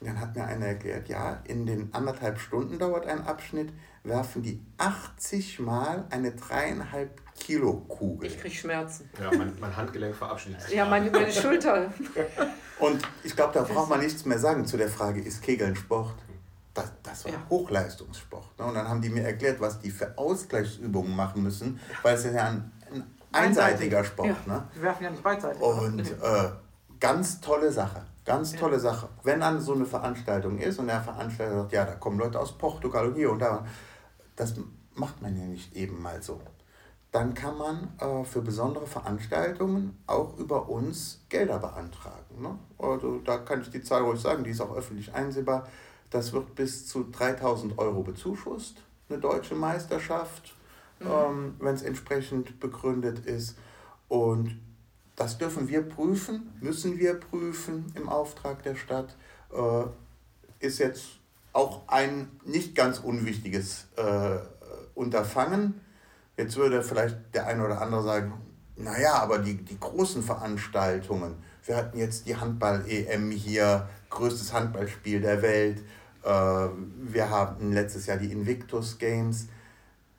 Und 0.00 0.08
dann 0.08 0.20
hat 0.20 0.36
mir 0.36 0.44
einer 0.44 0.66
erklärt, 0.66 1.08
ja, 1.08 1.40
in 1.44 1.64
den 1.64 1.94
anderthalb 1.94 2.38
Stunden 2.38 2.78
dauert 2.78 3.06
ein 3.06 3.26
Abschnitt, 3.26 3.72
werfen 4.06 4.42
die 4.42 4.60
80 4.78 5.58
Mal 5.60 6.06
eine 6.10 6.32
dreieinhalb 6.32 7.20
Kilo 7.38 7.74
Kugel. 7.88 8.28
Ich 8.28 8.40
kriege 8.40 8.54
Schmerzen. 8.54 9.10
Ja, 9.20 9.30
mein, 9.36 9.52
mein 9.60 9.76
Handgelenk 9.76 10.14
verabschiedet 10.16 10.62
sich. 10.62 10.74
Ja, 10.74 10.86
meine, 10.86 11.10
meine 11.10 11.30
Schulter. 11.32 11.92
Und 12.78 13.02
ich 13.24 13.34
glaube, 13.34 13.54
da 13.54 13.62
braucht 13.62 13.90
man 13.90 14.00
nichts 14.00 14.24
mehr 14.24 14.38
sagen 14.38 14.66
zu 14.66 14.76
der 14.76 14.88
Frage, 14.88 15.20
ist 15.20 15.42
Kegeln 15.42 15.76
Sport? 15.76 16.14
Das, 16.74 16.92
das 17.02 17.24
war 17.24 17.32
ja. 17.32 17.38
Hochleistungssport. 17.48 18.58
Ne? 18.58 18.66
Und 18.66 18.74
dann 18.74 18.86
haben 18.86 19.00
die 19.00 19.08
mir 19.08 19.22
erklärt, 19.22 19.60
was 19.60 19.80
die 19.80 19.90
für 19.90 20.16
Ausgleichsübungen 20.18 21.14
machen 21.16 21.42
müssen, 21.42 21.80
weil 22.02 22.16
es 22.16 22.24
ist 22.26 22.34
ja 22.34 22.48
ein, 22.48 22.70
ein 22.92 23.04
einseitiger 23.32 24.04
Sport. 24.04 24.28
Ja. 24.28 24.54
Ne? 24.54 24.68
Wir 24.74 24.82
werfen 24.82 25.04
ja 25.04 25.10
nicht 25.10 25.22
beidseitig. 25.22 25.62
Und 25.62 26.00
äh, 26.00 26.50
ganz 27.00 27.40
tolle 27.40 27.72
Sache. 27.72 28.04
Ganz 28.26 28.52
ja. 28.52 28.58
tolle 28.58 28.78
Sache. 28.78 29.08
Wenn 29.22 29.40
dann 29.40 29.60
so 29.60 29.72
eine 29.72 29.86
Veranstaltung 29.86 30.58
ist 30.58 30.78
und 30.78 30.88
der 30.88 31.00
Veranstalter 31.00 31.62
sagt, 31.62 31.72
ja, 31.72 31.84
da 31.84 31.94
kommen 31.94 32.18
Leute 32.18 32.38
aus 32.38 32.58
Portugal 32.58 33.06
und 33.06 33.14
hier 33.14 33.30
und 33.30 33.38
da, 33.38 33.64
das 34.36 34.54
macht 34.94 35.22
man 35.22 35.36
ja 35.36 35.44
nicht 35.44 35.74
eben 35.74 36.00
mal 36.00 36.22
so. 36.22 36.40
Dann 37.12 37.34
kann 37.34 37.56
man 37.56 37.88
äh, 37.98 38.24
für 38.24 38.42
besondere 38.42 38.86
Veranstaltungen 38.86 39.96
auch 40.06 40.36
über 40.36 40.68
uns 40.68 41.24
Gelder 41.28 41.58
beantragen. 41.58 42.42
Ne? 42.42 42.58
Also 42.78 43.20
da 43.20 43.38
kann 43.38 43.62
ich 43.62 43.70
die 43.70 43.82
Zahl 43.82 44.02
ruhig 44.02 44.20
sagen, 44.20 44.44
die 44.44 44.50
ist 44.50 44.60
auch 44.60 44.74
öffentlich 44.74 45.14
einsehbar. 45.14 45.66
Das 46.10 46.32
wird 46.32 46.54
bis 46.54 46.86
zu 46.86 47.04
3000 47.10 47.78
Euro 47.78 48.02
bezuschusst, 48.02 48.82
eine 49.08 49.18
deutsche 49.18 49.54
Meisterschaft, 49.54 50.54
mhm. 51.00 51.06
ähm, 51.06 51.54
wenn 51.58 51.74
es 51.74 51.82
entsprechend 51.82 52.60
begründet 52.60 53.24
ist. 53.24 53.56
Und 54.08 54.58
das 55.16 55.38
dürfen 55.38 55.68
wir 55.68 55.82
prüfen, 55.82 56.52
müssen 56.60 56.98
wir 56.98 57.14
prüfen 57.14 57.86
im 57.94 58.08
Auftrag 58.08 58.62
der 58.62 58.74
Stadt. 58.74 59.16
Äh, 59.52 59.84
ist 60.58 60.78
jetzt 60.78 61.20
auch 61.56 61.88
ein 61.88 62.28
nicht 62.44 62.74
ganz 62.74 62.98
unwichtiges 62.98 63.86
äh, 63.96 64.38
Unterfangen. 64.94 65.80
Jetzt 66.36 66.56
würde 66.56 66.82
vielleicht 66.82 67.16
der 67.34 67.46
eine 67.46 67.64
oder 67.64 67.80
andere 67.80 68.02
sagen, 68.02 68.34
naja, 68.76 69.14
aber 69.14 69.38
die, 69.38 69.56
die 69.56 69.80
großen 69.80 70.22
Veranstaltungen, 70.22 71.36
wir 71.64 71.76
hatten 71.76 71.98
jetzt 71.98 72.26
die 72.26 72.36
Handball-EM 72.36 73.30
hier, 73.30 73.88
größtes 74.10 74.52
Handballspiel 74.52 75.22
der 75.22 75.40
Welt, 75.40 75.82
äh, 76.22 76.28
wir 76.28 77.30
haben 77.30 77.72
letztes 77.72 78.04
Jahr 78.04 78.18
die 78.18 78.30
Invictus 78.30 78.98
Games. 78.98 79.48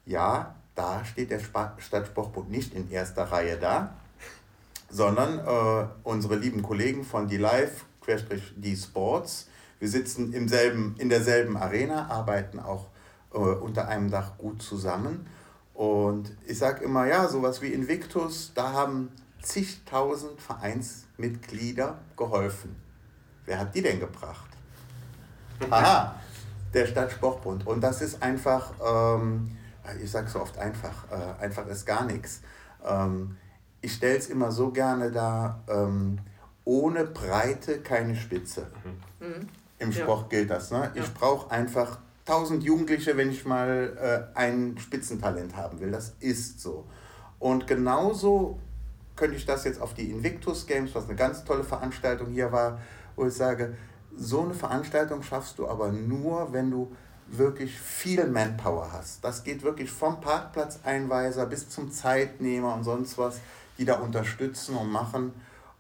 Ja, 0.06 0.56
da 0.73 1.06
steht 1.06 1.30
der 1.30 1.39
Stadtsportbund 1.78 2.50
nicht 2.50 2.73
in 2.73 2.89
erster 2.89 3.26
Reihe 3.26 3.58
da, 3.58 3.93
sondern 4.89 5.38
äh, 5.38 5.88
unsere 6.04 6.36
lieben 6.36 6.63
Kollegen 6.63 7.04
von 7.04 7.28
die 7.28 7.38
Live, 7.38 7.86
die 8.56 8.76
Sports, 8.76 9.50
wir 9.80 9.90
sitzen 9.90 10.34
im 10.34 10.48
selben, 10.48 10.96
in 10.98 11.10
derselben 11.10 11.58
Arena, 11.58 12.08
arbeiten 12.10 12.60
auch 12.60 12.88
äh, 13.34 13.38
unter 13.38 13.88
einem 13.88 14.10
Dach 14.10 14.38
gut 14.38 14.62
zusammen. 14.62 15.28
Und 15.74 16.36
ich 16.48 16.58
sage 16.58 16.84
immer, 16.84 17.06
ja, 17.06 17.28
sowas 17.28 17.62
wie 17.62 17.68
Invictus, 17.68 18.52
da 18.56 18.74
haben 18.74 19.12
zigtausend 19.42 20.42
Vereinsmitglieder 20.42 22.00
geholfen. 22.16 22.76
Wer 23.46 23.60
hat 23.60 23.76
die 23.76 23.82
denn 23.82 24.00
gebracht? 24.00 24.50
Aha, 25.70 26.16
der 26.74 26.88
Stadtsportbund. 26.88 27.66
Und 27.68 27.82
das 27.82 28.02
ist 28.02 28.22
einfach, 28.22 28.72
ähm, 28.84 29.56
ich 30.04 30.12
sage 30.12 30.30
so 30.30 30.42
oft 30.42 30.58
einfach, 30.58 31.12
äh, 31.12 31.44
einfach 31.44 31.68
ist 31.68 31.86
gar 31.86 32.06
nichts. 32.06 32.42
Ähm, 32.84 33.38
ich 33.82 33.94
stelle 33.94 34.18
es 34.18 34.28
immer 34.28 34.52
so 34.52 34.72
gerne 34.72 35.12
dar, 35.12 35.63
ähm, 35.68 36.20
ohne 36.66 37.06
Breite 37.06 37.80
keine 37.80 38.16
Spitze. 38.16 38.68
Mhm. 39.20 39.48
Im 39.80 39.92
Sport 39.92 40.30
gilt 40.30 40.50
das. 40.50 40.72
Ne? 40.72 40.92
Ich 40.96 41.13
brauche 41.13 41.52
einfach 41.52 42.00
1000 42.28 42.63
Jugendliche, 42.63 43.16
wenn 43.16 43.30
ich 43.32 43.46
mal 43.46 44.30
äh, 44.34 44.38
ein 44.38 44.78
Spitzentalent 44.80 45.56
haben 45.56 45.80
will. 45.80 45.92
Das 45.92 46.16
ist 46.20 46.60
so. 46.60 46.86
Und 47.40 47.68
genauso 47.68 48.60
könnte 49.16 49.36
ich 49.36 49.46
das 49.46 49.63
jetzt 49.63 49.82
auf 49.82 49.94
die 49.94 50.10
Invictus 50.10 50.68
Games, 50.68 50.94
was 50.96 51.06
eine 51.06 51.16
ganz 51.16 51.44
tolle 51.44 51.63
Veranstaltung 51.63 52.32
hier 52.32 52.52
war, 52.52 52.80
wo 53.16 53.26
ich 53.26 53.34
sage, 53.34 53.76
so 54.16 54.42
eine 54.42 54.54
Veranstaltung 54.54 55.22
schaffst 55.22 55.60
du 55.60 55.68
aber 55.68 55.92
nur, 55.92 56.52
wenn 56.54 56.72
du 56.72 56.92
wirklich 57.28 57.78
viel 57.78 58.26
Manpower 58.28 58.92
hast. 58.92 59.24
Das 59.24 59.44
geht 59.44 59.63
wirklich 59.63 59.92
vom 59.92 60.22
Parkplatzeinweiser 60.22 61.46
bis 61.46 61.70
zum 61.70 61.92
Zeitnehmer 61.92 62.74
und 62.74 62.84
sonst 62.84 63.18
was, 63.18 63.40
die 63.78 63.86
da 63.86 63.96
unterstützen 63.96 64.76
und 64.76 64.92
machen. 64.92 65.34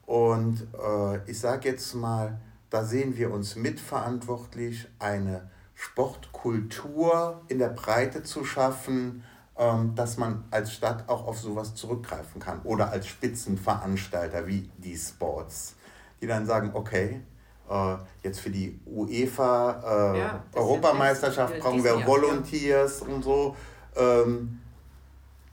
Und 0.05 0.67
äh, 0.73 1.29
ich 1.29 1.39
sage 1.39 1.69
jetzt 1.69 1.93
mal, 1.95 2.37
da 2.77 2.83
sehen 2.83 3.17
wir 3.17 3.31
uns 3.31 3.55
mitverantwortlich, 3.55 4.87
eine 4.99 5.49
Sportkultur 5.73 7.41
in 7.47 7.57
der 7.57 7.69
Breite 7.69 8.21
zu 8.21 8.45
schaffen, 8.45 9.23
ähm, 9.57 9.95
dass 9.95 10.17
man 10.17 10.43
als 10.51 10.73
Stadt 10.73 11.09
auch 11.09 11.25
auf 11.25 11.39
sowas 11.39 11.73
zurückgreifen 11.73 12.39
kann. 12.39 12.61
Oder 12.65 12.91
als 12.91 13.07
Spitzenveranstalter 13.07 14.45
wie 14.45 14.69
die 14.77 14.95
Sports, 14.95 15.73
die 16.21 16.27
dann 16.27 16.45
sagen, 16.45 16.69
okay, 16.75 17.21
äh, 17.67 17.95
jetzt 18.21 18.41
für 18.41 18.51
die 18.51 18.79
UEFA 18.85 20.13
äh, 20.13 20.19
ja, 20.19 20.43
Europameisterschaft 20.53 21.57
brauchen 21.57 21.83
wir 21.83 22.05
Volunteers 22.05 22.99
ja. 22.99 23.07
und 23.07 23.23
so. 23.23 23.55
Ähm, 23.95 24.59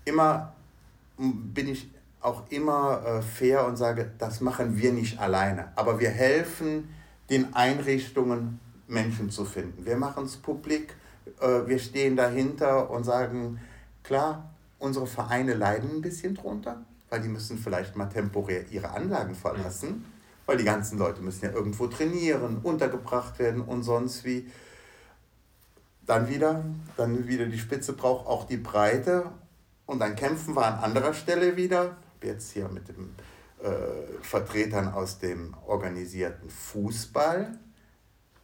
immer 0.05 0.53
bin 1.17 1.69
ich 1.69 1.91
auch 2.21 2.43
immer 2.51 3.03
äh, 3.03 3.23
fair 3.23 3.67
und 3.67 3.79
sage, 3.79 4.11
das 4.19 4.43
machen 4.43 4.77
wir 4.77 4.93
nicht 4.93 5.19
alleine. 5.19 5.73
Aber 5.75 5.99
wir 5.99 6.11
helfen 6.11 6.91
den 7.31 7.55
Einrichtungen 7.55 8.61
Menschen 8.87 9.31
zu 9.31 9.45
finden. 9.45 9.85
Wir 9.85 9.97
machen 9.97 10.25
es 10.25 10.37
publik, 10.37 10.95
äh, 11.41 11.67
wir 11.67 11.79
stehen 11.79 12.17
dahinter 12.17 12.91
und 12.91 13.05
sagen, 13.05 13.61
klar, 14.03 14.55
unsere 14.79 15.07
Vereine 15.07 15.55
leiden 15.55 15.97
ein 15.97 16.01
bisschen 16.03 16.35
drunter, 16.35 16.85
weil 17.09 17.21
die 17.21 17.29
müssen 17.29 17.59
vielleicht 17.59 17.97
mal 17.97 18.07
temporär 18.07 18.71
ihre 18.71 18.91
Anlagen 18.91 19.35
verlassen, 19.35 20.05
weil 20.47 20.59
die 20.59 20.65
ganzen 20.65 20.99
Leute 20.99 21.23
müssen 21.23 21.47
ja 21.47 21.53
irgendwo 21.53 21.87
trainieren, 21.87 22.59
untergebracht 22.63 23.39
werden 23.39 23.63
und 23.63 23.83
sonst 23.83 24.25
wie. 24.25 24.51
Dann 26.07 26.29
wieder, 26.29 26.63
dann 26.99 27.27
wieder 27.27 27.47
die 27.47 27.59
Spitze 27.59 27.95
braucht 27.95 28.27
auch 28.27 28.45
die 28.45 28.59
Breite 28.59 29.31
und 29.87 30.01
dann 30.01 30.17
kämpfen 30.17 30.55
wir 30.55 30.67
an 30.67 30.85
anderer 30.85 31.15
Stelle 31.15 31.57
wieder, 31.57 31.97
jetzt 32.23 32.53
hier 32.53 32.69
mit 32.69 32.89
dem 32.89 33.15
äh, 33.64 34.22
Vertretern 34.22 34.88
aus 34.88 35.18
dem 35.18 35.55
organisierten 35.66 36.50
Fußball. 36.50 37.59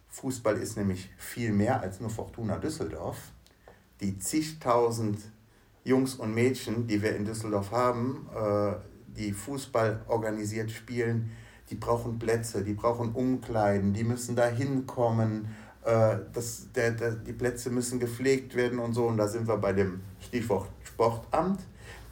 Fußball 0.09 0.57
ist 0.57 0.77
nämlich 0.77 1.09
viel 1.17 1.51
mehr 1.51 1.79
als 1.79 1.99
nur 1.99 2.09
Fortuna 2.09 2.57
Düsseldorf. 2.57 3.17
Die 4.01 4.17
zigtausend 4.17 5.19
Jungs 5.83 6.15
und 6.15 6.33
Mädchen, 6.33 6.87
die 6.87 7.01
wir 7.01 7.15
in 7.15 7.25
Düsseldorf 7.25 7.71
haben, 7.71 8.27
äh, 8.35 8.73
die 9.15 9.31
Fußball 9.31 10.01
organisiert 10.07 10.71
spielen, 10.71 11.31
die 11.69 11.75
brauchen 11.75 12.17
Plätze, 12.17 12.63
die 12.63 12.73
brauchen 12.73 13.13
Umkleiden, 13.13 13.93
die 13.93 14.03
müssen 14.03 14.35
da 14.35 14.47
hinkommen, 14.47 15.55
äh, 15.85 16.17
die 17.25 17.33
Plätze 17.33 17.69
müssen 17.69 17.99
gepflegt 17.99 18.55
werden 18.55 18.79
und 18.79 18.93
so. 18.93 19.05
Und 19.05 19.17
da 19.17 19.27
sind 19.27 19.47
wir 19.47 19.57
bei 19.57 19.73
dem 19.73 20.01
Stichwort 20.19 20.67
Sportamt, 20.83 21.61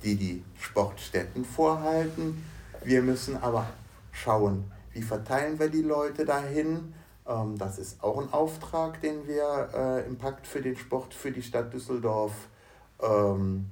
die 0.03 0.15
die 0.15 0.43
Sportstätten 0.59 1.43
vorhalten, 1.43 2.43
wir 2.83 3.01
müssen 3.01 3.37
aber 3.37 3.67
schauen, 4.11 4.71
wie 4.93 5.01
verteilen 5.01 5.59
wir 5.59 5.69
die 5.69 5.81
Leute 5.81 6.25
dahin. 6.25 6.93
Ähm, 7.27 7.57
das 7.57 7.77
ist 7.77 8.03
auch 8.03 8.19
ein 8.19 8.31
Auftrag, 8.33 9.01
den 9.01 9.27
wir 9.27 9.69
äh, 9.73 10.07
im 10.07 10.17
Pakt 10.17 10.47
für 10.47 10.61
den 10.61 10.75
Sport 10.75 11.13
für 11.13 11.31
die 11.31 11.43
Stadt 11.43 11.73
Düsseldorf 11.73 12.33
ähm, 13.01 13.69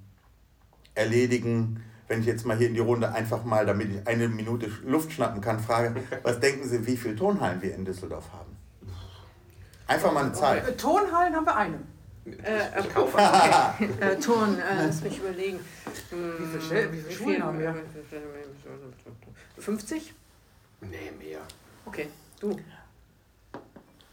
erledigen. 0.96 1.84
Wenn 2.08 2.22
ich 2.22 2.26
jetzt 2.26 2.46
mal 2.46 2.58
hier 2.58 2.68
in 2.68 2.74
die 2.74 2.80
Runde 2.80 3.12
einfach 3.12 3.44
mal, 3.44 3.66
damit 3.66 3.90
ich 3.90 4.08
eine 4.08 4.30
Minute 4.30 4.72
Luft 4.86 5.12
schnappen 5.12 5.42
kann, 5.42 5.60
frage, 5.60 5.96
was 6.24 6.40
denken 6.40 6.68
Sie, 6.68 6.86
wie 6.86 6.98
viele 6.98 7.16
Turnhallen 7.16 7.62
wir 7.62 7.76
in 7.76 7.86
Düsseldorf 7.86 8.32
haben? 8.32 8.56
Einfach 9.88 10.12
mal 10.12 10.26
eine 10.26 10.34
Zahl. 10.34 10.60
Äh, 10.60 10.76
Turnhallen 10.76 11.36
haben 11.36 11.46
wir 11.46 11.56
eine. 11.56 11.80
Äh, 12.44 12.80
okay. 12.80 12.90
okay. 12.96 13.90
äh, 14.00 14.20
Turn, 14.20 14.60
äh, 14.60 14.86
lass 14.88 15.02
mich 15.02 15.20
überlegen. 15.20 15.60
Wie 16.10 16.60
viele, 16.60 16.92
wie 16.92 17.02
viele 17.02 17.12
Schulen 17.12 17.44
haben 17.44 17.60
wir? 17.60 17.76
50? 19.58 20.14
Nee, 20.82 21.12
mehr. 21.18 21.40
Okay, 21.86 22.10
du. 22.40 22.60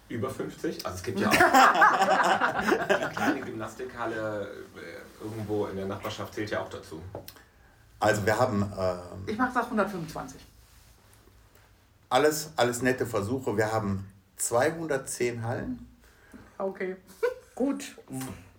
Über 0.08 0.30
50? 0.30 0.84
Also 0.84 0.96
es 0.96 1.02
gibt 1.02 1.20
ja 1.20 1.28
auch 1.30 1.32
die 1.32 3.16
kleine 3.16 3.40
Gymnastikhalle 3.40 4.48
äh, 4.76 5.24
irgendwo 5.24 5.66
in 5.66 5.76
der 5.76 5.86
Nachbarschaft 5.86 6.34
zählt 6.34 6.50
ja 6.50 6.60
auch 6.60 6.68
dazu. 6.68 7.02
Also 8.00 8.24
wir 8.24 8.38
haben... 8.38 8.70
Ähm, 8.78 9.24
ich 9.26 9.38
mache 9.38 9.54
das 9.54 9.64
125. 9.64 10.40
Alles, 12.10 12.52
alles 12.56 12.82
nette 12.82 13.06
Versuche. 13.06 13.56
Wir 13.56 13.72
haben 13.72 14.08
210 14.36 15.42
Hallen 15.42 15.86
Okay. 16.58 16.96
Gut. 17.54 17.96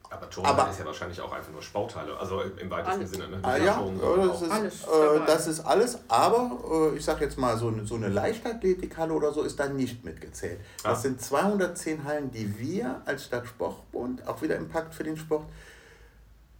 Aber 0.10 0.30
Turnhalle 0.30 0.72
ist 0.72 0.80
ja 0.80 0.86
wahrscheinlich 0.86 1.20
auch 1.20 1.32
einfach 1.34 1.52
nur 1.52 1.62
Sporthalle, 1.62 2.18
also 2.18 2.41
im 2.41 2.70
weitesten 2.70 3.00
alles. 3.00 3.12
Sinne. 3.12 3.28
Ne? 3.28 3.39
Ah, 3.41 3.58
ja, 3.58 3.84
das 4.18 4.41
ist, 4.41 4.52
alles 4.52 4.84
äh, 4.84 5.26
das 5.26 5.48
ist 5.48 5.60
alles, 5.62 6.00
aber 6.08 6.91
äh, 6.93 6.98
ich 6.98 7.04
sage 7.04 7.26
jetzt 7.26 7.38
mal, 7.38 7.58
so 7.58 7.68
eine, 7.68 7.86
so 7.86 7.96
eine 7.96 8.08
Leichtathletikhalle 8.08 9.14
oder 9.14 9.34
so 9.34 9.41
ist 9.41 9.60
da 9.60 9.68
nicht 9.68 10.06
mitgezählt. 10.06 10.60
Ah. 10.84 10.89
Das 10.89 11.02
sind 11.02 11.22
210 11.22 12.04
Hallen, 12.06 12.32
die 12.32 12.58
wir 12.60 13.02
als 13.06 13.26
Stadtsportbund, 13.26 14.28
auch 14.28 14.41
wieder 14.41 14.56
Impact 14.56 14.93
für 14.93 15.04
den 15.04 15.18
Sport, 15.18 15.46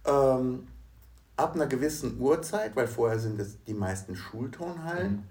ähm, 0.04 0.66
ab 1.36 1.54
einer 1.54 1.66
gewissen 1.66 2.20
Uhrzeit, 2.20 2.76
weil 2.76 2.88
vorher 2.88 3.18
sind 3.18 3.40
es 3.40 3.62
die 3.64 3.74
meisten 3.74 4.16
Schulturnhallen, 4.16 5.12
mhm. 5.12 5.22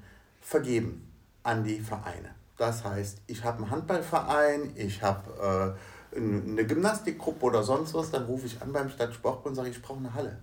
vergeben 0.42 1.12
an 1.44 1.64
die 1.64 1.80
Vereine. 1.80 2.34
Das 2.58 2.84
heißt, 2.84 3.20
ich 3.28 3.44
habe 3.44 3.58
einen 3.58 3.72
Handballverein, 3.72 4.72
ich 4.76 5.04
habe 5.04 5.76
äh, 5.76 5.80
eine 6.16 6.66
Gymnastikgruppe 6.66 7.46
oder 7.46 7.64
sonst 7.64 7.94
was, 7.94 8.12
dann 8.12 8.26
rufe 8.26 8.46
ich 8.46 8.62
an 8.62 8.72
beim 8.72 8.90
Stadtsportbund 8.90 9.48
und 9.52 9.56
sage, 9.56 9.70
ich 9.70 9.82
brauche 9.82 10.00
eine 10.00 10.14
Halle. 10.14 10.38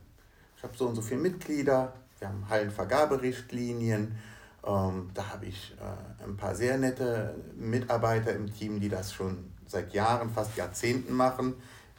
Ich 0.56 0.62
habe 0.62 0.76
so 0.76 0.86
und 0.86 0.94
so 0.94 1.02
viele 1.02 1.20
Mitglieder, 1.20 1.94
wir 2.18 2.28
haben 2.28 2.48
Hallenvergaberichtlinien, 2.48 4.16
ähm, 4.64 5.10
da 5.14 5.28
habe 5.30 5.46
ich 5.46 5.74
äh, 5.80 6.24
ein 6.24 6.36
paar 6.36 6.54
sehr 6.54 6.78
nette 6.78 7.34
Mitarbeiter 7.56 8.34
im 8.34 8.52
Team, 8.52 8.80
die 8.80 8.88
das 8.88 9.12
schon 9.12 9.50
seit 9.66 9.92
Jahren, 9.92 10.30
fast 10.30 10.56
Jahrzehnten 10.56 11.14
machen. 11.14 11.54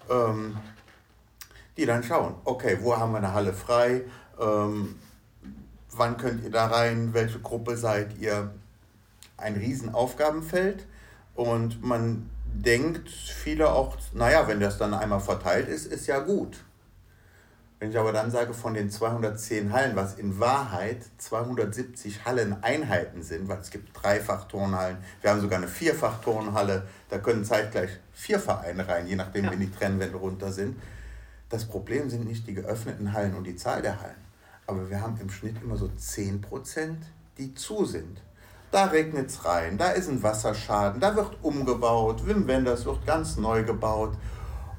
Ähm, 0.10 0.56
die 1.78 1.86
dann 1.86 2.04
schauen, 2.04 2.36
okay, 2.44 2.78
wo 2.82 2.98
haben 2.98 3.12
wir 3.12 3.18
eine 3.18 3.34
Halle 3.34 3.54
frei, 3.54 4.04
ähm, 4.40 4.96
wann 5.92 6.18
könnt 6.18 6.44
ihr 6.44 6.52
da 6.52 6.68
rein, 6.68 7.14
welche 7.14 7.40
Gruppe 7.40 7.78
seid 7.78 8.18
ihr, 8.20 8.52
ein 9.38 9.56
Riesenaufgabenfeld 9.56 10.86
und 11.36 11.84
man 11.84 12.30
denkt 12.54 13.10
viele 13.10 13.72
auch, 13.72 13.98
naja, 14.14 14.48
wenn 14.48 14.60
das 14.60 14.78
dann 14.78 14.94
einmal 14.94 15.20
verteilt 15.20 15.68
ist, 15.68 15.86
ist 15.86 16.08
ja 16.08 16.20
gut. 16.20 16.64
Wenn 17.80 17.90
ich 17.90 17.98
aber 17.98 18.14
dann 18.14 18.32
sage, 18.32 18.54
von 18.54 18.74
den 18.74 18.90
210 18.90 19.74
Hallen, 19.74 19.96
was 19.98 20.14
in 20.18 20.40
Wahrheit 20.40 21.04
270 21.18 22.24
Halleneinheiten 22.24 23.24
sind, 23.24 23.50
weil 23.50 23.60
es 23.60 23.72
gibt 23.72 23.90
Dreifach-Turnhallen, 24.02 24.96
wir 25.20 25.30
haben 25.30 25.42
sogar 25.42 25.58
eine 25.58 25.68
Vierfach-Turnhalle, 25.68 26.88
da 27.10 27.18
können 27.18 27.44
zeitgleich 27.44 27.90
vier 28.14 28.40
Vereine 28.40 28.88
rein, 28.88 29.06
je 29.08 29.18
nachdem, 29.18 29.44
ja. 29.44 29.52
wenn 29.52 29.60
die 29.60 29.70
Trennwände 29.70 30.18
runter 30.18 30.54
sind. 30.54 30.78
Das 31.50 31.66
Problem 31.66 32.10
sind 32.10 32.26
nicht 32.26 32.48
die 32.48 32.54
geöffneten 32.54 33.12
Hallen 33.12 33.36
und 33.36 33.44
die 33.44 33.58
Zahl 33.58 33.82
der 33.82 34.00
Hallen. 34.00 34.24
Aber 34.66 34.90
wir 34.90 35.02
haben 35.02 35.20
im 35.20 35.30
Schnitt 35.30 35.62
immer 35.62 35.76
so 35.76 35.88
10%, 35.88 36.96
die 37.38 37.54
zu 37.54 37.84
sind. 37.84 38.22
Da 38.74 38.86
regnet 38.86 39.30
es 39.30 39.46
rein, 39.46 39.78
da 39.78 39.90
ist 39.92 40.10
ein 40.10 40.24
Wasserschaden, 40.24 41.00
da 41.00 41.16
wird 41.16 41.38
umgebaut, 41.44 42.26
Wim 42.26 42.48
Wenders 42.48 42.86
wird 42.86 43.06
ganz 43.06 43.38
neu 43.38 43.64
gebaut. 43.64 44.18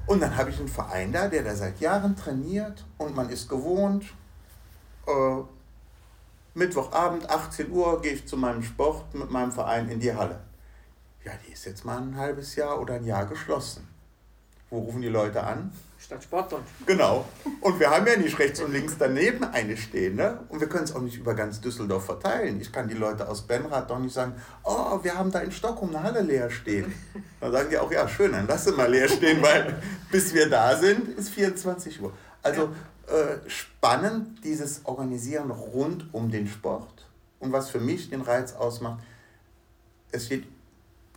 Und 0.05 0.19
dann 0.19 0.35
habe 0.35 0.49
ich 0.49 0.59
einen 0.59 0.67
Verein 0.67 1.13
da, 1.13 1.29
der 1.29 1.43
da 1.43 1.55
seit 1.55 1.79
Jahren 1.79 2.13
trainiert 2.13 2.83
und 2.97 3.15
man 3.15 3.29
ist 3.29 3.47
gewohnt, 3.47 4.03
äh, 5.07 5.37
Mittwochabend, 6.55 7.29
18 7.29 7.71
Uhr, 7.71 8.01
gehe 8.01 8.11
ich 8.11 8.27
zu 8.27 8.35
meinem 8.35 8.63
Sport 8.63 9.15
mit 9.15 9.31
meinem 9.31 9.53
Verein 9.53 9.87
in 9.87 10.01
die 10.01 10.13
Halle. 10.13 10.41
Ja, 11.23 11.31
die 11.47 11.53
ist 11.53 11.63
jetzt 11.63 11.85
mal 11.85 11.97
ein 11.97 12.17
halbes 12.17 12.57
Jahr 12.57 12.81
oder 12.81 12.95
ein 12.95 13.05
Jahr 13.05 13.25
geschlossen. 13.25 13.87
Wo 14.69 14.79
rufen 14.79 15.01
die 15.01 15.07
Leute 15.07 15.41
an? 15.41 15.71
Statt 16.05 16.23
Sportbund. 16.23 16.63
Genau. 16.85 17.25
Und 17.61 17.79
wir 17.79 17.89
haben 17.89 18.05
ja 18.05 18.15
nicht 18.15 18.37
rechts 18.37 18.61
und 18.61 18.71
links 18.71 18.95
daneben 18.99 19.43
eine 19.43 19.75
stehen. 19.75 20.17
Ne? 20.17 20.39
Und 20.49 20.59
wir 20.59 20.69
können 20.69 20.83
es 20.83 20.93
auch 20.93 21.01
nicht 21.01 21.17
über 21.17 21.33
ganz 21.33 21.59
Düsseldorf 21.59 22.05
verteilen. 22.05 22.61
Ich 22.61 22.71
kann 22.71 22.87
die 22.87 22.93
Leute 22.93 23.27
aus 23.27 23.41
Benrath 23.41 23.89
doch 23.89 23.97
nicht 23.97 24.13
sagen, 24.13 24.35
oh, 24.63 24.99
wir 25.01 25.17
haben 25.17 25.31
da 25.31 25.39
in 25.39 25.51
Stockholm 25.51 25.95
eine 25.95 26.03
Halle 26.03 26.21
leer 26.21 26.51
stehen. 26.51 26.93
Dann 27.41 27.51
sagen 27.51 27.69
die 27.71 27.79
auch, 27.79 27.91
ja, 27.91 28.07
schön, 28.07 28.33
dann 28.33 28.45
lass 28.47 28.65
sie 28.65 28.73
mal 28.73 28.91
leer 28.91 29.09
stehen, 29.09 29.41
weil 29.41 29.81
bis 30.11 30.31
wir 30.31 30.47
da 30.47 30.77
sind, 30.77 31.07
ist 31.17 31.29
24 31.29 31.99
Uhr. 31.99 32.13
Also 32.43 32.69
äh, 33.07 33.49
spannend 33.49 34.43
dieses 34.43 34.81
Organisieren 34.85 35.49
rund 35.49 36.13
um 36.13 36.29
den 36.29 36.47
Sport. 36.47 37.07
Und 37.39 37.51
was 37.51 37.71
für 37.71 37.79
mich 37.79 38.11
den 38.11 38.21
Reiz 38.21 38.53
ausmacht, 38.53 39.03
es 40.11 40.27
steht 40.27 40.43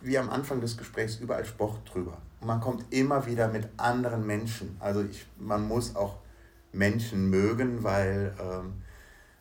wie 0.01 0.17
am 0.17 0.29
Anfang 0.29 0.61
des 0.61 0.77
Gesprächs 0.77 1.17
überall 1.17 1.45
Sport 1.45 1.77
drüber. 1.93 2.17
Und 2.39 2.47
man 2.47 2.61
kommt 2.61 2.93
immer 2.93 3.25
wieder 3.25 3.47
mit 3.47 3.67
anderen 3.77 4.25
Menschen. 4.25 4.77
Also 4.79 5.03
ich, 5.03 5.25
man 5.37 5.67
muss 5.67 5.95
auch 5.95 6.17
Menschen 6.71 7.29
mögen, 7.29 7.83
weil 7.83 8.33
ähm, 8.39 8.81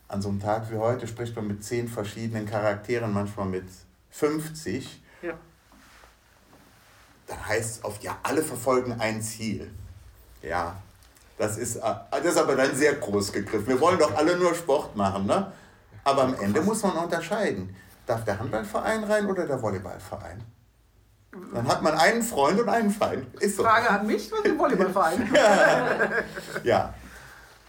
an 0.09 0.23
so 0.23 0.31
einem 0.31 0.41
Tag 0.41 0.71
wie 0.71 0.77
heute 0.77 1.07
spricht 1.07 1.37
man 1.37 1.47
mit 1.47 1.63
zehn 1.63 1.87
verschiedenen 1.87 2.47
Charakteren, 2.47 3.13
manchmal 3.13 3.47
mit 3.47 3.67
50. 4.11 5.03
Ja. 5.23 5.35
Dann 7.27 7.47
heißt 7.47 7.79
es 7.79 7.85
oft, 7.85 8.03
ja, 8.03 8.19
alle 8.23 8.43
verfolgen 8.43 8.93
ein 8.99 9.21
Ziel. 9.21 9.71
Ja, 10.43 10.81
das 11.37 11.59
ist, 11.59 11.77
äh, 11.77 11.95
das 12.11 12.25
ist 12.25 12.37
aber 12.37 12.57
dann 12.57 12.75
sehr 12.75 12.95
groß 12.95 13.33
gegriffen. 13.33 13.69
Wir 13.69 13.81
wollen 13.81 13.99
doch 13.99 14.15
alle 14.17 14.37
nur 14.37 14.55
Sport 14.55 14.97
machen, 14.97 15.27
ne? 15.27 15.53
Aber 16.05 16.23
am 16.23 16.35
Ende 16.35 16.63
muss 16.63 16.83
man 16.83 16.97
unterscheiden. 16.97 17.75
Darf 18.09 18.25
der 18.25 18.39
Handballverein 18.39 19.05
rein 19.05 19.27
oder 19.27 19.47
der 19.47 19.61
Volleyballverein? 19.61 20.43
Dann 21.53 21.69
hat 21.69 21.83
man 21.83 21.93
einen 21.93 22.23
Freund 22.23 22.59
und 22.59 22.67
einen 22.67 22.91
Feind. 22.91 23.35
Ist 23.39 23.57
so. 23.57 23.65
Frage 23.65 23.91
an 23.91 24.07
mich, 24.07 24.33
was 24.33 24.43
den 24.43 24.59
Volleyballverein? 24.59 25.29
ja. 26.65 26.95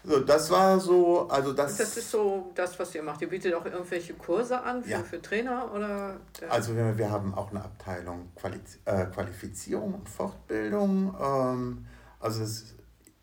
So, 0.05 0.21
das 0.21 0.49
war 0.49 0.79
so, 0.79 1.27
also 1.27 1.51
das. 1.51 1.75
Das 1.75 1.97
ist 1.97 2.09
so 2.09 2.51
das, 2.55 2.79
was 2.79 2.95
ihr 2.95 3.03
macht. 3.03 3.21
Ihr 3.21 3.27
bietet 3.27 3.53
auch 3.53 3.65
irgendwelche 3.65 4.13
Kurse 4.13 4.61
an 4.61 4.81
für, 4.81 4.89
ja. 4.89 5.03
für 5.03 5.21
Trainer 5.21 5.69
oder? 5.75 6.15
Also 6.47 6.73
wir, 6.73 6.97
wir 6.97 7.11
haben 7.11 7.33
auch 7.33 7.51
eine 7.51 7.61
Abteilung 7.61 8.31
Quali 8.37 8.61
äh, 8.85 9.07
Qualifizierung 9.07 9.93
und 9.93 10.07
Fortbildung. 10.07 11.13
Ähm, 11.21 11.85
also 12.21 12.43
es, 12.43 12.75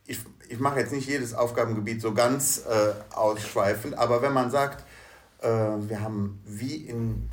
ich, 0.04 0.20
ich 0.50 0.60
mache 0.60 0.80
jetzt 0.80 0.92
nicht 0.92 1.08
jedes 1.08 1.32
Aufgabengebiet 1.32 2.02
so 2.02 2.12
ganz 2.12 2.66
äh, 2.66 2.92
ausschweifend, 3.14 3.96
aber 3.96 4.20
wenn 4.20 4.34
man 4.34 4.50
sagt, 4.50 4.84
äh, 5.40 5.48
wir 5.48 6.00
haben 6.00 6.40
wie 6.44 6.76
in 6.76 7.28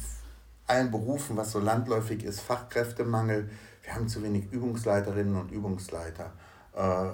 allen 0.68 0.92
Berufen, 0.92 1.38
was 1.38 1.52
so 1.52 1.60
landläufig 1.60 2.24
ist, 2.24 2.42
Fachkräftemangel. 2.42 3.50
Wir 3.84 3.96
haben 3.96 4.08
zu 4.08 4.24
wenig 4.24 4.52
Übungsleiterinnen 4.52 5.36
und 5.36 5.52
Übungsleiter. 5.52 6.32
Äh, 6.76 7.10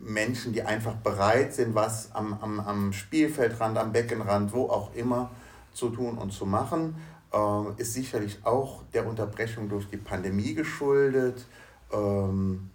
Menschen, 0.00 0.52
die 0.52 0.62
einfach 0.62 0.94
bereit 0.96 1.54
sind, 1.54 1.74
was 1.74 2.12
am, 2.12 2.34
am, 2.34 2.60
am 2.60 2.92
Spielfeldrand, 2.92 3.78
am 3.78 3.92
Beckenrand, 3.92 4.52
wo 4.52 4.68
auch 4.68 4.94
immer 4.94 5.30
zu 5.72 5.90
tun 5.90 6.18
und 6.18 6.32
zu 6.32 6.46
machen, 6.46 6.96
äh, 7.32 7.80
ist 7.80 7.94
sicherlich 7.94 8.38
auch 8.44 8.82
der 8.92 9.06
Unterbrechung 9.06 9.68
durch 9.68 9.88
die 9.88 9.96
Pandemie 9.96 10.54
geschuldet. 10.54 11.46
Ähm, 11.92 12.70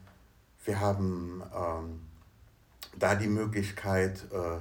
wir 0.66 0.80
haben 0.80 1.41
ähm, 1.55 2.01
da 2.97 3.16
die 3.16 3.28
Möglichkeit, 3.28 4.26
äh, 4.32 4.60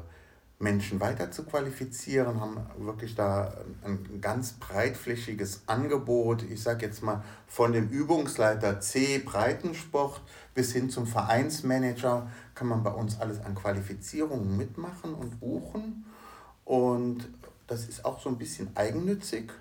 Menschen 0.60 0.98
weiter 0.98 1.30
zu 1.30 1.44
qualifizieren, 1.44 2.40
haben 2.40 2.58
wirklich 2.78 3.14
da 3.14 3.54
ein 3.84 4.20
ganz 4.20 4.54
breitflächiges 4.54 5.62
Angebot. 5.66 6.42
Ich 6.42 6.62
sage 6.62 6.84
jetzt 6.84 7.02
mal 7.02 7.22
von 7.46 7.72
dem 7.72 7.88
Übungsleiter 7.88 8.80
C 8.80 9.18
Breitensport 9.18 10.20
bis 10.54 10.72
hin 10.72 10.90
zum 10.90 11.06
Vereinsmanager 11.06 12.28
kann 12.56 12.66
man 12.66 12.82
bei 12.82 12.90
uns 12.90 13.20
alles 13.20 13.40
an 13.44 13.54
Qualifizierungen 13.54 14.56
mitmachen 14.56 15.14
und 15.14 15.38
buchen. 15.38 16.04
Und 16.64 17.28
das 17.68 17.88
ist 17.88 18.04
auch 18.04 18.20
so 18.20 18.28
ein 18.28 18.38
bisschen 18.38 18.76
eigennützig. 18.76 19.52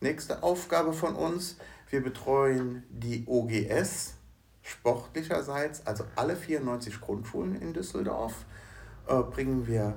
Nächste 0.00 0.42
Aufgabe 0.42 0.92
von 0.92 1.14
uns, 1.14 1.56
wir 1.88 2.02
betreuen 2.02 2.82
die 2.90 3.24
OGS 3.26 4.14
sportlicherseits, 4.62 5.86
also 5.86 6.04
alle 6.16 6.36
94 6.36 7.00
Grundschulen 7.00 7.60
in 7.60 7.72
Düsseldorf 7.72 8.34
bringen 9.20 9.66
wir 9.66 9.94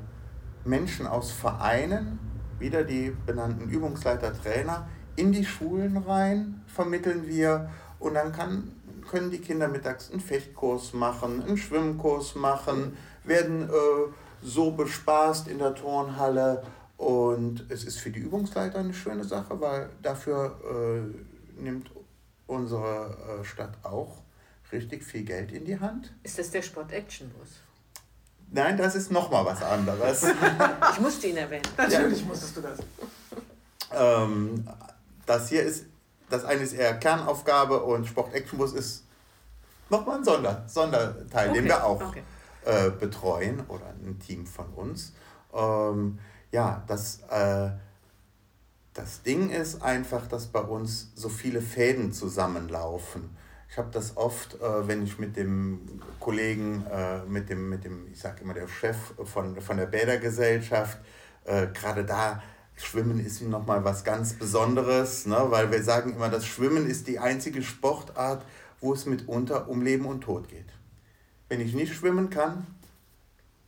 Menschen 0.66 1.08
aus 1.08 1.32
Vereinen, 1.32 2.20
wieder 2.60 2.84
die 2.84 3.16
benannten 3.26 3.70
Übungsleiter, 3.70 4.34
Trainer, 4.34 4.88
in 5.16 5.32
die 5.32 5.46
Schulen 5.46 5.98
rein, 5.98 6.62
vermitteln 6.68 7.28
wir 7.28 7.70
und 8.00 8.16
dann 8.16 8.32
kann, 8.32 8.72
können 9.10 9.32
die 9.32 9.40
Kinder 9.40 9.68
mittags 9.68 10.12
einen 10.12 10.20
Fechtkurs 10.20 10.94
machen, 10.94 11.44
einen 11.44 11.58
Schwimmkurs 11.58 12.36
machen, 12.36 12.98
werden 13.24 13.70
äh, 13.70 13.74
so 14.42 14.72
bespaßt 14.72 15.48
in 15.48 15.60
der 15.60 15.76
Turnhalle 15.76 16.64
und 16.98 17.66
es 17.70 17.84
ist 17.84 18.00
für 18.00 18.10
die 18.10 18.20
Übungsleiter 18.20 18.80
eine 18.80 18.94
schöne 18.94 19.24
Sache, 19.24 19.60
weil 19.60 19.90
dafür 20.02 20.60
äh, 20.64 21.62
nimmt 21.62 21.92
unsere 22.48 23.42
äh, 23.42 23.46
Stadt 23.46 23.78
auch 23.84 24.24
richtig 24.72 25.04
viel 25.04 25.24
Geld 25.24 25.52
in 25.52 25.66
die 25.66 25.80
Hand. 25.80 26.14
Ist 26.24 26.40
das 26.40 26.52
der 26.52 26.62
Sport-Action-Bus? 26.62 27.65
Nein, 28.56 28.78
das 28.78 28.96
ist 28.96 29.12
nochmal 29.12 29.46
was 29.46 29.62
anderes. 29.62 30.24
ich 30.94 31.00
musste 31.02 31.28
ihn 31.28 31.36
erwähnen. 31.36 31.66
Natürlich 31.76 32.22
ja. 32.22 32.26
musstest 32.26 32.56
du 32.56 32.62
das. 32.62 32.80
Ähm, 33.92 34.66
das 35.26 35.50
hier 35.50 35.62
ist, 35.62 35.88
das 36.30 36.46
eine 36.46 36.62
ist 36.62 36.72
eher 36.72 36.98
Kernaufgabe 36.98 37.84
und 37.84 38.08
Sport 38.08 38.34
Action 38.34 38.58
Bus 38.58 38.72
ist 38.72 39.04
nochmal 39.90 40.20
ein 40.20 40.24
Sonder, 40.24 40.64
Sonderteil, 40.68 41.50
okay. 41.50 41.60
den 41.60 41.66
wir 41.66 41.84
auch 41.84 42.02
okay. 42.02 42.24
äh, 42.64 42.92
betreuen 42.92 43.62
oder 43.68 43.88
ein 43.88 44.20
Team 44.26 44.48
von 44.48 44.68
uns. 44.68 45.12
Ähm, 45.54 46.18
ja, 46.54 46.82
das, 46.88 47.24
äh, 47.30 47.72
das 48.94 49.22
Ding 49.24 49.50
ist 49.50 49.82
einfach, 49.82 50.28
dass 50.28 50.48
bei 50.48 50.62
uns 50.62 51.12
so 51.14 51.28
viele 51.28 51.60
Fäden 51.60 52.14
zusammenlaufen. 52.14 53.36
Ich 53.70 53.78
habe 53.78 53.90
das 53.92 54.16
oft, 54.16 54.56
äh, 54.62 54.88
wenn 54.88 55.04
ich 55.04 55.20
mit 55.20 55.36
dem 55.36 56.02
Kollegen, 56.20 56.86
äh, 56.92 57.24
mit, 57.26 57.50
dem, 57.50 57.70
mit 57.70 57.84
dem, 57.84 58.08
ich 58.12 58.20
sage 58.20 58.42
immer, 58.42 58.54
der 58.54 58.68
Chef 58.68 58.98
von, 59.26 59.60
von 59.60 59.78
der 59.78 59.88
Bädergesellschaft, 59.88 61.00
äh, 61.46 61.68
gerade 61.68 62.06
da, 62.06 62.42
Schwimmen 62.78 63.26
ist 63.26 63.42
nochmal 63.42 63.84
was 63.84 64.04
ganz 64.04 64.34
Besonderes, 64.34 65.26
ne? 65.26 65.46
weil 65.50 65.72
wir 65.72 65.82
sagen 65.82 66.14
immer, 66.14 66.30
das 66.30 66.46
Schwimmen 66.46 66.90
ist 66.90 67.08
die 67.08 67.20
einzige 67.20 67.64
Sportart, 67.64 68.46
wo 68.82 68.94
es 68.94 69.06
mitunter 69.06 69.70
um 69.70 69.82
Leben 69.82 70.06
und 70.06 70.22
Tod 70.22 70.50
geht. 70.50 70.66
Wenn 71.48 71.62
ich 71.62 71.74
nicht 71.74 71.94
schwimmen 71.94 72.30
kann, 72.30 72.68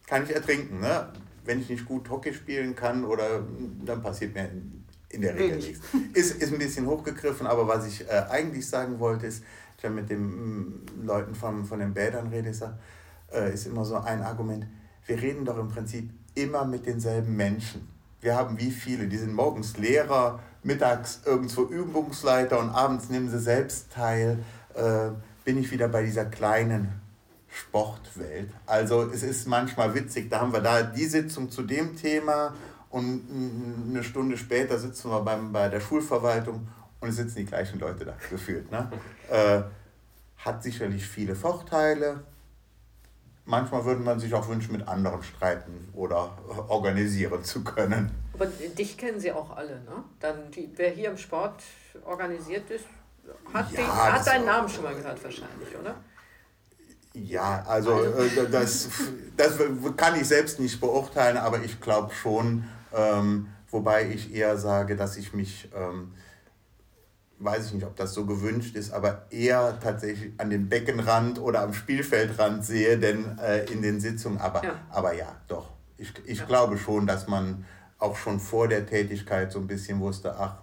kann 0.08 0.24
ich 0.24 0.34
ertrinken. 0.34 0.82
Ne? 0.82 1.12
Wenn 1.46 1.62
ich 1.62 1.70
nicht 1.70 1.86
gut 1.86 2.10
Hockey 2.10 2.34
spielen 2.34 2.76
kann, 2.76 3.06
oder 3.06 3.44
dann 3.86 4.02
passiert 4.02 4.34
mir 4.34 4.50
in 5.10 5.22
der 5.22 5.36
Regel 5.36 5.58
nichts. 5.58 5.80
Ist, 6.14 6.42
ist 6.42 6.52
ein 6.52 6.60
bisschen 6.60 6.86
hochgegriffen, 6.86 7.48
aber 7.48 7.68
was 7.68 7.88
ich 7.88 8.02
äh, 8.02 8.26
eigentlich 8.30 8.68
sagen 8.68 9.00
wollte, 9.00 9.28
ist, 9.28 9.44
ich 9.78 9.90
mit 9.90 10.10
den 10.10 10.22
mm, 10.22 11.06
Leuten 11.06 11.36
von, 11.36 11.66
von 11.66 11.80
den 11.80 11.94
Bädern 11.94 12.28
rede, 12.28 12.50
ist, 12.50 12.64
äh, 13.32 13.54
ist 13.54 13.68
immer 13.68 13.86
so 13.86 13.98
ein 13.98 14.22
Argument, 14.22 14.66
wir 15.06 15.22
reden 15.22 15.46
doch 15.46 15.58
im 15.58 15.70
Prinzip 15.70 16.10
immer 16.36 16.66
mit 16.66 16.86
denselben 16.86 17.36
Menschen. 17.36 17.88
Wir 18.20 18.36
haben 18.36 18.58
wie 18.58 18.72
viele, 18.72 19.08
die 19.08 19.18
sind 19.18 19.34
morgens 19.34 19.78
Lehrer, 19.78 20.40
mittags 20.64 21.22
irgendwo 21.26 21.64
Übungsleiter 21.64 22.60
und 22.60 22.70
abends 22.72 23.10
nehmen 23.10 23.30
sie 23.30 23.40
selbst 23.40 23.92
teil. 23.94 24.40
Äh, 24.74 25.12
bin 25.46 25.58
ich 25.58 25.72
wieder 25.72 25.88
bei 25.88 26.04
dieser 26.04 26.26
kleinen 26.26 26.90
Sportwelt. 27.48 28.50
Also 28.66 29.04
es 29.04 29.24
ist 29.24 29.48
manchmal 29.48 29.96
witzig, 29.96 30.30
da 30.30 30.42
haben 30.42 30.52
wir 30.52 30.60
da 30.60 30.84
die 30.84 31.06
Sitzung 31.06 31.50
zu 31.50 31.62
dem 31.62 31.96
Thema 31.96 32.54
und 32.90 33.22
eine 33.90 34.04
Stunde 34.04 34.38
später 34.38 34.78
sitzen 34.78 35.10
wir 35.10 35.22
beim, 35.22 35.52
bei 35.52 35.70
der 35.70 35.80
Schulverwaltung 35.80 36.68
und 37.00 37.10
es 37.10 37.16
sitzen 37.16 37.38
die 37.38 37.46
gleichen 37.46 37.80
Leute 37.80 38.06
da 38.06 38.16
gefühlt. 38.30 38.72
Ne? 38.72 38.92
Äh, 39.30 39.62
hat 40.38 40.64
sicherlich 40.64 41.06
viele 41.06 41.36
Vorteile. 41.36 42.24
Manchmal 43.46 43.86
würde 43.86 44.02
man 44.02 44.20
sich 44.20 44.34
auch 44.34 44.48
wünschen, 44.50 44.74
mit 44.74 44.88
anderen 44.88 45.24
streiten 45.24 45.90
oder 45.94 46.38
organisieren 46.68 47.44
zu 47.44 47.64
können. 47.64 48.12
Aber 48.34 48.46
dich 48.46 48.98
kennen 48.98 49.20
sie 49.20 49.32
auch 49.32 49.56
alle, 49.56 49.82
ne? 49.82 50.04
Dann 50.20 50.52
die, 50.52 50.70
wer 50.76 50.92
hier 50.92 51.10
im 51.10 51.18
Sport 51.18 51.64
organisiert 52.06 52.70
ist, 52.70 52.86
hat, 53.54 53.72
ja, 53.72 53.78
den, 53.78 53.88
hat 53.88 54.28
deinen 54.28 54.46
Namen 54.46 54.70
schon 54.70 54.84
mal 54.84 54.96
gehört 54.96 55.24
wahrscheinlich, 55.24 55.76
oder? 55.80 55.96
Ja, 57.14 57.64
also, 57.68 57.94
also. 57.94 58.42
Äh, 58.42 58.50
das, 58.50 58.90
das 59.36 59.58
kann 59.96 60.20
ich 60.20 60.28
selbst 60.28 60.60
nicht 60.60 60.80
beurteilen, 60.80 61.38
aber 61.38 61.62
ich 61.64 61.82
glaube 61.82 62.14
schon, 62.14 62.66
ähm, 62.94 63.48
wobei 63.72 64.10
ich 64.10 64.34
eher 64.34 64.58
sage, 64.58 64.96
dass 64.96 65.18
ich 65.18 65.34
mich, 65.34 65.70
ähm, 65.76 66.14
weiß 67.40 67.68
ich 67.68 67.74
nicht, 67.74 67.86
ob 67.86 67.96
das 67.96 68.14
so 68.14 68.26
gewünscht 68.26 68.76
ist, 68.76 68.92
aber 68.92 69.28
eher 69.30 69.80
tatsächlich 69.80 70.34
an 70.38 70.50
den 70.50 70.70
Beckenrand 70.70 71.40
oder 71.40 71.62
am 71.62 71.74
Spielfeldrand 71.74 72.66
sehe, 72.66 72.98
denn 72.98 73.38
äh, 73.38 73.66
in 73.72 73.82
den 73.82 74.00
Sitzungen, 74.00 74.40
aber 74.40 74.64
ja, 74.64 74.76
aber 74.90 75.14
ja 75.14 75.36
doch. 75.48 75.70
Ich, 75.98 76.14
ich 76.26 76.40
ja. 76.40 76.46
glaube 76.46 76.78
schon, 76.78 77.08
dass 77.08 77.28
man 77.28 77.66
auch 78.00 78.16
schon 78.16 78.40
vor 78.40 78.68
der 78.68 78.86
Tätigkeit 78.86 79.52
so 79.52 79.60
ein 79.60 79.68
bisschen 79.68 80.00
wusste, 80.00 80.36
ach, 80.38 80.58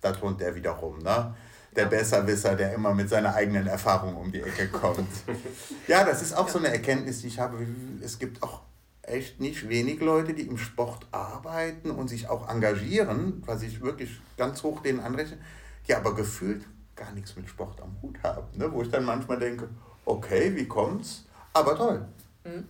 da 0.00 0.12
thront 0.12 0.40
der 0.40 0.54
wieder 0.54 0.72
rum, 0.72 0.98
ne? 0.98 1.34
der 1.74 1.86
Besserwisser, 1.86 2.54
der 2.54 2.74
immer 2.74 2.94
mit 2.94 3.08
seiner 3.08 3.34
eigenen 3.34 3.66
Erfahrung 3.66 4.16
um 4.16 4.30
die 4.30 4.42
Ecke 4.42 4.68
kommt. 4.68 5.08
ja, 5.88 6.04
das 6.04 6.22
ist 6.22 6.34
auch 6.34 6.48
so 6.48 6.58
eine 6.58 6.68
Erkenntnis, 6.68 7.22
die 7.22 7.28
ich 7.28 7.38
habe. 7.38 7.66
Es 8.02 8.18
gibt 8.18 8.42
auch 8.42 8.60
echt 9.02 9.40
nicht 9.40 9.68
wenig 9.68 10.00
Leute, 10.00 10.34
die 10.34 10.42
im 10.42 10.58
Sport 10.58 11.06
arbeiten 11.10 11.90
und 11.90 12.08
sich 12.08 12.28
auch 12.28 12.48
engagieren, 12.48 13.42
was 13.46 13.62
ich 13.62 13.80
wirklich 13.80 14.20
ganz 14.36 14.62
hoch 14.62 14.82
denen 14.82 15.00
anrechne, 15.00 15.38
die 15.86 15.94
aber 15.94 16.14
gefühlt 16.14 16.64
gar 16.96 17.12
nichts 17.12 17.36
mit 17.36 17.48
Sport 17.48 17.80
am 17.80 17.96
Hut 18.02 18.22
haben. 18.22 18.46
Ne? 18.56 18.70
Wo 18.72 18.82
ich 18.82 18.90
dann 18.90 19.04
manchmal 19.04 19.38
denke, 19.38 19.68
okay, 20.04 20.54
wie 20.54 20.66
kommt's? 20.66 21.24
Aber 21.52 21.76
toll. 21.76 22.06
Mhm. 22.44 22.68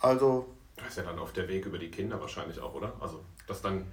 Also. 0.00 0.48
Das 0.76 0.88
ist 0.88 0.96
ja 0.96 1.04
dann 1.04 1.18
auf 1.18 1.32
der 1.32 1.48
Weg 1.48 1.66
über 1.66 1.78
die 1.78 1.90
Kinder 1.90 2.20
wahrscheinlich 2.20 2.60
auch, 2.60 2.74
oder? 2.74 2.92
Also, 3.00 3.20
dass 3.46 3.62
dann 3.62 3.86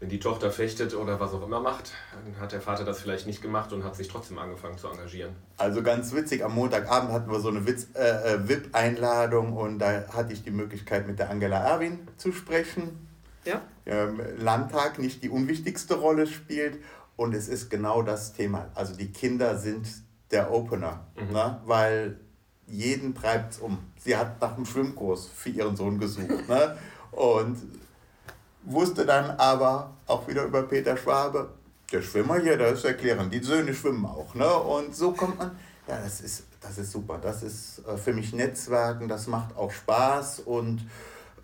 wenn 0.00 0.08
die 0.08 0.20
Tochter 0.20 0.52
fechtet 0.52 0.94
oder 0.94 1.18
was 1.18 1.32
auch 1.32 1.42
immer 1.42 1.60
macht, 1.60 1.92
dann 2.12 2.40
hat 2.40 2.52
der 2.52 2.60
Vater 2.60 2.84
das 2.84 3.00
vielleicht 3.00 3.26
nicht 3.26 3.42
gemacht 3.42 3.72
und 3.72 3.82
hat 3.82 3.96
sich 3.96 4.06
trotzdem 4.06 4.38
angefangen 4.38 4.78
zu 4.78 4.88
engagieren. 4.88 5.34
Also 5.56 5.82
ganz 5.82 6.14
witzig, 6.14 6.44
am 6.44 6.54
Montagabend 6.54 7.10
hatten 7.10 7.30
wir 7.30 7.40
so 7.40 7.48
eine 7.48 7.58
äh, 7.58 8.34
äh, 8.34 8.48
VIP-Einladung 8.48 9.54
und 9.54 9.80
da 9.80 10.04
hatte 10.14 10.32
ich 10.32 10.44
die 10.44 10.52
Möglichkeit 10.52 11.08
mit 11.08 11.18
der 11.18 11.30
Angela 11.30 11.58
Erwin 11.58 12.06
zu 12.16 12.32
sprechen. 12.32 13.08
Ja. 13.44 13.62
Ähm, 13.86 14.20
Landtag 14.38 14.98
nicht 14.98 15.22
die 15.24 15.30
unwichtigste 15.30 15.94
Rolle 15.94 16.26
spielt 16.26 16.78
und 17.18 17.34
es 17.34 17.48
ist 17.48 17.68
genau 17.68 18.02
das 18.02 18.32
Thema. 18.32 18.68
Also 18.74 18.94
die 18.94 19.10
Kinder 19.12 19.58
sind 19.58 19.88
der 20.30 20.52
Opener, 20.52 21.00
mhm. 21.16 21.32
ne? 21.32 21.60
weil 21.66 22.20
jeden 22.68 23.14
treibt 23.14 23.54
es 23.54 23.58
um. 23.58 23.78
Sie 23.98 24.16
hat 24.16 24.40
nach 24.40 24.54
einem 24.54 24.64
Schwimmkurs 24.64 25.26
für 25.26 25.50
ihren 25.50 25.76
Sohn 25.76 25.98
gesucht. 25.98 26.48
ne? 26.48 26.78
Und 27.10 27.56
wusste 28.62 29.04
dann 29.04 29.32
aber 29.32 29.90
auch 30.06 30.28
wieder 30.28 30.44
über 30.44 30.62
Peter 30.62 30.96
Schwabe, 30.96 31.50
der 31.90 32.02
Schwimmer 32.02 32.38
hier, 32.38 32.56
das 32.56 32.78
ist 32.80 32.84
erklären, 32.84 33.30
die 33.30 33.42
Söhne 33.42 33.74
schwimmen 33.74 34.06
auch. 34.06 34.34
Ne? 34.34 34.48
Und 34.54 34.94
so 34.94 35.10
kommt 35.12 35.38
man, 35.38 35.50
ja, 35.88 35.98
das 36.00 36.20
ist, 36.20 36.44
das 36.60 36.78
ist 36.78 36.92
super. 36.92 37.18
Das 37.20 37.42
ist 37.42 37.82
äh, 37.88 37.96
für 37.96 38.12
mich 38.12 38.32
Netzwerken, 38.32 39.08
das 39.08 39.26
macht 39.26 39.56
auch 39.56 39.72
Spaß 39.72 40.40
und 40.40 40.86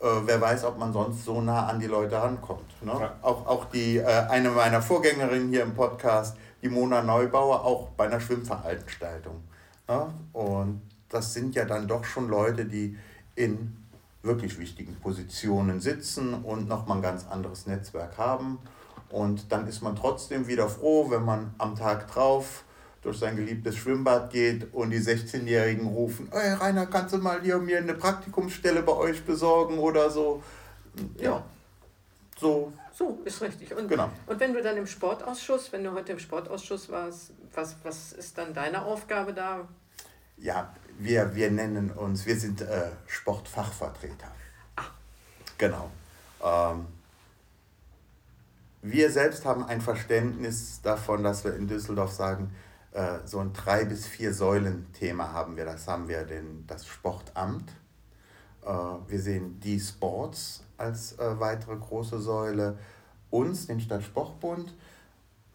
äh, 0.05 0.26
wer 0.26 0.40
weiß, 0.40 0.64
ob 0.64 0.78
man 0.78 0.92
sonst 0.92 1.24
so 1.24 1.40
nah 1.40 1.66
an 1.66 1.80
die 1.80 1.86
Leute 1.86 2.20
rankommt. 2.20 2.82
Ne? 2.82 2.92
Ja. 2.92 3.14
Auch, 3.22 3.46
auch 3.46 3.64
die, 3.66 3.96
äh, 3.96 4.05
eine 4.05 4.50
meiner 4.50 4.82
Vorgängerinnen 4.82 5.48
hier 5.48 5.62
im 5.62 5.74
Podcast, 5.74 6.36
die 6.62 6.68
Mona 6.68 7.02
Neubauer, 7.02 7.64
auch 7.64 7.88
bei 7.90 8.05
einer 8.05 8.20
Schwimmveranstaltung. 8.20 9.42
Ne? 9.88 10.12
Und 10.34 10.82
das 11.09 11.32
sind 11.32 11.55
ja 11.55 11.64
dann 11.64 11.88
doch 11.88 12.05
schon 12.05 12.28
Leute, 12.28 12.66
die 12.66 12.98
in 13.34 13.76
wirklich 14.22 14.59
wichtigen 14.59 14.94
Positionen 14.96 15.80
sitzen 15.80 16.34
und 16.34 16.68
nochmal 16.68 16.98
ein 16.98 17.02
ganz 17.02 17.26
anderes 17.26 17.66
Netzwerk 17.66 18.18
haben. 18.18 18.59
Und 19.11 19.52
dann 19.52 19.66
ist 19.66 19.82
man 19.82 19.96
trotzdem 19.96 20.48
wieder 20.48 20.68
froh, 20.68 21.11
wenn 21.11 21.24
man 21.24 21.55
am 21.59 21.76
Tag 21.76 22.09
drauf 22.09 22.64
durch 23.05 23.18
sein 23.18 23.36
geliebtes 23.36 23.76
Schwimmbad 23.76 24.30
geht 24.30 24.72
und 24.72 24.90
die 24.90 24.98
16-Jährigen 24.98 25.86
rufen, 25.86 26.28
hey 26.32 26.55
Rainer, 26.55 26.86
kannst 26.86 27.14
du 27.14 27.18
mal 27.18 27.40
hier 27.42 27.59
mir 27.59 27.78
eine 27.78 27.94
Praktikumsstelle 27.94 28.82
bei 28.82 28.92
euch 28.92 29.24
besorgen 29.24 29.78
oder 29.78 30.11
so. 30.11 30.42
Ja, 31.18 31.24
ja. 31.24 31.44
so. 32.40 32.72
So, 32.96 33.18
ist 33.24 33.42
richtig. 33.42 33.74
Und, 33.74 33.88
genau. 33.88 34.09
und 34.26 34.38
wenn 34.38 34.55
du 34.55 34.62
dann 34.62 34.76
im 34.76 34.86
Sportausschuss, 34.86 35.72
wenn 35.72 35.82
du 35.82 35.92
heute 35.92 36.12
im 36.12 36.18
Sportausschuss 36.20 36.88
warst, 36.88 37.32
was, 37.52 37.74
was 37.82 38.12
ist 38.12 38.38
dann 38.38 38.55
deine 38.55 38.82
Aufgabe 38.82 39.34
da? 39.34 39.66
Ja, 40.36 40.72
wir, 40.98 41.34
wir 41.34 41.50
nennen 41.50 41.90
uns, 41.90 42.24
wir 42.24 42.36
sind 42.36 42.61
äh, 42.62 42.90
Sportfachvertreter. 43.09 44.30
Ah. 44.76 44.84
Genau. 45.59 45.90
Ähm, 46.42 46.86
wir 48.82 49.11
selbst 49.11 49.44
haben 49.44 49.64
ein 49.64 49.80
Verständnis 49.80 50.80
davon, 50.82 51.24
dass 51.24 51.42
wir 51.42 51.57
in 51.57 51.66
Düsseldorf 51.66 52.12
sagen, 52.12 52.55
so 53.24 53.40
ein 53.40 53.53
drei 53.53 53.84
bis 53.84 54.07
vier 54.07 54.32
Säulen-Thema 54.32 55.32
haben 55.32 55.57
wir. 55.57 55.64
Das 55.64 55.88
haben 55.88 56.07
wir 56.07 56.24
den, 56.24 56.64
das 56.66 56.86
Sportamt. 56.86 57.72
Äh, 58.62 58.68
wir 58.68 59.20
sehen 59.20 59.59
die 59.61 59.80
Sports 59.80 60.62
als 60.76 61.18
äh, 61.18 61.40
weitere 61.40 61.76
große 61.76 62.20
Säule, 62.20 62.78
uns, 63.30 63.66
den 63.66 63.80
Stadtsportbund 63.80 64.74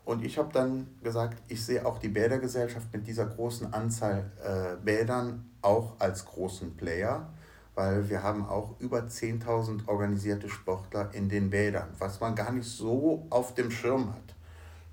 und 0.09 0.25
ich 0.25 0.39
habe 0.39 0.51
dann 0.51 0.87
gesagt, 1.03 1.37
ich 1.49 1.63
sehe 1.63 1.85
auch 1.85 1.99
die 1.99 2.07
Bädergesellschaft 2.07 2.91
mit 2.91 3.05
dieser 3.05 3.27
großen 3.27 3.71
Anzahl 3.75 4.31
äh, 4.43 4.83
Bädern 4.83 5.51
auch 5.61 5.99
als 5.99 6.25
großen 6.25 6.75
Player, 6.75 7.29
weil 7.75 8.09
wir 8.09 8.23
haben 8.23 8.43
auch 8.43 8.79
über 8.79 9.01
10.000 9.01 9.87
organisierte 9.87 10.49
Sportler 10.49 11.13
in 11.13 11.29
den 11.29 11.51
Bädern, 11.51 11.89
was 11.99 12.19
man 12.19 12.33
gar 12.33 12.51
nicht 12.51 12.67
so 12.67 13.27
auf 13.29 13.53
dem 13.53 13.69
Schirm 13.69 14.11
hat. 14.11 14.35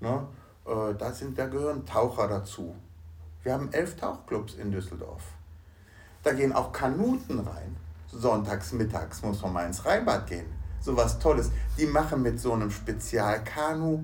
Ne? 0.01 0.27
Äh, 0.67 0.95
da, 0.95 1.11
sind, 1.11 1.37
da 1.37 1.47
gehören 1.47 1.85
Taucher 1.85 2.27
dazu. 2.27 2.75
Wir 3.43 3.53
haben 3.53 3.71
elf 3.71 3.95
Tauchclubs 3.95 4.55
in 4.55 4.71
Düsseldorf. 4.71 5.23
Da 6.23 6.33
gehen 6.33 6.51
auch 6.51 6.71
Kanuten 6.71 7.39
rein. 7.39 7.77
Sonntags, 8.11 8.73
mittags 8.73 9.21
muss 9.21 9.41
man 9.41 9.53
mal 9.53 9.65
ins 9.65 9.85
Rheinbad 9.85 10.27
gehen. 10.27 10.47
So 10.81 10.95
was 10.97 11.19
Tolles. 11.19 11.51
Die 11.77 11.85
machen 11.85 12.21
mit 12.21 12.39
so 12.39 12.53
einem 12.53 12.71
Spezialkanu 12.71 14.03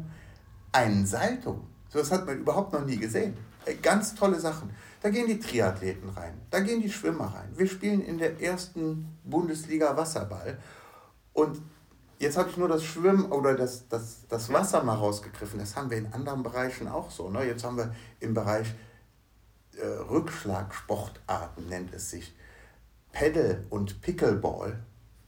einen 0.72 1.06
Salto. 1.06 1.60
So 1.90 2.00
was 2.00 2.12
hat 2.12 2.26
man 2.26 2.40
überhaupt 2.40 2.74
noch 2.74 2.86
nie 2.86 2.98
gesehen. 2.98 3.36
Ganz 3.82 4.16
tolle 4.16 4.40
Sachen. 4.40 4.70
Da 5.02 5.10
gehen 5.10 5.28
die 5.28 5.40
Triathleten 5.40 6.10
rein, 6.10 6.34
da 6.50 6.62
gehen 6.62 6.82
die 6.82 6.90
Schwimmer 6.90 7.26
rein. 7.26 7.50
Wir 7.56 7.68
spielen 7.68 8.02
in 8.02 8.18
der 8.18 8.42
ersten 8.42 9.18
Bundesliga 9.26 9.98
Wasserball. 9.98 10.58
Und 11.34 11.62
jetzt 12.20 12.38
habe 12.38 12.50
ich 12.50 12.58
nur 12.58 12.68
das 12.68 12.84
Schwimmen 12.84 13.32
oder 13.32 13.56
das, 13.56 13.88
das, 13.88 14.28
das 14.30 14.52
Wasser 14.52 14.84
mal 14.84 14.96
rausgegriffen. 14.96 15.60
Das 15.60 15.76
haben 15.76 15.90
wir 15.90 15.98
in 15.98 16.12
anderen 16.14 16.44
Bereichen 16.44 16.88
auch 16.88 17.12
so. 17.12 17.30
Ne? 17.30 17.46
Jetzt 17.46 17.64
haben 17.64 17.78
wir 17.78 17.94
im 18.20 18.34
Bereich 18.34 18.74
äh, 19.78 19.86
Rückschlagsportarten, 19.86 21.68
nennt 21.68 21.94
es 21.94 22.10
sich, 22.10 22.34
Paddle 23.12 23.64
und 23.70 24.02
Pickleball, 24.02 24.80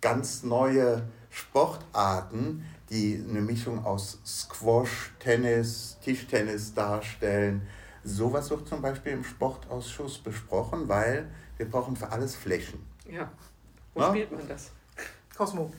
ganz 0.02 0.44
neue 0.44 1.04
Sportarten, 1.30 2.66
die 2.90 3.24
eine 3.28 3.42
Mischung 3.42 3.84
aus 3.86 4.20
Squash, 4.26 5.14
Tennis, 5.20 5.98
Tischtennis 6.04 6.74
darstellen. 6.74 7.68
Sowas 8.04 8.50
wird 8.50 8.68
zum 8.68 8.82
Beispiel 8.82 9.14
im 9.14 9.24
Sportausschuss 9.24 10.20
besprochen, 10.20 10.88
weil 10.88 11.28
wir 11.58 11.70
brauchen 11.70 11.96
für 11.96 12.10
alles 12.10 12.36
Flächen. 12.36 12.86
Ja. 13.10 13.32
Wo 13.94 14.02
Na? 14.02 14.10
spielt 14.10 14.32
man 14.32 14.48
das? 14.48 14.72
Cosmo. 15.36 15.72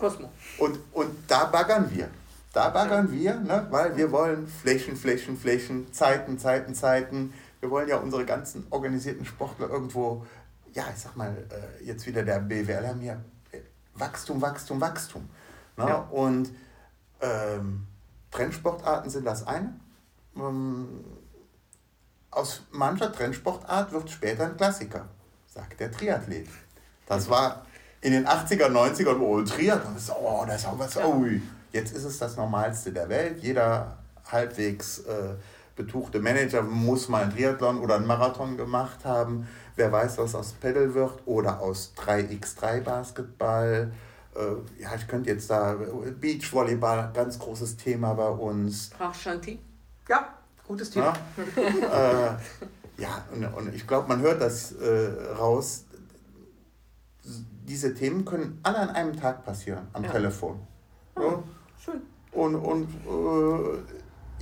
Cosmo. 0.00 0.32
Und, 0.58 0.78
und 0.92 1.14
da 1.28 1.44
baggern 1.44 1.90
wir. 1.94 2.08
Da 2.52 2.70
baggern 2.70 3.12
wir, 3.12 3.34
ne? 3.36 3.66
weil 3.70 3.96
wir 3.96 4.10
wollen 4.10 4.48
Flächen, 4.48 4.96
Flächen, 4.96 5.36
Flächen, 5.36 5.92
Zeiten, 5.92 6.38
Zeiten, 6.38 6.74
Zeiten. 6.74 7.32
Wir 7.60 7.70
wollen 7.70 7.88
ja 7.88 7.98
unsere 7.98 8.24
ganzen 8.24 8.66
organisierten 8.70 9.24
Sportler 9.24 9.70
irgendwo, 9.70 10.26
ja, 10.72 10.84
ich 10.92 11.00
sag 11.00 11.14
mal, 11.14 11.36
äh, 11.50 11.84
jetzt 11.84 12.06
wieder 12.06 12.24
der 12.24 12.40
BWL 12.40 12.88
haben 12.88 13.02
ja 13.02 13.14
äh, 13.52 13.60
Wachstum, 13.94 14.40
Wachstum, 14.42 14.80
Wachstum. 14.80 15.28
Ne? 15.76 15.84
Ja. 15.86 15.96
Und 16.10 16.50
ähm, 17.20 17.86
Trendsportarten 18.32 19.10
sind 19.10 19.26
das 19.26 19.46
eine. 19.46 19.78
Ähm, 20.34 21.04
aus 22.30 22.62
mancher 22.72 23.12
Trendsportart 23.12 23.92
wird 23.92 24.10
später 24.10 24.46
ein 24.46 24.56
Klassiker, 24.56 25.08
sagt 25.46 25.78
der 25.78 25.92
Triathlet. 25.92 26.48
Das 27.06 27.28
war 27.28 27.66
in 28.02 28.12
den 28.12 28.26
80er, 28.26 28.66
90er, 28.66 29.18
oh, 29.20 29.42
Triathlon, 29.42 29.96
oh, 30.20 30.44
das 30.46 30.62
ist 30.62 30.66
auch 30.66 30.78
was, 30.78 30.96
oh, 30.96 31.24
jetzt 31.72 31.94
ist 31.94 32.04
es 32.04 32.18
das 32.18 32.36
Normalste 32.36 32.92
der 32.92 33.08
Welt. 33.08 33.42
Jeder 33.42 33.98
halbwegs 34.30 35.00
äh, 35.00 35.34
betuchte 35.76 36.20
Manager 36.20 36.62
muss 36.62 37.08
mal 37.08 37.22
einen 37.22 37.32
Triathlon 37.32 37.78
oder 37.78 37.96
einen 37.96 38.06
Marathon 38.06 38.56
gemacht 38.56 39.04
haben. 39.04 39.46
Wer 39.76 39.92
weiß, 39.92 40.18
was 40.18 40.34
aus 40.34 40.52
Pedal 40.52 40.94
wird 40.94 41.20
oder 41.26 41.60
aus 41.60 41.92
3x3 41.96 42.80
Basketball. 42.80 43.92
Äh, 44.34 44.82
ja, 44.82 44.94
ich 44.94 45.06
könnte 45.06 45.30
jetzt 45.30 45.50
da, 45.50 45.76
Beachvolleyball, 46.20 47.10
ganz 47.12 47.38
großes 47.38 47.76
Thema 47.76 48.14
bei 48.14 48.28
uns. 48.28 48.86
Sprachshanti? 48.94 49.58
Ja, 50.08 50.34
gutes 50.66 50.90
Thema. 50.90 51.12
Ja, 51.56 52.32
äh, 52.32 52.36
ja 52.98 53.24
und, 53.32 53.44
und 53.44 53.74
ich 53.74 53.86
glaube, 53.86 54.08
man 54.08 54.20
hört 54.20 54.40
das 54.40 54.72
äh, 54.72 55.34
raus. 55.38 55.84
Diese 57.70 57.94
Themen 57.94 58.24
können 58.24 58.58
alle 58.64 58.78
an 58.78 58.90
einem 58.90 59.16
Tag 59.16 59.44
passieren, 59.44 59.86
am 59.92 60.02
ja. 60.02 60.10
Telefon. 60.10 60.58
Oh, 61.14 61.20
ja. 61.20 61.42
Schön. 61.78 62.00
Und, 62.32 62.56
und 62.56 62.88
äh, 63.06 63.78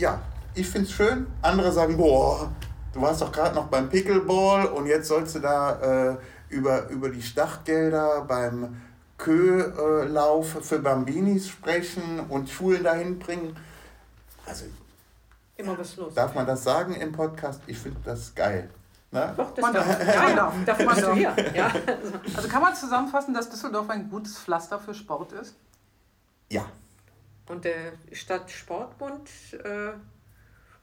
ja, 0.01 0.18
ich 0.55 0.66
finde 0.66 0.89
es 0.89 0.95
schön. 0.95 1.26
Andere 1.43 1.70
sagen, 1.70 1.99
boah, 1.99 2.51
du 2.95 3.03
warst 3.03 3.20
doch 3.20 3.31
gerade 3.31 3.55
noch 3.55 3.66
beim 3.66 3.91
Pickleball 3.91 4.68
und 4.68 4.87
jetzt 4.87 5.09
sollst 5.09 5.35
du 5.35 5.41
da 5.41 6.12
äh, 6.12 6.16
über, 6.49 6.89
über 6.89 7.11
die 7.11 7.20
Startgelder 7.20 8.22
beim 8.22 8.81
Köhlauf 9.18 10.61
für 10.62 10.79
Bambinis 10.79 11.49
sprechen 11.49 12.20
und 12.31 12.49
Schulen 12.49 12.83
dahin 12.83 13.18
bringen. 13.18 13.55
Also, 14.47 14.64
Immer 15.59 15.76
was 15.79 15.97
los. 15.97 16.14
Darf 16.14 16.35
man 16.35 16.47
das 16.47 16.64
sagen 16.64 16.95
im 16.95 17.12
Podcast? 17.12 17.61
Ich 17.66 17.76
finde 17.76 18.01
das 18.07 18.35
geil. 18.35 18.70
Ne? 19.11 19.35
Doch, 19.37 19.55
das 19.55 19.63
man 19.63 19.73
darf, 19.73 19.87
ja, 20.07 20.29
ja, 20.29 20.55
darf 20.67 20.85
man 20.85 21.01
doch. 21.01 21.17
Ja. 21.17 21.73
Also 22.37 22.49
kann 22.49 22.61
man 22.61 22.75
zusammenfassen, 22.75 23.33
dass 23.33 23.49
Düsseldorf 23.49 23.89
ein 23.89 24.11
gutes 24.11 24.39
Pflaster 24.39 24.79
für 24.79 24.93
Sport 24.93 25.33
ist? 25.33 25.57
Ja. 26.51 26.67
Und 27.49 27.65
der 27.65 27.93
Stadtsportbund 28.13 29.31
äh, 29.65 29.93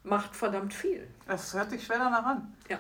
macht 0.04 0.36
verdammt 0.36 0.74
viel. 0.74 1.08
Es 1.28 1.54
hört 1.54 1.70
sich 1.70 1.86
schwer 1.86 2.00
danach 2.00 2.26
an. 2.26 2.56
Ja. 2.68 2.80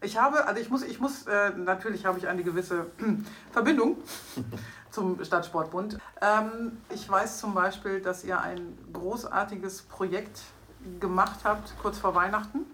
Ich 0.00 0.18
habe, 0.18 0.46
also 0.46 0.60
ich 0.60 0.68
muss, 0.68 0.82
ich 0.82 0.98
muss, 0.98 1.28
äh, 1.28 1.50
natürlich 1.50 2.04
habe 2.04 2.18
ich 2.18 2.26
eine 2.26 2.42
gewisse 2.42 2.86
Verbindung 3.52 3.98
zum 4.90 5.24
Stadtsportbund. 5.24 5.98
Ähm, 6.20 6.78
ich 6.90 7.08
weiß 7.08 7.38
zum 7.38 7.54
Beispiel, 7.54 8.00
dass 8.00 8.24
ihr 8.24 8.40
ein 8.40 8.76
großartiges 8.92 9.82
Projekt 9.82 10.40
gemacht 10.98 11.40
habt, 11.44 11.72
kurz 11.80 11.98
vor 11.98 12.16
Weihnachten, 12.16 12.66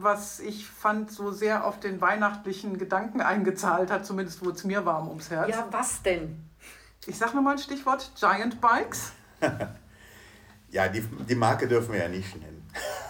was 0.00 0.40
ich 0.40 0.66
fand 0.66 1.10
so 1.10 1.30
sehr 1.30 1.64
auf 1.64 1.80
den 1.80 2.00
weihnachtlichen 2.00 2.78
Gedanken 2.78 3.20
eingezahlt 3.20 3.90
hat, 3.90 4.04
zumindest 4.06 4.44
wurde 4.44 4.56
es 4.56 4.64
mir 4.64 4.84
warm 4.84 5.08
ums 5.08 5.30
Herz. 5.30 5.50
Ja, 5.50 5.66
was 5.70 6.02
denn? 6.02 6.48
Ich 7.06 7.18
sage 7.18 7.36
nochmal 7.36 7.54
ein 7.54 7.58
Stichwort, 7.58 8.10
Giant 8.18 8.60
Bikes. 8.60 9.12
ja, 10.70 10.88
die, 10.88 11.02
die 11.02 11.34
Marke 11.34 11.68
dürfen 11.68 11.92
wir 11.92 12.00
ja 12.00 12.08
nicht 12.08 12.34
nennen. 12.40 12.54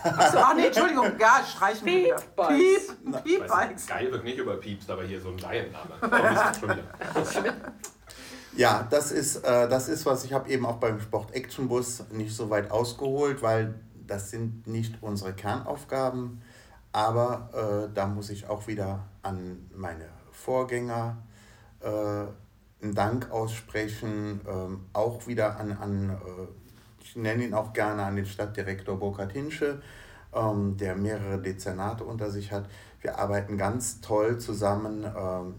Achso, 0.03 0.39
ach 0.39 0.55
nee, 0.55 0.67
Entschuldigung, 0.67 1.13
ja, 1.19 1.43
streichen 1.45 1.87
wir 1.87 2.05
wieder. 2.05 2.17
Piep, 2.49 3.25
Piep 3.25 3.49
Bikes. 3.49 3.87
Geil 3.87 4.13
wird 4.13 4.25
nicht 4.25 4.39
überpiepst, 4.39 4.91
aber 4.91 5.05
hier 5.05 5.21
so 5.21 5.31
ein 5.31 5.37
Giant-Name. 5.37 5.99
ja, 8.57 8.87
das 8.91 9.13
ist, 9.13 9.37
äh, 9.37 9.69
das 9.69 9.89
ist 9.89 10.05
was, 10.05 10.25
ich 10.25 10.35
habe 10.35 10.51
eben 10.51 10.67
auch 10.67 10.77
beim 10.77 11.01
Sport-Action-Bus 11.01 12.11
nicht 12.11 12.37
so 12.37 12.51
weit 12.51 12.71
ausgeholt, 12.71 13.41
weil 13.41 13.75
das 14.07 14.31
sind 14.31 14.67
nicht 14.67 14.97
unsere 15.01 15.33
Kernaufgaben. 15.33 16.43
Aber 16.95 17.51
äh, 17.53 17.93
da 17.93 18.07
muss 18.07 18.31
ich 18.31 18.49
auch 18.49 18.69
wieder 18.69 19.01
an 19.23 19.69
meine 19.75 20.09
Vorgänger 20.31 21.17
äh, 21.81 21.89
einen 21.89 22.95
Dank 22.95 23.33
aussprechen, 23.33 24.41
äh, 24.47 24.97
auch 24.97 25.27
wieder 25.27 25.59
an, 25.59 25.73
an 25.73 26.11
äh, 26.11 26.47
ich 27.03 27.17
nenne 27.17 27.47
ihn 27.47 27.53
auch 27.53 27.73
gerne 27.73 28.05
an 28.05 28.15
den 28.15 28.27
Stadtdirektor 28.27 28.97
Burkhard 28.97 29.33
Hinsche, 29.33 29.83
ähm, 30.33 30.77
der 30.77 30.95
mehrere 30.95 31.43
Dezernate 31.43 32.05
unter 32.05 32.31
sich 32.31 32.53
hat. 32.53 32.67
Wir 33.01 33.19
arbeiten 33.19 33.59
ganz 33.59 34.01
toll 34.01 34.39
zusammen, 34.39 35.05
ähm, 35.05 35.57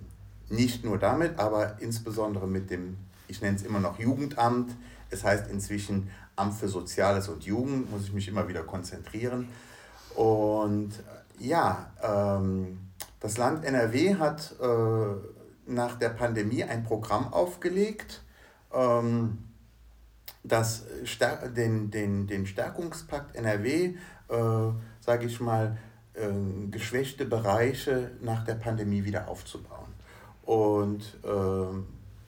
nicht 0.48 0.86
nur 0.86 0.98
damit, 1.00 1.38
aber 1.38 1.82
insbesondere 1.82 2.48
mit 2.48 2.70
dem, 2.70 2.96
ich 3.28 3.42
nenne 3.42 3.58
es 3.58 3.64
immer 3.64 3.82
noch 3.82 4.00
Jugendamt. 4.00 4.74
Es 5.10 5.26
heißt 5.26 5.52
inzwischen 5.52 6.10
Amt 6.38 6.54
für 6.54 6.70
Soziales 6.70 7.28
und 7.28 7.44
Jugend, 7.44 7.92
muss 7.92 8.04
ich 8.04 8.14
mich 8.14 8.30
immer 8.30 8.48
wieder 8.48 8.64
konzentrieren. 8.64 9.50
Und 10.16 10.92
ja, 11.40 11.92
ähm, 12.02 12.80
das 13.20 13.38
Land 13.38 13.66
NRW 13.66 14.16
hat 14.16 14.56
äh, 14.62 15.72
nach 15.72 15.98
der 15.98 16.10
Pandemie 16.10 16.64
ein 16.64 16.84
Programm 16.84 17.34
aufgelegt, 17.34 18.22
ähm, 18.74 19.40
das 20.44 20.84
den, 21.58 21.90
den, 21.90 22.28
den 22.28 22.46
Stärkungspakt 22.46 23.36
NRW, 23.36 23.96
äh, 24.30 24.36
sage 25.00 25.26
ich 25.26 25.40
mal, 25.40 25.78
äh, 26.14 26.68
geschwächte 26.70 27.26
Bereiche 27.26 28.12
nach 28.22 28.44
der 28.46 28.56
Pandemie 28.56 29.04
wieder 29.06 29.28
aufzubauen. 29.28 29.94
Und 30.44 31.02
äh, 31.24 31.78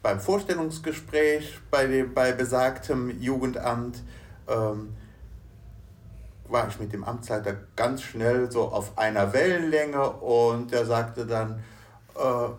beim 0.01 0.19
Vorstellungsgespräch 0.19 1.59
bei, 1.69 1.85
dem, 1.85 2.13
bei 2.13 2.31
besagtem 2.31 3.19
Jugendamt 3.21 4.01
ähm, 4.47 4.95
war 6.49 6.67
ich 6.67 6.79
mit 6.79 6.93
dem 6.93 7.03
Amtsleiter 7.03 7.55
ganz 7.75 8.01
schnell 8.01 8.51
so 8.51 8.63
auf 8.63 8.97
einer 8.97 9.33
Wellenlänge 9.33 10.09
und 10.09 10.71
der 10.71 10.85
sagte 10.85 11.25
dann, 11.25 11.63
äh, 12.15 12.49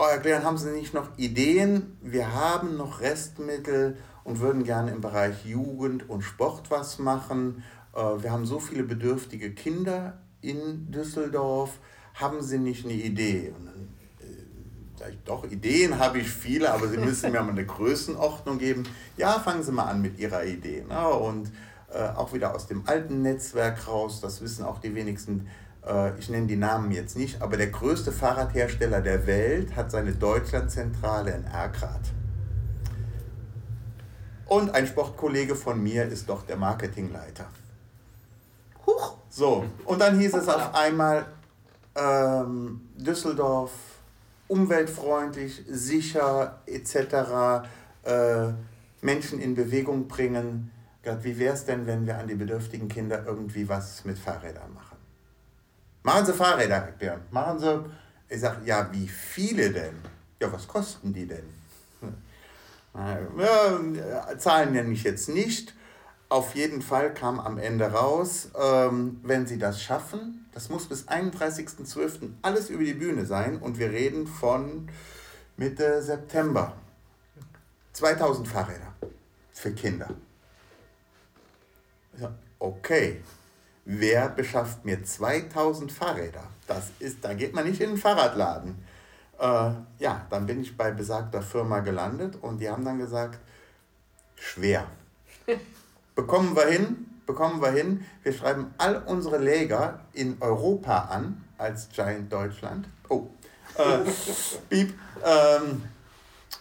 Euer 0.00 0.18
Klären, 0.18 0.44
haben 0.44 0.58
Sie 0.58 0.70
nicht 0.70 0.94
noch 0.94 1.08
Ideen? 1.18 1.98
Wir 2.00 2.32
haben 2.32 2.76
noch 2.76 3.00
Restmittel 3.00 3.96
und 4.22 4.38
würden 4.38 4.62
gerne 4.62 4.92
im 4.92 5.00
Bereich 5.00 5.44
Jugend 5.44 6.08
und 6.08 6.22
Sport 6.22 6.70
was 6.70 7.00
machen. 7.00 7.64
Äh, 7.96 8.22
wir 8.22 8.30
haben 8.30 8.46
so 8.46 8.60
viele 8.60 8.84
bedürftige 8.84 9.50
Kinder 9.50 10.18
in 10.40 10.88
Düsseldorf. 10.92 11.80
Haben 12.14 12.42
Sie 12.42 12.58
nicht 12.58 12.84
eine 12.84 12.94
Idee? 12.94 13.52
Und 13.58 13.66
dann 13.66 15.08
äh, 15.08 15.10
ich, 15.10 15.18
doch, 15.24 15.42
Ideen 15.44 15.98
habe 15.98 16.20
ich 16.20 16.30
viele, 16.30 16.72
aber 16.72 16.86
Sie 16.86 16.98
müssen 16.98 17.32
mir 17.32 17.42
mal 17.42 17.50
eine 17.50 17.66
Größenordnung 17.66 18.58
geben. 18.58 18.84
Ja, 19.16 19.40
fangen 19.40 19.64
Sie 19.64 19.72
mal 19.72 19.86
an 19.86 20.00
mit 20.00 20.20
Ihrer 20.20 20.44
Idee. 20.44 20.84
Ne? 20.88 21.08
Und 21.08 21.50
äh, 21.92 22.08
auch 22.16 22.32
wieder 22.32 22.54
aus 22.54 22.66
dem 22.66 22.86
alten 22.86 23.22
Netzwerk 23.22 23.86
raus, 23.88 24.20
das 24.20 24.40
wissen 24.40 24.64
auch 24.64 24.78
die 24.78 24.94
wenigsten, 24.94 25.48
äh, 25.86 26.18
ich 26.18 26.28
nenne 26.28 26.46
die 26.46 26.56
Namen 26.56 26.90
jetzt 26.92 27.16
nicht, 27.16 27.40
aber 27.42 27.56
der 27.56 27.68
größte 27.68 28.12
Fahrradhersteller 28.12 29.00
der 29.00 29.26
Welt 29.26 29.74
hat 29.76 29.90
seine 29.90 30.12
Deutschlandzentrale 30.12 31.32
in 31.32 31.44
Erkrath. 31.44 32.12
Und 34.46 34.74
ein 34.74 34.86
Sportkollege 34.86 35.54
von 35.54 35.82
mir 35.82 36.04
ist 36.04 36.28
doch 36.28 36.42
der 36.44 36.56
Marketingleiter. 36.56 37.46
Huch! 38.86 39.18
So, 39.30 39.64
und 39.84 40.00
dann 40.00 40.18
hieß 40.18 40.34
es 40.34 40.48
auf 40.48 40.74
einmal, 40.74 41.26
ähm, 41.94 42.80
Düsseldorf 42.96 43.72
umweltfreundlich, 44.46 45.62
sicher 45.68 46.60
etc. 46.66 47.68
Äh, 48.02 48.52
Menschen 49.02 49.40
in 49.40 49.54
Bewegung 49.54 50.08
bringen. 50.08 50.70
Gott, 51.08 51.24
wie 51.24 51.38
wäre 51.38 51.54
es 51.54 51.64
denn, 51.64 51.86
wenn 51.86 52.06
wir 52.06 52.18
an 52.18 52.28
die 52.28 52.34
bedürftigen 52.34 52.86
Kinder 52.86 53.24
irgendwie 53.24 53.66
was 53.66 54.04
mit 54.04 54.18
Fahrrädern 54.18 54.74
machen? 54.74 54.98
Machen 56.02 56.26
Sie 56.26 56.34
Fahrräder, 56.34 56.92
Björn. 56.98 57.22
Machen 57.30 57.58
Sie. 57.58 57.82
Ich 58.28 58.40
sage, 58.40 58.66
ja, 58.66 58.92
wie 58.92 59.08
viele 59.08 59.70
denn? 59.70 59.94
Ja, 60.38 60.52
was 60.52 60.68
kosten 60.68 61.14
die 61.14 61.26
denn? 61.26 61.48
Ja, 62.94 64.38
Zahlen 64.38 64.72
nenne 64.72 64.92
ich 64.92 65.02
jetzt 65.02 65.30
nicht. 65.30 65.74
Auf 66.28 66.54
jeden 66.54 66.82
Fall 66.82 67.14
kam 67.14 67.40
am 67.40 67.56
Ende 67.56 67.90
raus, 67.90 68.50
ähm, 68.60 69.20
wenn 69.22 69.46
Sie 69.46 69.56
das 69.56 69.80
schaffen, 69.80 70.46
das 70.52 70.68
muss 70.68 70.90
bis 70.90 71.08
31.12. 71.08 72.32
alles 72.42 72.68
über 72.68 72.84
die 72.84 72.92
Bühne 72.92 73.24
sein 73.24 73.56
und 73.56 73.78
wir 73.78 73.90
reden 73.92 74.26
von 74.26 74.90
Mitte 75.56 76.02
September. 76.02 76.74
2000 77.94 78.46
Fahrräder 78.46 78.92
für 79.52 79.72
Kinder. 79.72 80.10
Okay. 82.58 83.22
wer 83.84 84.28
beschafft 84.28 84.84
mir 84.84 85.02
2000 85.02 85.90
Fahrräder? 85.90 86.42
Das 86.66 86.90
ist, 86.98 87.24
da 87.24 87.32
geht 87.32 87.54
man 87.54 87.66
nicht 87.66 87.80
in 87.80 87.90
den 87.90 87.98
Fahrradladen. 87.98 88.76
Äh, 89.38 89.70
ja, 89.98 90.26
dann 90.28 90.46
bin 90.46 90.60
ich 90.60 90.76
bei 90.76 90.90
besagter 90.90 91.40
Firma 91.40 91.80
gelandet 91.80 92.36
und 92.42 92.58
die 92.58 92.68
haben 92.68 92.84
dann 92.84 92.98
gesagt, 92.98 93.38
schwer. 94.34 94.86
Bekommen 96.14 96.54
wir 96.54 96.66
hin, 96.66 97.06
bekommen 97.26 97.62
wir 97.62 97.70
hin. 97.70 98.04
Wir 98.22 98.32
schreiben 98.32 98.74
all 98.76 99.02
unsere 99.06 99.38
Läger 99.38 100.00
in 100.12 100.36
Europa 100.40 101.08
an, 101.10 101.44
als 101.56 101.88
Giant 101.90 102.30
Deutschland. 102.32 102.88
Oh, 103.08 103.28
äh, 103.76 104.00
Piep. 104.68 104.94
Ähm, 105.24 105.84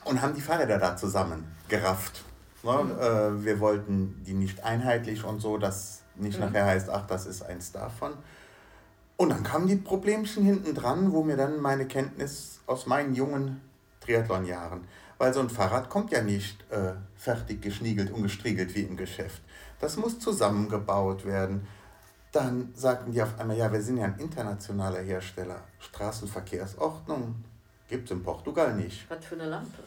und 0.05 0.21
haben 0.21 0.33
die 0.33 0.41
Fahrräder 0.41 0.77
da 0.77 0.95
zusammen 0.95 1.55
Ne? 2.68 2.99
Äh, 2.99 3.43
wir 3.43 3.59
wollten 3.59 4.22
die 4.26 4.34
nicht 4.34 4.63
einheitlich 4.63 5.24
und 5.24 5.39
so, 5.39 5.57
dass 5.57 6.03
nicht 6.15 6.39
mhm. 6.39 6.45
nachher 6.45 6.65
heißt, 6.65 6.89
ach, 6.89 7.07
das 7.07 7.26
ist 7.26 7.43
eins 7.43 7.72
davon. 7.72 8.13
Und 9.18 9.30
dann 9.30 9.43
kamen 9.43 9.68
die 9.68 9.76
Problemchen 9.76 10.43
hinten 10.43 10.76
dran, 10.76 11.11
wo 11.11 11.24
mir 11.24 11.38
dann 11.38 11.59
meine 11.59 11.88
Kenntnis 11.88 12.59
aus 12.68 12.86
meinen 12.86 13.15
jungen 13.15 13.61
Triathlon-Jahren, 14.01 14.82
weil 15.18 15.34
so 15.34 15.39
ein 15.39 15.49
Fahrrad 15.49 15.89
kommt 15.89 16.11
ja 16.11 16.22
nicht 16.22 16.70
äh, 16.72 16.93
fertig 17.15 17.61
geschniegelt 17.61 18.11
und 18.11 18.24
gestriegelt 18.24 18.76
wie 18.76 18.84
im 18.84 18.95
Geschäft. 18.95 19.41
Das 19.80 19.97
muss 19.97 20.20
zusammengebaut 20.20 21.26
werden. 21.26 21.68
Dann 22.32 22.72
sagten 22.76 23.11
die 23.11 23.22
auf 23.22 23.39
einmal, 23.39 23.57
ja, 23.57 23.72
wir 23.72 23.82
sind 23.82 23.97
ja 23.97 24.05
ein 24.05 24.20
internationaler 24.20 24.99
Hersteller. 24.99 25.61
Straßenverkehrsordnung 25.80 27.43
gibt 27.88 28.05
es 28.05 28.11
in 28.11 28.22
Portugal 28.22 28.76
nicht. 28.76 29.09
Was 29.09 29.26
für 29.26 29.36
eine 29.36 29.47
Lampe? 29.49 29.84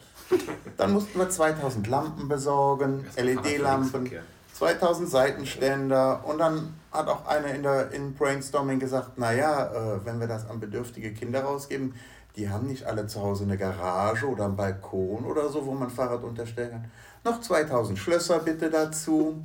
Dann 0.77 0.93
mussten 0.93 1.19
wir 1.19 1.29
2000 1.29 1.87
Lampen 1.87 2.27
besorgen, 2.27 3.05
LED-Lampen, 3.15 4.09
2000 4.53 5.09
Seitenständer 5.09 6.23
und 6.25 6.39
dann 6.39 6.73
hat 6.91 7.07
auch 7.07 7.25
einer 7.25 7.53
in 7.53 7.63
der 7.63 7.91
in 7.91 8.13
Brainstorming 8.13 8.79
gesagt, 8.79 9.17
naja, 9.17 9.71
äh, 9.73 10.05
wenn 10.05 10.19
wir 10.19 10.27
das 10.27 10.49
an 10.49 10.59
bedürftige 10.59 11.13
Kinder 11.13 11.43
rausgeben, 11.43 11.95
die 12.35 12.49
haben 12.49 12.67
nicht 12.67 12.85
alle 12.85 13.07
zu 13.07 13.21
Hause 13.21 13.43
eine 13.43 13.57
Garage 13.57 14.27
oder 14.27 14.45
einen 14.45 14.55
Balkon 14.55 15.25
oder 15.25 15.49
so, 15.49 15.65
wo 15.65 15.73
man 15.73 15.89
Fahrrad 15.89 16.23
unterstellen 16.23 16.71
kann. 16.71 16.91
Noch 17.23 17.41
2000 17.41 17.99
Schlösser 17.99 18.39
bitte 18.39 18.69
dazu. 18.69 19.43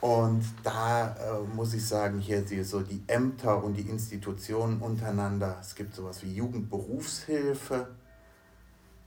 Und 0.00 0.44
da 0.62 1.08
äh, 1.08 1.54
muss 1.54 1.74
ich 1.74 1.86
sagen, 1.86 2.18
hier 2.18 2.42
die, 2.42 2.62
so 2.62 2.80
die 2.80 3.02
Ämter 3.06 3.62
und 3.64 3.74
die 3.74 3.88
Institutionen 3.88 4.80
untereinander, 4.80 5.56
es 5.60 5.74
gibt 5.74 5.94
sowas 5.94 6.22
wie 6.22 6.32
Jugendberufshilfe, 6.34 7.88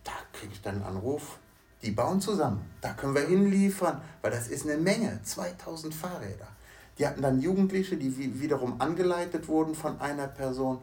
da 0.10 0.38
kriege 0.38 0.54
ich 0.54 0.62
dann 0.62 0.76
einen 0.76 0.98
Anruf, 0.98 1.38
die 1.82 1.92
bauen 1.92 2.20
zusammen, 2.20 2.70
da 2.82 2.94
können 2.94 3.16
wir 3.16 3.26
hinliefern, 3.26 4.02
weil 4.22 4.32
das 4.32 4.48
ist 4.48 4.66
eine 4.66 4.78
Menge, 4.78 5.22
2000 5.24 5.94
Fahrräder. 5.94 6.48
Die 6.98 7.08
hatten 7.08 7.22
dann 7.22 7.40
Jugendliche, 7.40 7.96
die 7.96 8.42
wiederum 8.42 8.82
angeleitet 8.82 9.48
wurden 9.48 9.74
von 9.74 10.02
einer 10.02 10.28
Person. 10.28 10.80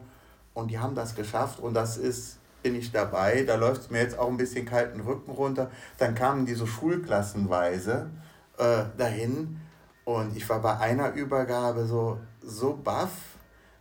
Und 0.55 0.71
die 0.71 0.79
haben 0.79 0.95
das 0.95 1.13
geschafft. 1.13 1.59
Und 1.59 1.75
das 1.75 1.97
ist, 1.97 2.37
bin 2.63 2.73
ich 2.73 2.91
dabei, 2.91 3.43
da 3.43 3.55
läuft 3.55 3.81
es 3.81 3.89
mir 3.91 4.01
jetzt 4.01 4.17
auch 4.17 4.27
ein 4.27 4.37
bisschen 4.37 4.65
kalten 4.65 5.01
Rücken 5.01 5.29
runter. 5.29 5.69
Dann 5.99 6.15
kamen 6.15 6.47
die 6.47 6.55
so 6.55 6.65
schulklassenweise 6.65 8.09
äh, 8.57 8.85
dahin. 8.97 9.59
Und 10.05 10.35
ich 10.35 10.49
war 10.49 10.59
bei 10.59 10.79
einer 10.79 11.13
Übergabe 11.13 11.85
so, 11.85 12.17
so 12.41 12.79
baff, 12.83 13.11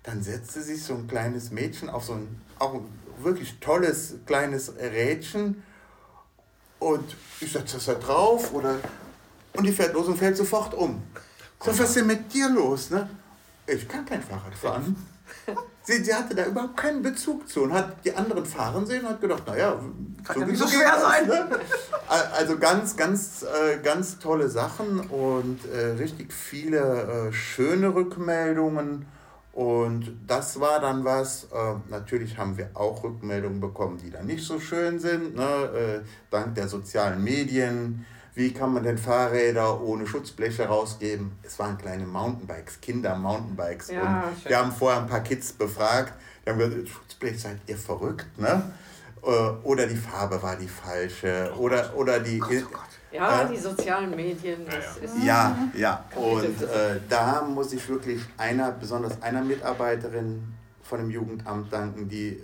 dann 0.03 0.22
setzte 0.22 0.61
sich 0.61 0.82
so 0.82 0.94
ein 0.94 1.07
kleines 1.07 1.51
Mädchen 1.51 1.88
auf 1.88 2.05
so 2.05 2.12
ein, 2.12 2.42
auch 2.59 2.74
ein 2.74 2.84
wirklich 3.18 3.58
tolles 3.60 4.14
kleines 4.26 4.72
Rädchen 4.78 5.62
und 6.78 7.16
ich 7.40 7.52
setze 7.52 7.76
das 7.76 7.86
da 7.86 7.94
drauf 7.94 8.52
oder, 8.52 8.76
und 9.54 9.64
die 9.64 9.72
fährt 9.72 9.94
los 9.94 10.06
und 10.06 10.18
fällt 10.18 10.36
sofort 10.36 10.74
um. 10.74 11.02
So, 11.60 11.70
was 11.70 11.80
ist 11.80 11.96
denn 11.96 12.06
mit 12.06 12.32
dir 12.32 12.48
los? 12.50 12.90
Ne? 12.90 13.08
Ich 13.66 13.88
kann 13.88 14.04
kein 14.04 14.22
Fahrrad 14.22 14.54
fahren. 14.54 14.96
Sie, 15.82 16.02
sie 16.02 16.12
hatte 16.12 16.34
da 16.34 16.44
überhaupt 16.46 16.76
keinen 16.76 17.00
Bezug 17.00 17.48
zu 17.48 17.62
und 17.62 17.72
hat 17.72 18.04
die 18.04 18.12
anderen 18.12 18.44
fahren 18.44 18.84
sehen 18.86 19.04
und 19.04 19.10
hat 19.10 19.20
gedacht, 19.20 19.46
naja, 19.46 19.78
kann 20.24 20.34
so 20.34 20.40
ja 20.40 20.46
nicht 20.48 20.58
so 20.58 20.66
schwer 20.66 20.98
sein. 21.00 21.28
Ne? 21.28 21.48
Also 22.08 22.58
ganz, 22.58 22.96
ganz, 22.96 23.44
äh, 23.44 23.78
ganz 23.78 24.18
tolle 24.18 24.48
Sachen 24.48 24.98
und 25.00 25.60
äh, 25.64 25.92
richtig 25.98 26.32
viele 26.32 27.28
äh, 27.28 27.32
schöne 27.32 27.94
Rückmeldungen. 27.94 29.06
Und 29.57 30.18
das 30.26 30.61
war 30.61 30.80
dann 30.80 31.04
was, 31.04 31.44
äh, 31.44 31.74
natürlich 31.88 32.36
haben 32.36 32.59
wir 32.59 32.70
auch 32.74 33.02
Rückmeldungen 33.02 33.59
bekommen, 33.59 33.96
die 33.96 34.11
dann 34.11 34.26
nicht 34.26 34.44
so 34.44 34.61
schön 34.61 34.98
sind, 34.98 35.34
ne? 35.34 36.02
Äh, 36.02 36.07
dank 36.30 36.54
der 36.54 36.68
sozialen 36.68 37.24
Medien 37.24 38.04
wie 38.36 38.52
kann 38.52 38.74
man 38.74 38.82
denn 38.82 38.98
Fahrräder 38.98 39.80
ohne 39.80 40.07
Schutzbleche 40.07 40.66
rausgeben? 40.66 41.38
Es 41.42 41.59
waren 41.59 41.78
kleine 41.78 42.04
Mountainbikes, 42.04 42.82
Kinder-Mountainbikes. 42.82 43.88
Ja, 43.88 44.24
und 44.28 44.46
wir 44.46 44.59
haben 44.59 44.72
vorher 44.72 45.00
ein 45.00 45.07
paar 45.07 45.22
Kids 45.22 45.52
befragt, 45.54 46.12
die 46.44 46.50
haben 46.50 46.59
gesagt, 46.59 46.86
Schutzblech, 46.86 47.40
seid 47.40 47.57
ihr 47.66 47.78
verrückt, 47.78 48.26
ne? 48.38 48.62
Äh, 49.22 49.28
oder 49.62 49.86
die 49.86 49.96
Farbe 49.96 50.42
war 50.42 50.54
die 50.54 50.68
falsche, 50.68 51.50
oder, 51.57 51.96
oder 51.96 52.20
die... 52.20 52.38
Oh 52.42 52.46
Gott, 52.46 52.62
oh 52.66 52.72
Gott. 52.72 52.95
Ja, 53.16 53.42
äh, 53.42 53.48
die 53.50 53.56
sozialen 53.56 54.14
Medien, 54.14 54.66
das 54.66 54.98
ist... 54.98 55.24
Ja, 55.24 55.56
ja, 55.74 56.04
und 56.14 56.62
äh, 56.62 57.00
da 57.08 57.42
muss 57.42 57.72
ich 57.72 57.88
wirklich 57.88 58.20
einer, 58.36 58.72
besonders 58.72 59.20
einer 59.22 59.42
Mitarbeiterin 59.42 60.42
von 60.82 60.98
dem 61.00 61.10
Jugendamt 61.10 61.72
danken, 61.72 62.08
die, 62.08 62.38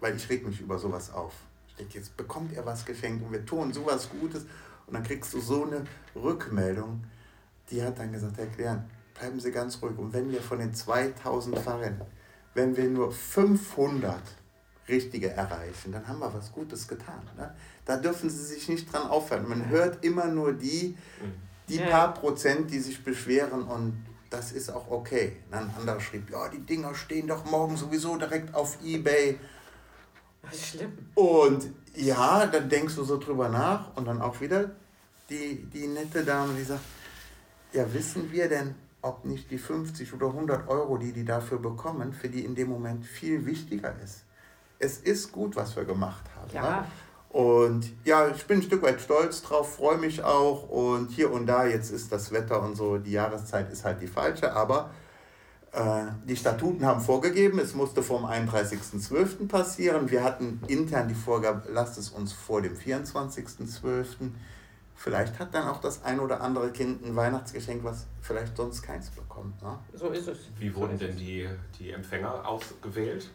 weil 0.00 0.16
ich 0.16 0.28
reg 0.30 0.46
mich 0.46 0.60
über 0.60 0.78
sowas 0.78 1.12
auf. 1.12 1.32
Ich 1.68 1.76
denke, 1.76 1.98
jetzt 1.98 2.16
bekommt 2.16 2.54
er 2.54 2.64
was 2.64 2.84
geschenkt 2.84 3.24
und 3.24 3.32
wir 3.32 3.44
tun 3.44 3.72
sowas 3.72 4.08
Gutes 4.08 4.46
und 4.86 4.94
dann 4.94 5.02
kriegst 5.02 5.32
du 5.34 5.40
so 5.40 5.64
eine 5.64 5.84
Rückmeldung. 6.14 7.04
Die 7.70 7.82
hat 7.82 7.98
dann 7.98 8.12
gesagt, 8.12 8.36
Herr 8.38 8.46
Klern, 8.46 8.88
bleiben 9.18 9.40
Sie 9.40 9.50
ganz 9.50 9.80
ruhig. 9.82 9.98
Und 9.98 10.12
wenn 10.12 10.30
wir 10.30 10.40
von 10.40 10.58
den 10.58 10.74
2000 10.74 11.58
Fahrern, 11.58 12.00
wenn 12.54 12.76
wir 12.76 12.88
nur 12.88 13.10
500 13.10 14.20
richtige 14.88 15.30
erreichen, 15.30 15.92
dann 15.92 16.06
haben 16.06 16.18
wir 16.18 16.32
was 16.32 16.52
Gutes 16.52 16.86
getan. 16.88 17.22
Ne? 17.36 17.54
Da 17.84 17.96
dürfen 17.96 18.30
Sie 18.30 18.44
sich 18.44 18.68
nicht 18.68 18.92
dran 18.92 19.08
aufhören. 19.08 19.48
Man 19.48 19.68
hört 19.68 20.04
immer 20.04 20.26
nur 20.26 20.52
die, 20.52 20.96
die 21.68 21.78
paar 21.78 22.14
Prozent, 22.14 22.70
die 22.70 22.80
sich 22.80 23.02
beschweren 23.02 23.62
und 23.62 24.04
das 24.30 24.52
ist 24.52 24.70
auch 24.70 24.90
okay. 24.90 25.36
Ein 25.50 25.70
anderer 25.78 26.00
schrieb, 26.00 26.30
ja, 26.30 26.48
die 26.48 26.60
Dinger 26.60 26.94
stehen 26.94 27.28
doch 27.28 27.44
morgen 27.44 27.76
sowieso 27.76 28.16
direkt 28.16 28.54
auf 28.54 28.78
Ebay. 28.84 29.38
Das 30.42 30.54
ist 30.54 30.66
schlimm. 30.66 30.92
Und 31.14 31.72
ja, 31.94 32.46
dann 32.46 32.68
denkst 32.68 32.96
du 32.96 33.04
so 33.04 33.18
drüber 33.18 33.48
nach 33.48 33.96
und 33.96 34.06
dann 34.06 34.20
auch 34.20 34.40
wieder 34.40 34.72
die, 35.30 35.64
die 35.72 35.86
nette 35.86 36.24
Dame, 36.24 36.52
die 36.54 36.64
sagt, 36.64 36.82
ja, 37.72 37.92
wissen 37.92 38.30
wir 38.30 38.48
denn, 38.48 38.74
ob 39.00 39.24
nicht 39.24 39.50
die 39.50 39.58
50 39.58 40.12
oder 40.14 40.28
100 40.28 40.68
Euro, 40.68 40.96
die 40.96 41.12
die 41.12 41.24
dafür 41.24 41.58
bekommen, 41.58 42.12
für 42.12 42.28
die 42.28 42.44
in 42.44 42.54
dem 42.54 42.68
Moment 42.68 43.06
viel 43.06 43.44
wichtiger 43.46 43.94
ist. 44.02 44.24
Es 44.78 44.98
ist 44.98 45.32
gut, 45.32 45.56
was 45.56 45.76
wir 45.76 45.84
gemacht 45.84 46.24
haben. 46.36 46.50
Ja. 46.52 46.80
Ne? 46.80 46.86
Und 47.34 47.92
ja, 48.04 48.28
ich 48.28 48.46
bin 48.46 48.58
ein 48.58 48.62
Stück 48.62 48.82
weit 48.82 49.00
stolz 49.00 49.42
drauf, 49.42 49.74
freue 49.74 49.98
mich 49.98 50.22
auch. 50.22 50.68
Und 50.68 51.10
hier 51.10 51.32
und 51.32 51.46
da, 51.46 51.66
jetzt 51.66 51.90
ist 51.90 52.12
das 52.12 52.30
Wetter 52.30 52.62
und 52.62 52.76
so, 52.76 52.98
die 52.98 53.10
Jahreszeit 53.10 53.72
ist 53.72 53.84
halt 53.84 54.00
die 54.00 54.06
falsche, 54.06 54.52
aber 54.52 54.90
äh, 55.72 56.04
die 56.24 56.36
Statuten 56.36 56.86
haben 56.86 57.00
vorgegeben, 57.00 57.58
es 57.58 57.74
musste 57.74 58.04
vom 58.04 58.24
31.12. 58.24 59.48
passieren. 59.48 60.12
Wir 60.12 60.22
hatten 60.22 60.60
intern 60.68 61.08
die 61.08 61.16
Vorgabe, 61.16 61.68
lasst 61.72 61.98
es 61.98 62.10
uns 62.10 62.32
vor 62.32 62.62
dem 62.62 62.76
24.12. 62.76 64.30
Vielleicht 64.94 65.40
hat 65.40 65.52
dann 65.54 65.66
auch 65.66 65.80
das 65.80 66.04
ein 66.04 66.20
oder 66.20 66.40
andere 66.40 66.70
Kind 66.70 67.04
ein 67.04 67.16
Weihnachtsgeschenk, 67.16 67.82
was 67.82 68.06
vielleicht 68.20 68.56
sonst 68.56 68.82
keins 68.82 69.10
bekommt. 69.10 69.60
Ne? 69.60 69.76
So 69.92 70.10
ist 70.10 70.28
es. 70.28 70.38
Wie 70.56 70.72
wurden 70.72 70.96
denn 71.00 71.16
die, 71.16 71.48
die 71.80 71.90
Empfänger 71.90 72.46
ausgewählt? 72.46 73.28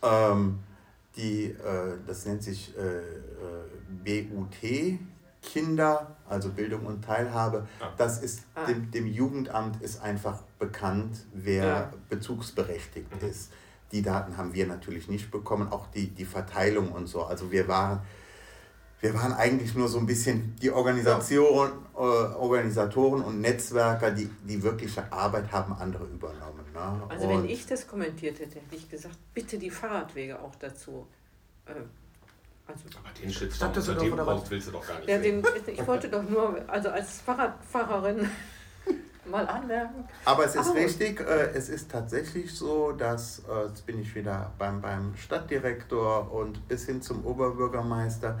Ähm, 0.00 0.60
die, 1.16 1.44
äh, 1.46 1.98
das 2.06 2.26
nennt 2.26 2.42
sich 2.42 2.74
äh, 2.76 2.98
äh 2.98 4.22
BUT, 4.24 4.56
Kinder, 5.42 6.16
also 6.28 6.50
Bildung 6.50 6.86
und 6.86 7.04
Teilhabe, 7.04 7.66
ah. 7.80 7.88
das 7.96 8.22
ist 8.22 8.44
ah. 8.54 8.64
dem, 8.64 8.90
dem, 8.90 9.06
Jugendamt 9.06 9.82
ist 9.82 10.00
einfach 10.00 10.42
bekannt, 10.58 11.26
wer 11.32 11.64
ja. 11.64 11.92
bezugsberechtigt 12.08 13.22
mhm. 13.22 13.28
ist. 13.28 13.52
Die 13.90 14.02
Daten 14.02 14.36
haben 14.36 14.54
wir 14.54 14.66
natürlich 14.66 15.08
nicht 15.08 15.30
bekommen, 15.30 15.70
auch 15.70 15.88
die, 15.88 16.08
die 16.08 16.24
Verteilung 16.24 16.92
und 16.92 17.06
so. 17.06 17.24
Also 17.24 17.50
wir 17.52 17.68
waren, 17.68 18.00
wir 19.02 19.14
waren 19.14 19.32
eigentlich 19.32 19.74
nur 19.74 19.88
so 19.88 19.98
ein 19.98 20.06
bisschen 20.06 20.54
die 20.62 20.70
Organisation, 20.70 21.72
ja. 21.94 22.00
äh, 22.00 22.34
Organisatoren 22.36 23.22
und 23.22 23.40
Netzwerker, 23.40 24.12
die 24.12 24.30
die 24.44 24.62
wirkliche 24.62 25.12
Arbeit 25.12 25.50
haben 25.50 25.74
andere 25.74 26.04
übernommen. 26.04 26.64
Ne? 26.72 27.02
Also 27.08 27.26
und 27.26 27.42
wenn 27.42 27.50
ich 27.50 27.66
das 27.66 27.88
kommentiert 27.88 28.38
hätte, 28.38 28.60
hätte 28.60 28.76
ich 28.76 28.88
gesagt, 28.88 29.18
bitte 29.34 29.58
die 29.58 29.70
Fahrradwege 29.70 30.40
auch 30.40 30.54
dazu. 30.54 31.08
Äh, 31.66 31.72
also, 32.64 32.84
aber 32.96 33.12
den 33.20 33.32
Shitstorm 33.32 33.72
unter 33.72 33.94
dem 33.96 34.16
Post 34.16 34.50
willst 34.52 34.68
du 34.68 34.70
doch 34.70 34.86
gar 34.86 34.98
nicht 35.00 35.08
ja, 35.08 35.18
den, 35.18 35.44
Ich 35.66 35.86
wollte 35.86 36.08
doch 36.08 36.22
nur, 36.22 36.62
also 36.68 36.90
als 36.90 37.22
Fahrradfahrerin 37.22 38.28
mal 39.28 39.48
anmerken. 39.48 40.04
Aber 40.24 40.44
es 40.44 40.54
ist 40.54 40.70
oh. 40.70 40.74
richtig, 40.74 41.20
äh, 41.20 41.50
es 41.54 41.68
ist 41.68 41.90
tatsächlich 41.90 42.54
so, 42.54 42.92
dass, 42.92 43.40
äh, 43.40 43.66
jetzt 43.66 43.84
bin 43.84 44.00
ich 44.00 44.14
wieder 44.14 44.52
beim, 44.58 44.80
beim 44.80 45.16
Stadtdirektor 45.16 46.30
und 46.30 46.68
bis 46.68 46.86
hin 46.86 47.02
zum 47.02 47.26
Oberbürgermeister, 47.26 48.38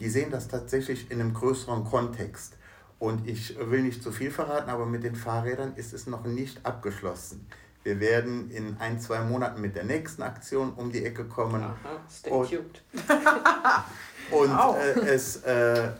die 0.00 0.08
sehen 0.08 0.30
das 0.30 0.48
tatsächlich 0.48 1.10
in 1.10 1.20
einem 1.20 1.34
größeren 1.34 1.84
Kontext. 1.84 2.54
Und 2.98 3.28
ich 3.28 3.56
will 3.58 3.82
nicht 3.82 4.02
zu 4.02 4.10
viel 4.10 4.30
verraten, 4.30 4.70
aber 4.70 4.86
mit 4.86 5.04
den 5.04 5.14
Fahrrädern 5.14 5.74
ist 5.76 5.92
es 5.92 6.06
noch 6.06 6.24
nicht 6.24 6.64
abgeschlossen. 6.66 7.46
Wir 7.84 8.00
werden 8.00 8.50
in 8.50 8.76
ein, 8.80 9.00
zwei 9.00 9.20
Monaten 9.20 9.60
mit 9.60 9.76
der 9.76 9.84
nächsten 9.84 10.22
Aktion 10.22 10.72
um 10.74 10.90
die 10.90 11.04
Ecke 11.04 11.24
kommen. 11.24 11.62
Aha, 11.62 11.76
stay 12.10 12.30
und, 12.30 12.50
tuned. 12.50 12.82
und 14.30 14.50
äh, 14.76 15.14
es, 15.14 15.36
äh, 15.36 15.90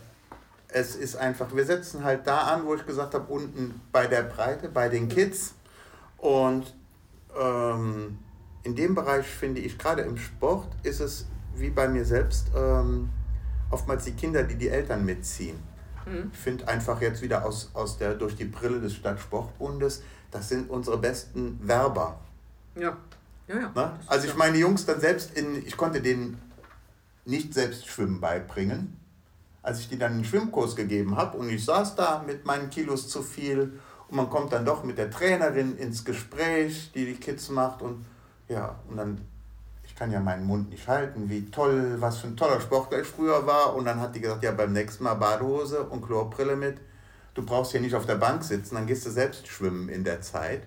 es 0.69 0.97
ist 0.97 1.17
einfach, 1.17 1.55
wir 1.55 1.65
setzen 1.65 2.03
halt 2.03 2.27
da 2.27 2.41
an, 2.41 2.67
wo 2.67 2.75
ich 2.75 2.85
gesagt 2.85 3.15
habe, 3.15 3.33
unten 3.33 3.81
bei 3.93 4.07
der 4.07 4.23
Breite, 4.23 4.69
bei 4.69 4.89
den 4.89 5.09
Kids. 5.09 5.55
Und 6.19 6.75
ähm, 7.41 8.19
in 8.65 8.75
dem 8.75 8.95
Bereich 8.95 9.27
finde 9.27 9.61
ich, 9.61 9.79
gerade 9.79 10.03
im 10.03 10.19
Sport, 10.19 10.69
ist 10.83 11.01
es 11.01 11.27
wie 11.55 11.71
bei 11.71 11.89
mir 11.89 12.05
selbst 12.05 12.49
ähm, 12.57 13.09
oftmals 13.71 14.05
die 14.05 14.13
Kinder, 14.13 14.43
die 14.43 14.57
die 14.57 14.69
Eltern 14.69 15.05
mitziehen. 15.05 15.59
Mhm. 16.07 16.31
Ich 16.33 16.39
finde 16.39 16.69
einfach 16.69 17.01
jetzt 17.01 17.23
wieder 17.23 17.45
aus, 17.45 17.71
aus 17.75 17.99
der, 17.99 18.15
durch 18.15 18.37
die 18.37 18.45
Brille 18.45 18.81
des 18.81 18.95
Stadtsportbundes, 18.95 20.03
das 20.31 20.49
sind 20.49 20.71
unsere 20.71 20.99
besten 20.99 21.59
Werber. 21.67 22.21
Ja. 22.75 22.97
Ja, 23.47 23.57
ja. 23.57 23.73
Ne? 23.75 23.93
Also 24.07 24.29
ich 24.29 24.37
meine 24.37 24.59
Jungs 24.59 24.85
dann 24.85 25.01
selbst 25.01 25.37
in, 25.37 25.67
ich 25.67 25.77
konnte 25.77 26.01
denen 26.01 26.41
nicht 27.25 27.55
selbst 27.55 27.87
Schwimmen 27.87 28.21
beibringen. 28.21 28.97
Als 29.63 29.81
ich 29.81 29.89
die 29.89 29.99
dann 29.99 30.13
einen 30.13 30.25
Schwimmkurs 30.25 30.77
gegeben 30.77 31.17
habe 31.17 31.37
und 31.37 31.51
ich 31.51 31.65
saß 31.65 31.95
da 31.95 32.23
mit 32.27 32.47
meinen 32.47 32.71
Kilos 32.71 33.09
zu 33.09 33.23
viel 33.23 33.79
und 34.09 34.17
man 34.17 34.31
kommt 34.31 34.53
dann 34.53 34.65
doch 34.65 34.85
mit 34.85 34.97
der 34.97 35.11
Trainerin 35.11 35.77
ins 35.77 36.05
Gespräch, 36.05 36.91
die 36.95 37.05
die 37.05 37.17
Kids 37.17 37.51
macht 37.51 37.83
und 37.83 38.05
ja, 38.49 38.77
und 38.89 38.97
dann, 38.97 39.21
kann 39.99 40.13
ja 40.13 40.21
meinen 40.21 40.47
Mund 40.47 40.71
nicht 40.71 40.87
halten, 40.87 41.29
wie 41.29 41.51
toll, 41.51 41.97
was 41.99 42.19
für 42.19 42.29
ein 42.29 42.37
toller 42.37 42.61
Sportler 42.61 43.01
ich 43.01 43.07
früher 43.07 43.47
war 43.47 43.75
und 43.75 43.85
dann 43.85 44.01
hat 44.01 44.15
die 44.15 44.21
gesagt, 44.21 44.45
ja 44.45 44.53
beim 44.53 44.73
nächsten 44.73 45.05
Mal 45.05 45.15
Badehose 45.15 45.83
und 45.83 46.07
Chlorbrille 46.07 46.57
mit 46.57 46.79
du 47.39 47.45
brauchst 47.45 47.71
hier 47.71 47.81
nicht 47.81 47.95
auf 47.95 48.05
der 48.05 48.17
Bank 48.17 48.43
sitzen, 48.43 48.75
dann 48.75 48.87
gehst 48.87 49.07
du 49.07 49.11
selbst 49.11 49.47
schwimmen 49.47 49.89
in 49.89 50.03
der 50.03 50.21
Zeit. 50.21 50.63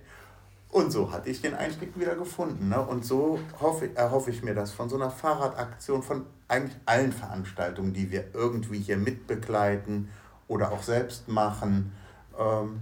Und 0.70 0.92
so 0.92 1.12
hatte 1.12 1.30
ich 1.30 1.42
den 1.42 1.54
Einstieg 1.54 2.00
wieder 2.00 2.16
gefunden. 2.16 2.70
Ne? 2.70 2.80
Und 2.80 3.06
so 3.06 3.40
hoffe, 3.60 3.94
erhoffe 3.94 4.32
ich 4.32 4.42
mir 4.42 4.56
das 4.56 4.72
von 4.72 4.88
so 4.88 4.96
einer 4.96 5.12
Fahrradaktion, 5.12 6.02
von 6.02 6.26
eigentlich 6.48 6.80
allen 6.86 7.12
Veranstaltungen, 7.12 7.92
die 7.94 8.10
wir 8.10 8.24
irgendwie 8.34 8.80
hier 8.80 8.96
mitbegleiten 8.96 10.08
oder 10.48 10.72
auch 10.72 10.82
selbst 10.82 11.28
machen. 11.28 11.92
Ähm, 12.40 12.80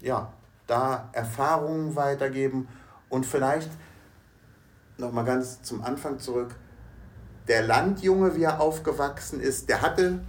ja, 0.00 0.32
da 0.68 1.08
Erfahrungen 1.12 1.96
weitergeben 1.96 2.68
und 3.08 3.26
vielleicht 3.26 3.70
nochmal 4.98 5.24
ganz 5.24 5.62
zum 5.62 5.82
Anfang 5.82 6.18
zurück. 6.18 6.54
Der 7.48 7.62
Landjunge, 7.62 8.36
wie 8.36 8.42
er 8.42 8.60
aufgewachsen 8.60 9.40
ist, 9.40 9.68
der 9.68 9.82
hatte 9.82 10.20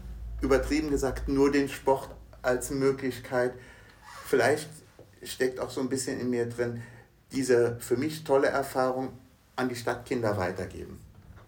übertrieben 0.42 0.90
gesagt 0.90 1.28
nur 1.28 1.52
den 1.52 1.68
Sport 1.68 2.10
als 2.42 2.70
Möglichkeit. 2.70 3.54
Vielleicht 4.26 4.70
steckt 5.24 5.60
auch 5.60 5.70
so 5.70 5.82
ein 5.82 5.90
bisschen 5.90 6.20
in 6.20 6.30
mir 6.30 6.48
drin, 6.48 6.82
diese 7.32 7.78
für 7.80 7.98
mich 7.98 8.24
tolle 8.24 8.48
Erfahrung 8.48 9.10
an 9.56 9.70
die 9.70 9.76
Stadtkinder 9.76 10.38
weitergeben. 10.38 11.00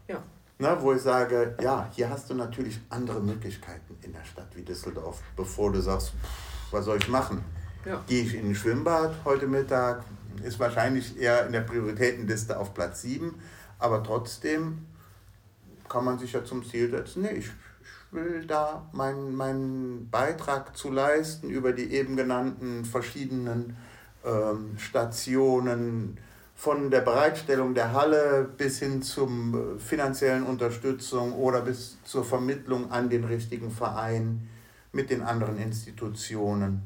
Ja. 0.07 0.23
Na, 0.57 0.81
wo 0.81 0.93
ich 0.93 1.01
sage, 1.01 1.55
ja, 1.61 1.87
hier 1.91 2.09
hast 2.09 2.29
du 2.29 2.33
natürlich 2.33 2.79
andere 2.89 3.21
Möglichkeiten 3.21 3.97
in 4.01 4.11
der 4.11 4.25
Stadt 4.25 4.47
wie 4.55 4.63
Düsseldorf, 4.63 5.21
bevor 5.35 5.71
du 5.71 5.79
sagst, 5.79 6.09
pff, 6.09 6.73
was 6.73 6.85
soll 6.85 6.97
ich 6.97 7.07
machen? 7.07 7.43
Ja. 7.85 8.03
Gehe 8.07 8.23
ich 8.23 8.35
in 8.35 8.49
ein 8.49 8.55
Schwimmbad 8.55 9.13
heute 9.23 9.47
Mittag? 9.47 10.03
Ist 10.43 10.59
wahrscheinlich 10.59 11.19
eher 11.19 11.45
in 11.45 11.51
der 11.51 11.61
Prioritätenliste 11.61 12.59
auf 12.59 12.73
Platz 12.73 13.01
7, 13.01 13.35
aber 13.77 14.03
trotzdem 14.03 14.85
kann 15.87 16.05
man 16.05 16.19
sich 16.19 16.33
ja 16.33 16.43
zum 16.43 16.63
Ziel 16.63 16.89
setzen, 16.91 17.23
nee, 17.23 17.31
ich 17.31 17.49
will 18.11 18.45
da 18.45 18.87
meinen 18.91 19.35
mein 19.35 20.07
Beitrag 20.09 20.75
zu 20.75 20.91
leisten 20.91 21.49
über 21.49 21.73
die 21.73 21.93
eben 21.93 22.15
genannten 22.15 22.85
verschiedenen 22.85 23.77
ähm, 24.25 24.77
Stationen, 24.77 26.17
von 26.59 26.91
der 26.91 26.99
Bereitstellung 26.99 27.73
der 27.73 27.93
Halle 27.93 28.45
bis 28.57 28.79
hin 28.79 29.01
zur 29.01 29.29
äh, 29.29 29.79
finanziellen 29.79 30.43
Unterstützung 30.43 31.31
oder 31.31 31.61
bis 31.61 31.97
zur 32.03 32.25
Vermittlung 32.25 32.91
an 32.91 33.09
den 33.09 33.23
richtigen 33.23 33.71
Verein 33.71 34.49
mit 34.91 35.09
den 35.09 35.21
anderen 35.21 35.57
Institutionen. 35.57 36.81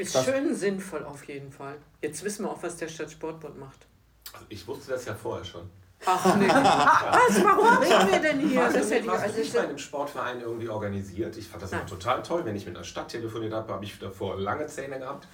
Ist 0.00 0.14
das 0.14 0.24
schön 0.24 0.54
sinnvoll 0.54 1.04
auf 1.04 1.24
jeden 1.24 1.52
Fall. 1.52 1.76
Jetzt 2.00 2.24
wissen 2.24 2.44
wir 2.44 2.50
auch, 2.50 2.62
was 2.62 2.76
der 2.76 2.88
Stadtsportbund 2.88 3.58
macht. 3.58 3.86
Also 4.32 4.46
ich 4.48 4.66
wusste 4.66 4.92
das 4.92 5.04
ja 5.04 5.14
vorher 5.14 5.44
schon. 5.44 5.68
Ach 6.06 6.36
nee. 6.36 6.48
Was, 6.48 7.44
warum 7.44 7.76
reden 7.76 8.10
wir 8.10 8.20
denn 8.20 8.40
hier? 8.40 8.64
Also, 8.64 8.78
das 8.78 8.90
hätte 8.90 9.04
ich 9.04 9.10
also 9.10 9.38
nicht 9.38 9.52
bei 9.52 9.60
einem 9.60 9.76
Sportverein 9.76 10.40
irgendwie 10.40 10.68
organisiert. 10.68 11.36
Ich 11.36 11.46
fand 11.46 11.62
das 11.62 11.72
immer 11.72 11.84
total 11.84 12.22
toll. 12.22 12.44
Wenn 12.46 12.56
ich 12.56 12.64
mit 12.64 12.74
einer 12.74 12.84
Stadt 12.84 13.08
telefoniert 13.08 13.52
habe, 13.52 13.70
habe 13.70 13.84
ich 13.84 13.98
davor 13.98 14.40
lange 14.40 14.66
Zähne 14.66 14.98
gehabt. 14.98 15.28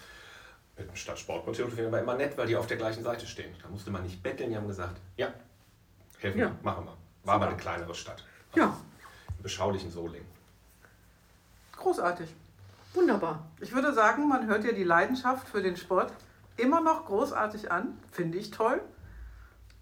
Mit 0.77 0.89
einem 0.89 0.97
Stadtsportbund 0.97 1.57
telefoniert 1.57 1.93
war 1.93 2.01
immer 2.01 2.17
nett, 2.17 2.37
weil 2.37 2.49
die 2.49 2.57
auf 2.57 2.67
der 2.67 2.79
gleichen 2.79 3.05
Seite 3.05 3.27
stehen. 3.27 3.55
Da 3.63 3.69
musste 3.69 3.91
man 3.91 4.03
nicht 4.03 4.23
betteln. 4.23 4.51
Die 4.51 4.57
haben 4.57 4.67
gesagt, 4.67 5.01
ja, 5.17 5.33
helfen 6.19 6.41
ja. 6.41 6.51
machen 6.63 6.87
wir. 6.87 6.97
War 7.23 7.37
aber 7.37 7.49
eine 7.49 7.57
kleinere 7.57 7.95
Stadt. 7.95 8.25
Also 8.53 8.67
ja. 8.67 8.77
Im 9.37 9.43
beschaulichen 9.43 9.91
Solingen. 9.91 10.27
Großartig. 11.77 12.35
Wunderbar. 12.97 13.45
Ich 13.61 13.75
würde 13.75 13.93
sagen, 13.93 14.27
man 14.27 14.47
hört 14.47 14.65
ja 14.65 14.73
die 14.73 14.83
Leidenschaft 14.83 15.49
für 15.49 15.63
den 15.63 15.77
Sport 15.77 16.13
immer 16.57 16.81
noch 16.81 17.05
großartig 17.05 17.71
an. 17.71 17.99
Finde 18.11 18.39
ich 18.39 18.51
toll. 18.51 18.81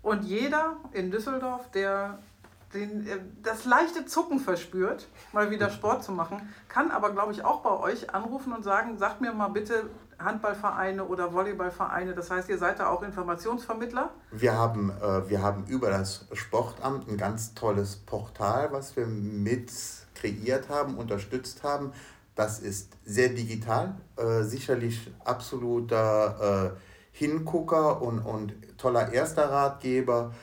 Und 0.02 0.24
jeder 0.24 0.76
in 0.92 1.12
Düsseldorf, 1.12 1.70
der 1.70 2.18
den, 2.74 3.06
äh, 3.06 3.20
das 3.42 3.64
leichte 3.64 4.04
Zucken 4.04 4.40
verspürt, 4.40 5.06
mal 5.32 5.50
wieder 5.50 5.70
Sport 5.70 6.02
zu 6.02 6.10
machen, 6.10 6.52
kann 6.68 6.90
aber, 6.90 7.10
glaube 7.10 7.32
ich, 7.32 7.44
auch 7.44 7.60
bei 7.60 7.70
euch 7.70 8.12
anrufen 8.12 8.52
und 8.52 8.64
sagen, 8.64 8.98
sagt 8.98 9.20
mir 9.20 9.32
mal 9.32 9.48
bitte 9.48 9.88
Handballvereine 10.18 11.04
oder 11.04 11.32
Volleyballvereine. 11.32 12.14
Das 12.14 12.30
heißt, 12.30 12.48
ihr 12.48 12.58
seid 12.58 12.80
da 12.80 12.88
auch 12.88 13.02
Informationsvermittler? 13.02 14.10
Wir 14.32 14.54
haben, 14.54 14.90
äh, 14.90 15.28
wir 15.28 15.40
haben 15.40 15.64
über 15.68 15.90
das 15.90 16.26
Sportamt 16.32 17.08
ein 17.08 17.16
ganz 17.16 17.54
tolles 17.54 17.96
Portal, 17.96 18.72
was 18.72 18.96
wir 18.96 19.06
mit 19.06 19.70
kreiert 20.14 20.68
haben, 20.68 20.96
unterstützt 20.96 21.62
haben. 21.62 21.92
Das 22.34 22.58
ist 22.58 22.90
sehr 23.04 23.28
digital, 23.28 23.94
äh, 24.16 24.42
sicherlich 24.42 25.10
absoluter 25.24 26.72
äh, 26.74 26.78
Hingucker 27.12 28.02
und, 28.02 28.18
und 28.20 28.54
toller 28.76 29.12
erster 29.12 29.48
Ratgeber. 29.50 30.34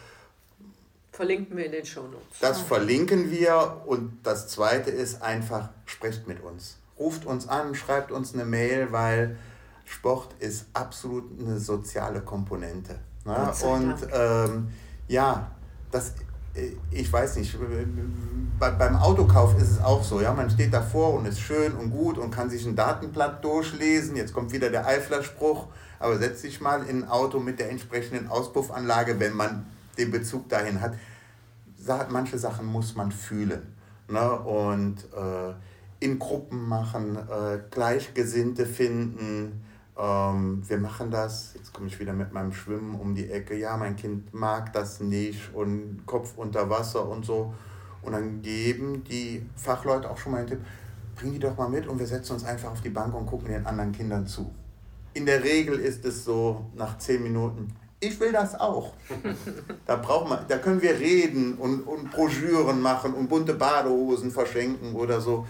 Verlinken 1.12 1.58
wir 1.58 1.66
in 1.66 1.74
den 1.74 1.86
Shownotes. 1.86 2.40
Das 2.40 2.62
verlinken 2.62 3.30
wir 3.30 3.82
und 3.86 4.20
das 4.24 4.48
zweite 4.48 4.90
ist 4.90 5.22
einfach, 5.22 5.70
sprecht 5.86 6.28
mit 6.28 6.42
uns. 6.42 6.78
Ruft 6.98 7.26
uns 7.26 7.50
an, 7.50 7.76
schreibt 7.76 8.12
uns 8.12 8.34
eine 8.34 8.46
Mail, 8.46 8.92
weil 8.92 9.38
Sport 9.84 10.34
ist 10.40 10.68
absolut 10.74 11.26
eine 11.40 11.60
soziale 11.60 12.22
Komponente. 12.22 13.00
Ne? 13.26 13.54
Und 13.64 13.96
ähm, 14.14 14.72
ja, 15.10 15.52
das, 15.92 16.14
ich 16.92 17.12
weiß 17.12 17.38
nicht, 17.38 17.58
bei, 18.60 18.72
beim 18.72 18.96
Autokauf 18.96 19.58
ist 19.58 19.72
es 19.72 19.82
auch 19.82 20.04
so, 20.04 20.22
ja, 20.22 20.34
man 20.34 20.50
steht 20.50 20.74
davor 20.74 21.14
und 21.14 21.26
ist 21.26 21.40
schön 21.40 21.74
und 21.74 21.92
gut 21.92 22.18
und 22.18 22.32
kann 22.32 22.50
sich 22.50 22.66
ein 22.66 22.76
Datenblatt 22.76 23.44
durchlesen. 23.44 24.16
Jetzt 24.16 24.34
kommt 24.34 24.52
wieder 24.52 24.70
der 24.70 24.86
Eifler-Spruch, 24.86 25.68
aber 26.00 26.18
setz 26.18 26.42
dich 26.42 26.62
mal 26.62 26.84
in 26.84 27.04
ein 27.04 27.10
Auto 27.10 27.40
mit 27.40 27.60
der 27.60 27.70
entsprechenden 27.70 28.28
Auspuffanlage, 28.28 29.20
wenn 29.20 29.36
man 29.36 29.66
den 29.98 30.12
Bezug 30.12 30.50
dahin 30.50 30.82
hat. 30.82 30.94
Manche 32.10 32.38
Sachen 32.38 32.68
muss 32.68 32.96
man 32.96 33.12
fühlen. 33.12 33.76
Ne? 34.08 34.32
Und 34.32 35.06
äh, 35.16 35.54
in 36.00 36.20
Gruppen 36.20 36.68
machen, 36.68 37.16
äh, 37.16 37.60
Gleichgesinnte 37.72 38.66
finden. 38.66 39.64
Ähm, 39.98 40.64
wir 40.68 40.78
machen 40.78 41.12
das, 41.12 41.54
jetzt 41.56 41.74
komme 41.74 41.88
ich 41.88 42.00
wieder 42.00 42.14
mit 42.14 42.32
meinem 42.34 42.54
Schwimmen 42.54 42.96
um 42.96 43.14
die 43.14 43.30
Ecke. 43.30 43.58
Ja, 43.58 43.78
mein 43.78 43.96
Kind 43.96 44.34
mag 44.34 44.74
das 44.74 45.00
nicht 45.00 45.54
und 45.54 46.06
Kopf 46.06 46.34
unter 46.38 46.70
Wasser 46.70 47.08
und 47.08 47.26
so. 47.26 47.54
Und 48.02 48.14
dann 48.14 48.42
geben 48.42 49.04
die 49.04 49.46
Fachleute 49.56 50.10
auch 50.10 50.18
schon 50.18 50.32
mal 50.32 50.40
einen 50.40 50.48
Tipp, 50.48 50.60
bring 51.16 51.34
die 51.34 51.40
doch 51.40 51.56
mal 51.58 51.70
mit 51.70 51.88
und 51.88 52.00
wir 52.00 52.08
setzen 52.08 52.34
uns 52.34 52.44
einfach 52.44 52.72
auf 52.72 52.82
die 52.82 52.90
Bank 52.90 53.14
und 53.14 53.28
gucken 53.28 53.50
den 53.50 53.66
anderen 53.66 53.92
Kindern 53.92 54.26
zu 54.26 54.52
in 55.14 55.26
der 55.26 55.44
Regel 55.44 55.80
ist 55.80 56.06
es 56.06 56.24
so 56.24 56.66
nach 56.76 56.98
zehn 56.98 57.22
Minuten, 57.22 57.74
ich 58.00 58.20
will 58.20 58.32
das 58.32 58.60
auch. 58.60 58.94
Da, 59.86 59.98
braucht 59.98 60.30
man, 60.30 60.46
da 60.48 60.58
können 60.58 60.82
wir 60.82 60.98
reden 60.98 61.56
und, 61.56 61.82
und 61.82 62.12
Broschüren 62.12 62.80
machen 62.82 63.14
und 63.14 63.28
bunte 63.28 63.54
Badehosen 63.54 64.32
verschenken 64.32 64.96
oder 64.96 65.20
so. 65.20 65.46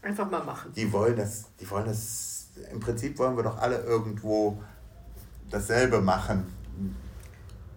Einfach 0.00 0.30
mal 0.30 0.44
machen. 0.44 0.72
Die 0.76 0.92
wollen 0.92 1.16
das, 1.16 1.46
die 1.60 1.68
wollen 1.68 1.86
das, 1.86 2.27
im 2.72 2.80
Prinzip 2.80 3.18
wollen 3.18 3.36
wir 3.36 3.42
doch 3.44 3.58
alle 3.58 3.78
irgendwo 3.82 4.60
dasselbe 5.50 6.00
machen. 6.00 6.46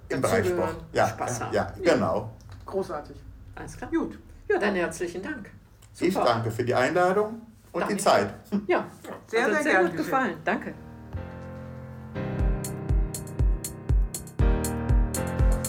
Im 0.10 0.22
Bereich 0.22 0.48
Sport. 0.48 0.76
Ja, 0.92 1.08
Spaß 1.08 1.42
haben. 1.42 1.54
Ja, 1.54 1.74
genau. 1.82 2.32
Großartig. 2.66 3.16
Alles 3.56 3.78
klar. 3.78 3.90
Gut. 3.90 4.20
Ja, 4.50 4.58
dann 4.58 4.76
herzlichen 4.76 5.22
Dank. 5.22 5.50
Super. 5.94 6.08
Ich 6.08 6.16
danke 6.16 6.52
für 6.52 6.64
die 6.64 6.76
Einladung 6.76 7.42
und 7.72 7.82
danke. 7.82 7.96
die 7.96 8.02
Zeit. 8.02 8.34
Ja, 8.68 8.86
sehr, 9.28 9.46
sehr, 9.54 9.64
sehr 9.64 9.84
gut 9.84 9.98
gefallen. 9.98 10.36
Danke. 10.44 10.74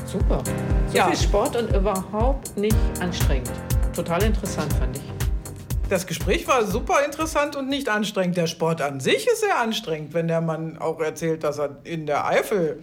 Super. 0.07 0.43
So 0.89 0.97
ja. 0.97 1.07
viel 1.07 1.17
Sport 1.17 1.57
und 1.57 1.75
überhaupt 1.75 2.57
nicht 2.57 2.77
anstrengend. 3.01 3.51
Total 3.95 4.23
interessant 4.23 4.73
fand 4.75 4.97
ich. 4.97 5.22
Das 5.93 6.07
Gespräch 6.07 6.49
war 6.49 6.65
super 6.65 7.05
interessant 7.05 7.55
und 7.55 7.69
nicht 7.69 7.91
anstrengend. 7.91 8.39
Der 8.39 8.47
Sport 8.47 8.81
an 8.81 8.99
sich 8.99 9.27
ist 9.27 9.43
sehr 9.43 9.59
anstrengend, 9.59 10.15
wenn 10.15 10.27
der 10.27 10.41
Mann 10.41 10.79
auch 10.79 10.99
erzählt, 11.01 11.45
dass 11.45 11.59
er 11.59 11.77
in 11.85 12.07
der 12.07 12.25
Eifel. 12.25 12.83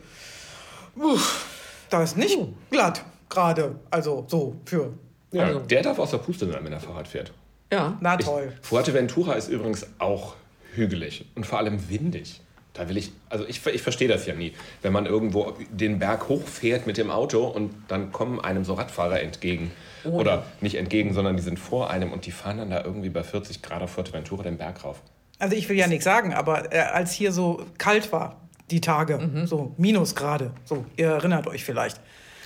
Uff, 0.95 1.47
da 1.89 2.03
ist 2.03 2.17
nicht 2.17 2.37
glatt 2.69 3.03
gerade. 3.27 3.79
Also 3.89 4.25
so 4.27 4.57
für. 4.63 4.93
Ja, 5.31 5.45
also. 5.45 5.59
Der 5.61 5.81
darf 5.81 5.97
aus 5.97 6.11
der 6.11 6.19
Puste 6.19 6.45
sein, 6.45 6.63
wenn 6.63 6.71
er 6.71 6.79
Fahrrad 6.79 7.07
fährt. 7.07 7.33
Ja, 7.73 7.97
na 7.99 8.15
toll. 8.15 8.53
Ich, 8.61 8.67
Fuerteventura 8.67 9.33
ist 9.33 9.47
übrigens 9.47 9.87
auch 9.97 10.35
hügelig 10.75 11.25
und 11.33 11.47
vor 11.47 11.57
allem 11.57 11.89
windig. 11.89 12.41
Da 12.73 12.87
will 12.87 12.97
ich, 12.97 13.11
also 13.29 13.45
ich, 13.47 13.65
ich 13.65 13.81
verstehe 13.81 14.07
das 14.07 14.25
ja 14.25 14.35
nie, 14.35 14.53
wenn 14.81 14.93
man 14.93 15.05
irgendwo 15.05 15.53
den 15.71 15.99
Berg 15.99 16.29
hochfährt 16.29 16.85
mit 16.87 16.97
dem 16.97 17.09
Auto 17.09 17.45
und 17.47 17.73
dann 17.87 18.11
kommen 18.11 18.39
einem 18.39 18.63
so 18.63 18.75
Radfahrer 18.75 19.21
entgegen. 19.21 19.71
Oh. 20.05 20.09
Oder 20.11 20.45
nicht 20.61 20.75
entgegen, 20.75 21.13
sondern 21.13 21.35
die 21.35 21.43
sind 21.43 21.59
vor 21.59 21.89
einem 21.89 22.13
und 22.13 22.25
die 22.25 22.31
fahren 22.31 22.57
dann 22.57 22.69
da 22.69 22.83
irgendwie 22.83 23.09
bei 23.09 23.23
40 23.23 23.61
Grad 23.61 23.81
auf 23.81 23.91
Fuerteventura 23.91 24.43
den 24.43 24.57
Berg 24.57 24.83
rauf. 24.83 25.01
Also 25.39 25.55
ich 25.55 25.67
will 25.67 25.77
ja 25.77 25.87
nichts 25.87 26.05
sagen, 26.05 26.33
aber 26.33 26.73
äh, 26.73 26.79
als 26.79 27.11
hier 27.11 27.31
so 27.31 27.65
kalt 27.77 28.11
war, 28.11 28.37
die 28.71 28.81
Tage, 28.81 29.17
mhm. 29.17 29.47
so 29.47 29.73
Minusgrade, 29.77 30.51
so, 30.63 30.85
ihr 30.95 31.07
erinnert 31.07 31.47
euch 31.47 31.63
vielleicht. 31.63 31.99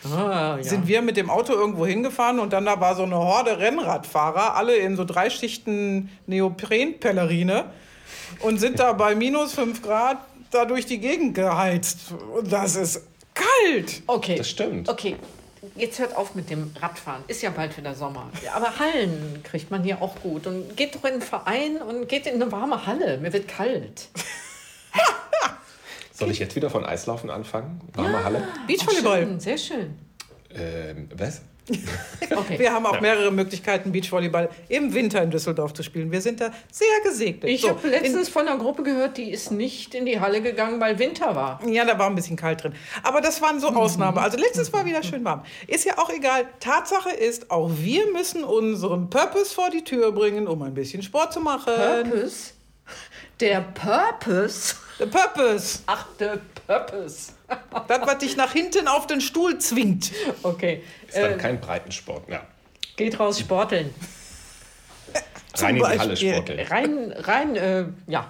Ah, 0.05 0.57
ja. 0.57 0.63
Sind 0.63 0.88
wir 0.88 1.01
mit 1.01 1.17
dem 1.17 1.30
Auto 1.30 1.53
irgendwo 1.53 1.86
hingefahren 1.86 2.39
und 2.39 2.53
dann 2.53 2.65
da 2.65 2.80
war 2.80 2.95
so 2.95 3.03
eine 3.03 3.15
Horde 3.15 3.57
Rennradfahrer, 3.59 4.55
alle 4.55 4.76
in 4.76 4.95
so 4.95 5.05
drei 5.05 5.30
Schichten 5.30 6.09
Neoprenpellerine 6.28 7.65
und 8.41 8.57
sind 8.59 8.79
da 8.79 8.93
bei 8.93 9.15
minus 9.15 9.53
5 9.53 9.81
Grad 9.81 10.17
da 10.51 10.65
durch 10.65 10.86
die 10.86 10.99
Gegend 10.99 11.36
geheizt. 11.36 12.11
Und 12.36 12.51
das 12.51 12.75
ist 12.75 13.01
kalt. 13.34 14.03
Okay. 14.07 14.36
Das 14.36 14.49
stimmt. 14.49 14.89
Okay. 14.89 15.15
Jetzt 15.75 15.99
hört 15.99 16.15
auf 16.15 16.36
mit 16.36 16.49
dem 16.49 16.71
Radfahren. 16.81 17.23
Ist 17.27 17.41
ja 17.41 17.49
bald 17.49 17.77
wieder 17.77 17.95
Sommer. 17.95 18.29
Aber 18.53 18.79
Hallen 18.79 19.41
kriegt 19.43 19.71
man 19.71 19.84
hier 19.84 20.01
auch 20.01 20.15
gut. 20.21 20.45
Und 20.45 20.75
geht 20.75 20.95
doch 20.95 21.03
in 21.05 21.13
einen 21.13 21.21
Verein 21.21 21.77
und 21.77 22.09
geht 22.09 22.27
in 22.27 22.36
eine 22.36 22.51
warme 22.51 22.86
Halle. 22.86 23.17
Mir 23.17 23.31
wird 23.31 23.47
kalt. 23.47 24.09
Soll 26.13 26.31
ich 26.31 26.39
jetzt 26.39 26.55
wieder 26.55 26.69
von 26.69 26.86
Eislaufen 26.86 27.29
anfangen? 27.29 27.81
Warme 27.93 28.11
ja. 28.11 28.23
Halle? 28.23 28.47
Beachvolleyball. 28.67 29.23
Schön, 29.23 29.39
sehr 29.39 29.57
schön. 29.57 29.97
Ähm, 30.53 31.09
was? 31.15 31.41
Okay. 32.36 32.57
Wir 32.57 32.74
haben 32.74 32.86
auch 32.86 32.99
mehrere 32.99 33.32
Möglichkeiten, 33.32 33.91
Beachvolleyball 33.91 34.49
im 34.68 34.93
Winter 34.93 35.22
in 35.22 35.30
Düsseldorf 35.30 35.74
zu 35.74 35.84
spielen. 35.84 36.11
Wir 36.11 36.22
sind 36.22 36.41
da 36.41 36.51
sehr 36.72 36.88
gesegnet. 37.03 37.49
Ich 37.49 37.61
so, 37.61 37.70
habe 37.70 37.88
letztens 37.88 38.28
von 38.30 38.47
einer 38.47 38.57
Gruppe 38.57 38.82
gehört, 38.82 39.18
die 39.18 39.30
ist 39.30 39.51
nicht 39.51 39.93
in 39.93 40.05
die 40.05 40.20
Halle 40.20 40.41
gegangen, 40.41 40.82
weil 40.82 40.97
Winter 40.97 41.36
war. 41.36 41.59
Ja, 41.68 41.86
da 41.86 41.99
war 41.99 42.07
ein 42.07 42.16
bisschen 42.16 42.36
kalt 42.36 42.64
drin. 42.64 42.74
Aber 43.03 43.22
das 43.22 43.41
waren 43.41 43.59
so 43.59 43.68
Ausnahmen. 43.68 44.18
Also 44.18 44.38
letztes 44.38 44.74
war 44.74 44.86
wieder 44.86 45.03
schön 45.03 45.24
warm. 45.24 45.43
Ist 45.68 45.86
ja 45.86 45.97
auch 45.99 46.09
egal. 46.09 46.45
Tatsache 46.59 47.11
ist, 47.11 47.51
auch 47.51 47.70
wir 47.76 48.11
müssen 48.11 48.43
unseren 48.43 49.09
Purpose 49.09 49.53
vor 49.53 49.70
die 49.70 49.84
Tür 49.84 50.11
bringen, 50.11 50.47
um 50.47 50.61
ein 50.64 50.74
bisschen 50.74 51.03
Sport 51.03 51.34
zu 51.34 51.39
machen. 51.39 51.74
Purpose? 51.76 52.53
Der 53.39 53.61
Purpose? 53.61 54.76
Der 54.99 55.05
Purpose. 55.05 55.80
Ach, 55.86 56.07
der 56.20 56.39
Purpose. 56.68 57.34
Das, 57.87 58.01
was 58.01 58.17
dich 58.19 58.37
nach 58.37 58.53
hinten 58.53 58.87
auf 58.87 59.07
den 59.07 59.21
Stuhl 59.21 59.57
zwingt. 59.59 60.11
Okay. 60.43 60.83
Ist 61.07 61.17
dann 61.17 61.33
äh, 61.33 61.37
kein 61.37 61.59
Breitensport, 61.59 62.29
ja. 62.29 62.45
Geht 62.95 63.19
raus 63.19 63.39
sporteln. 63.39 63.93
rein 65.55 65.75
in 65.75 65.83
die 65.83 65.99
Halle 65.99 66.17
sporteln. 66.17 66.67
Rein, 66.67 67.13
rein, 67.17 67.55
äh, 67.55 67.85
ja. 68.07 68.29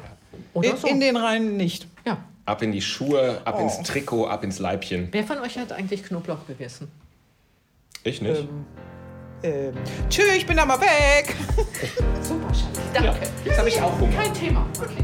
In, 0.53 0.77
so. 0.77 0.87
in, 0.87 0.99
den 0.99 1.17
Reihen 1.17 1.57
nicht. 1.57 1.87
Ja. 2.05 2.23
Ab 2.45 2.61
in 2.61 2.71
die 2.71 2.81
Schuhe, 2.81 3.41
ab 3.45 3.55
oh. 3.57 3.63
ins 3.63 3.81
Trikot, 3.83 4.27
ab 4.27 4.43
ins 4.43 4.59
Leibchen. 4.59 5.09
Wer 5.11 5.23
von 5.23 5.39
euch 5.39 5.57
hat 5.57 5.71
eigentlich 5.71 6.03
Knoblauch 6.03 6.45
gegessen? 6.47 6.91
Ich 8.03 8.21
nicht. 8.21 8.41
Ähm, 8.41 8.65
ähm, 9.43 9.73
tschüss, 10.09 10.35
ich 10.35 10.45
bin 10.45 10.57
da 10.57 10.65
mal 10.65 10.79
weg. 10.79 11.35
Super, 12.21 12.53
Schatz. 12.53 12.79
Danke. 12.93 13.09
Ja, 13.09 13.15
jetzt 13.45 13.57
habe 13.57 13.69
ich 13.69 13.81
auch 13.81 13.99
Hunger. 13.99 14.15
Kein 14.15 14.33
Thema. 14.33 14.65
Okay. 14.79 15.03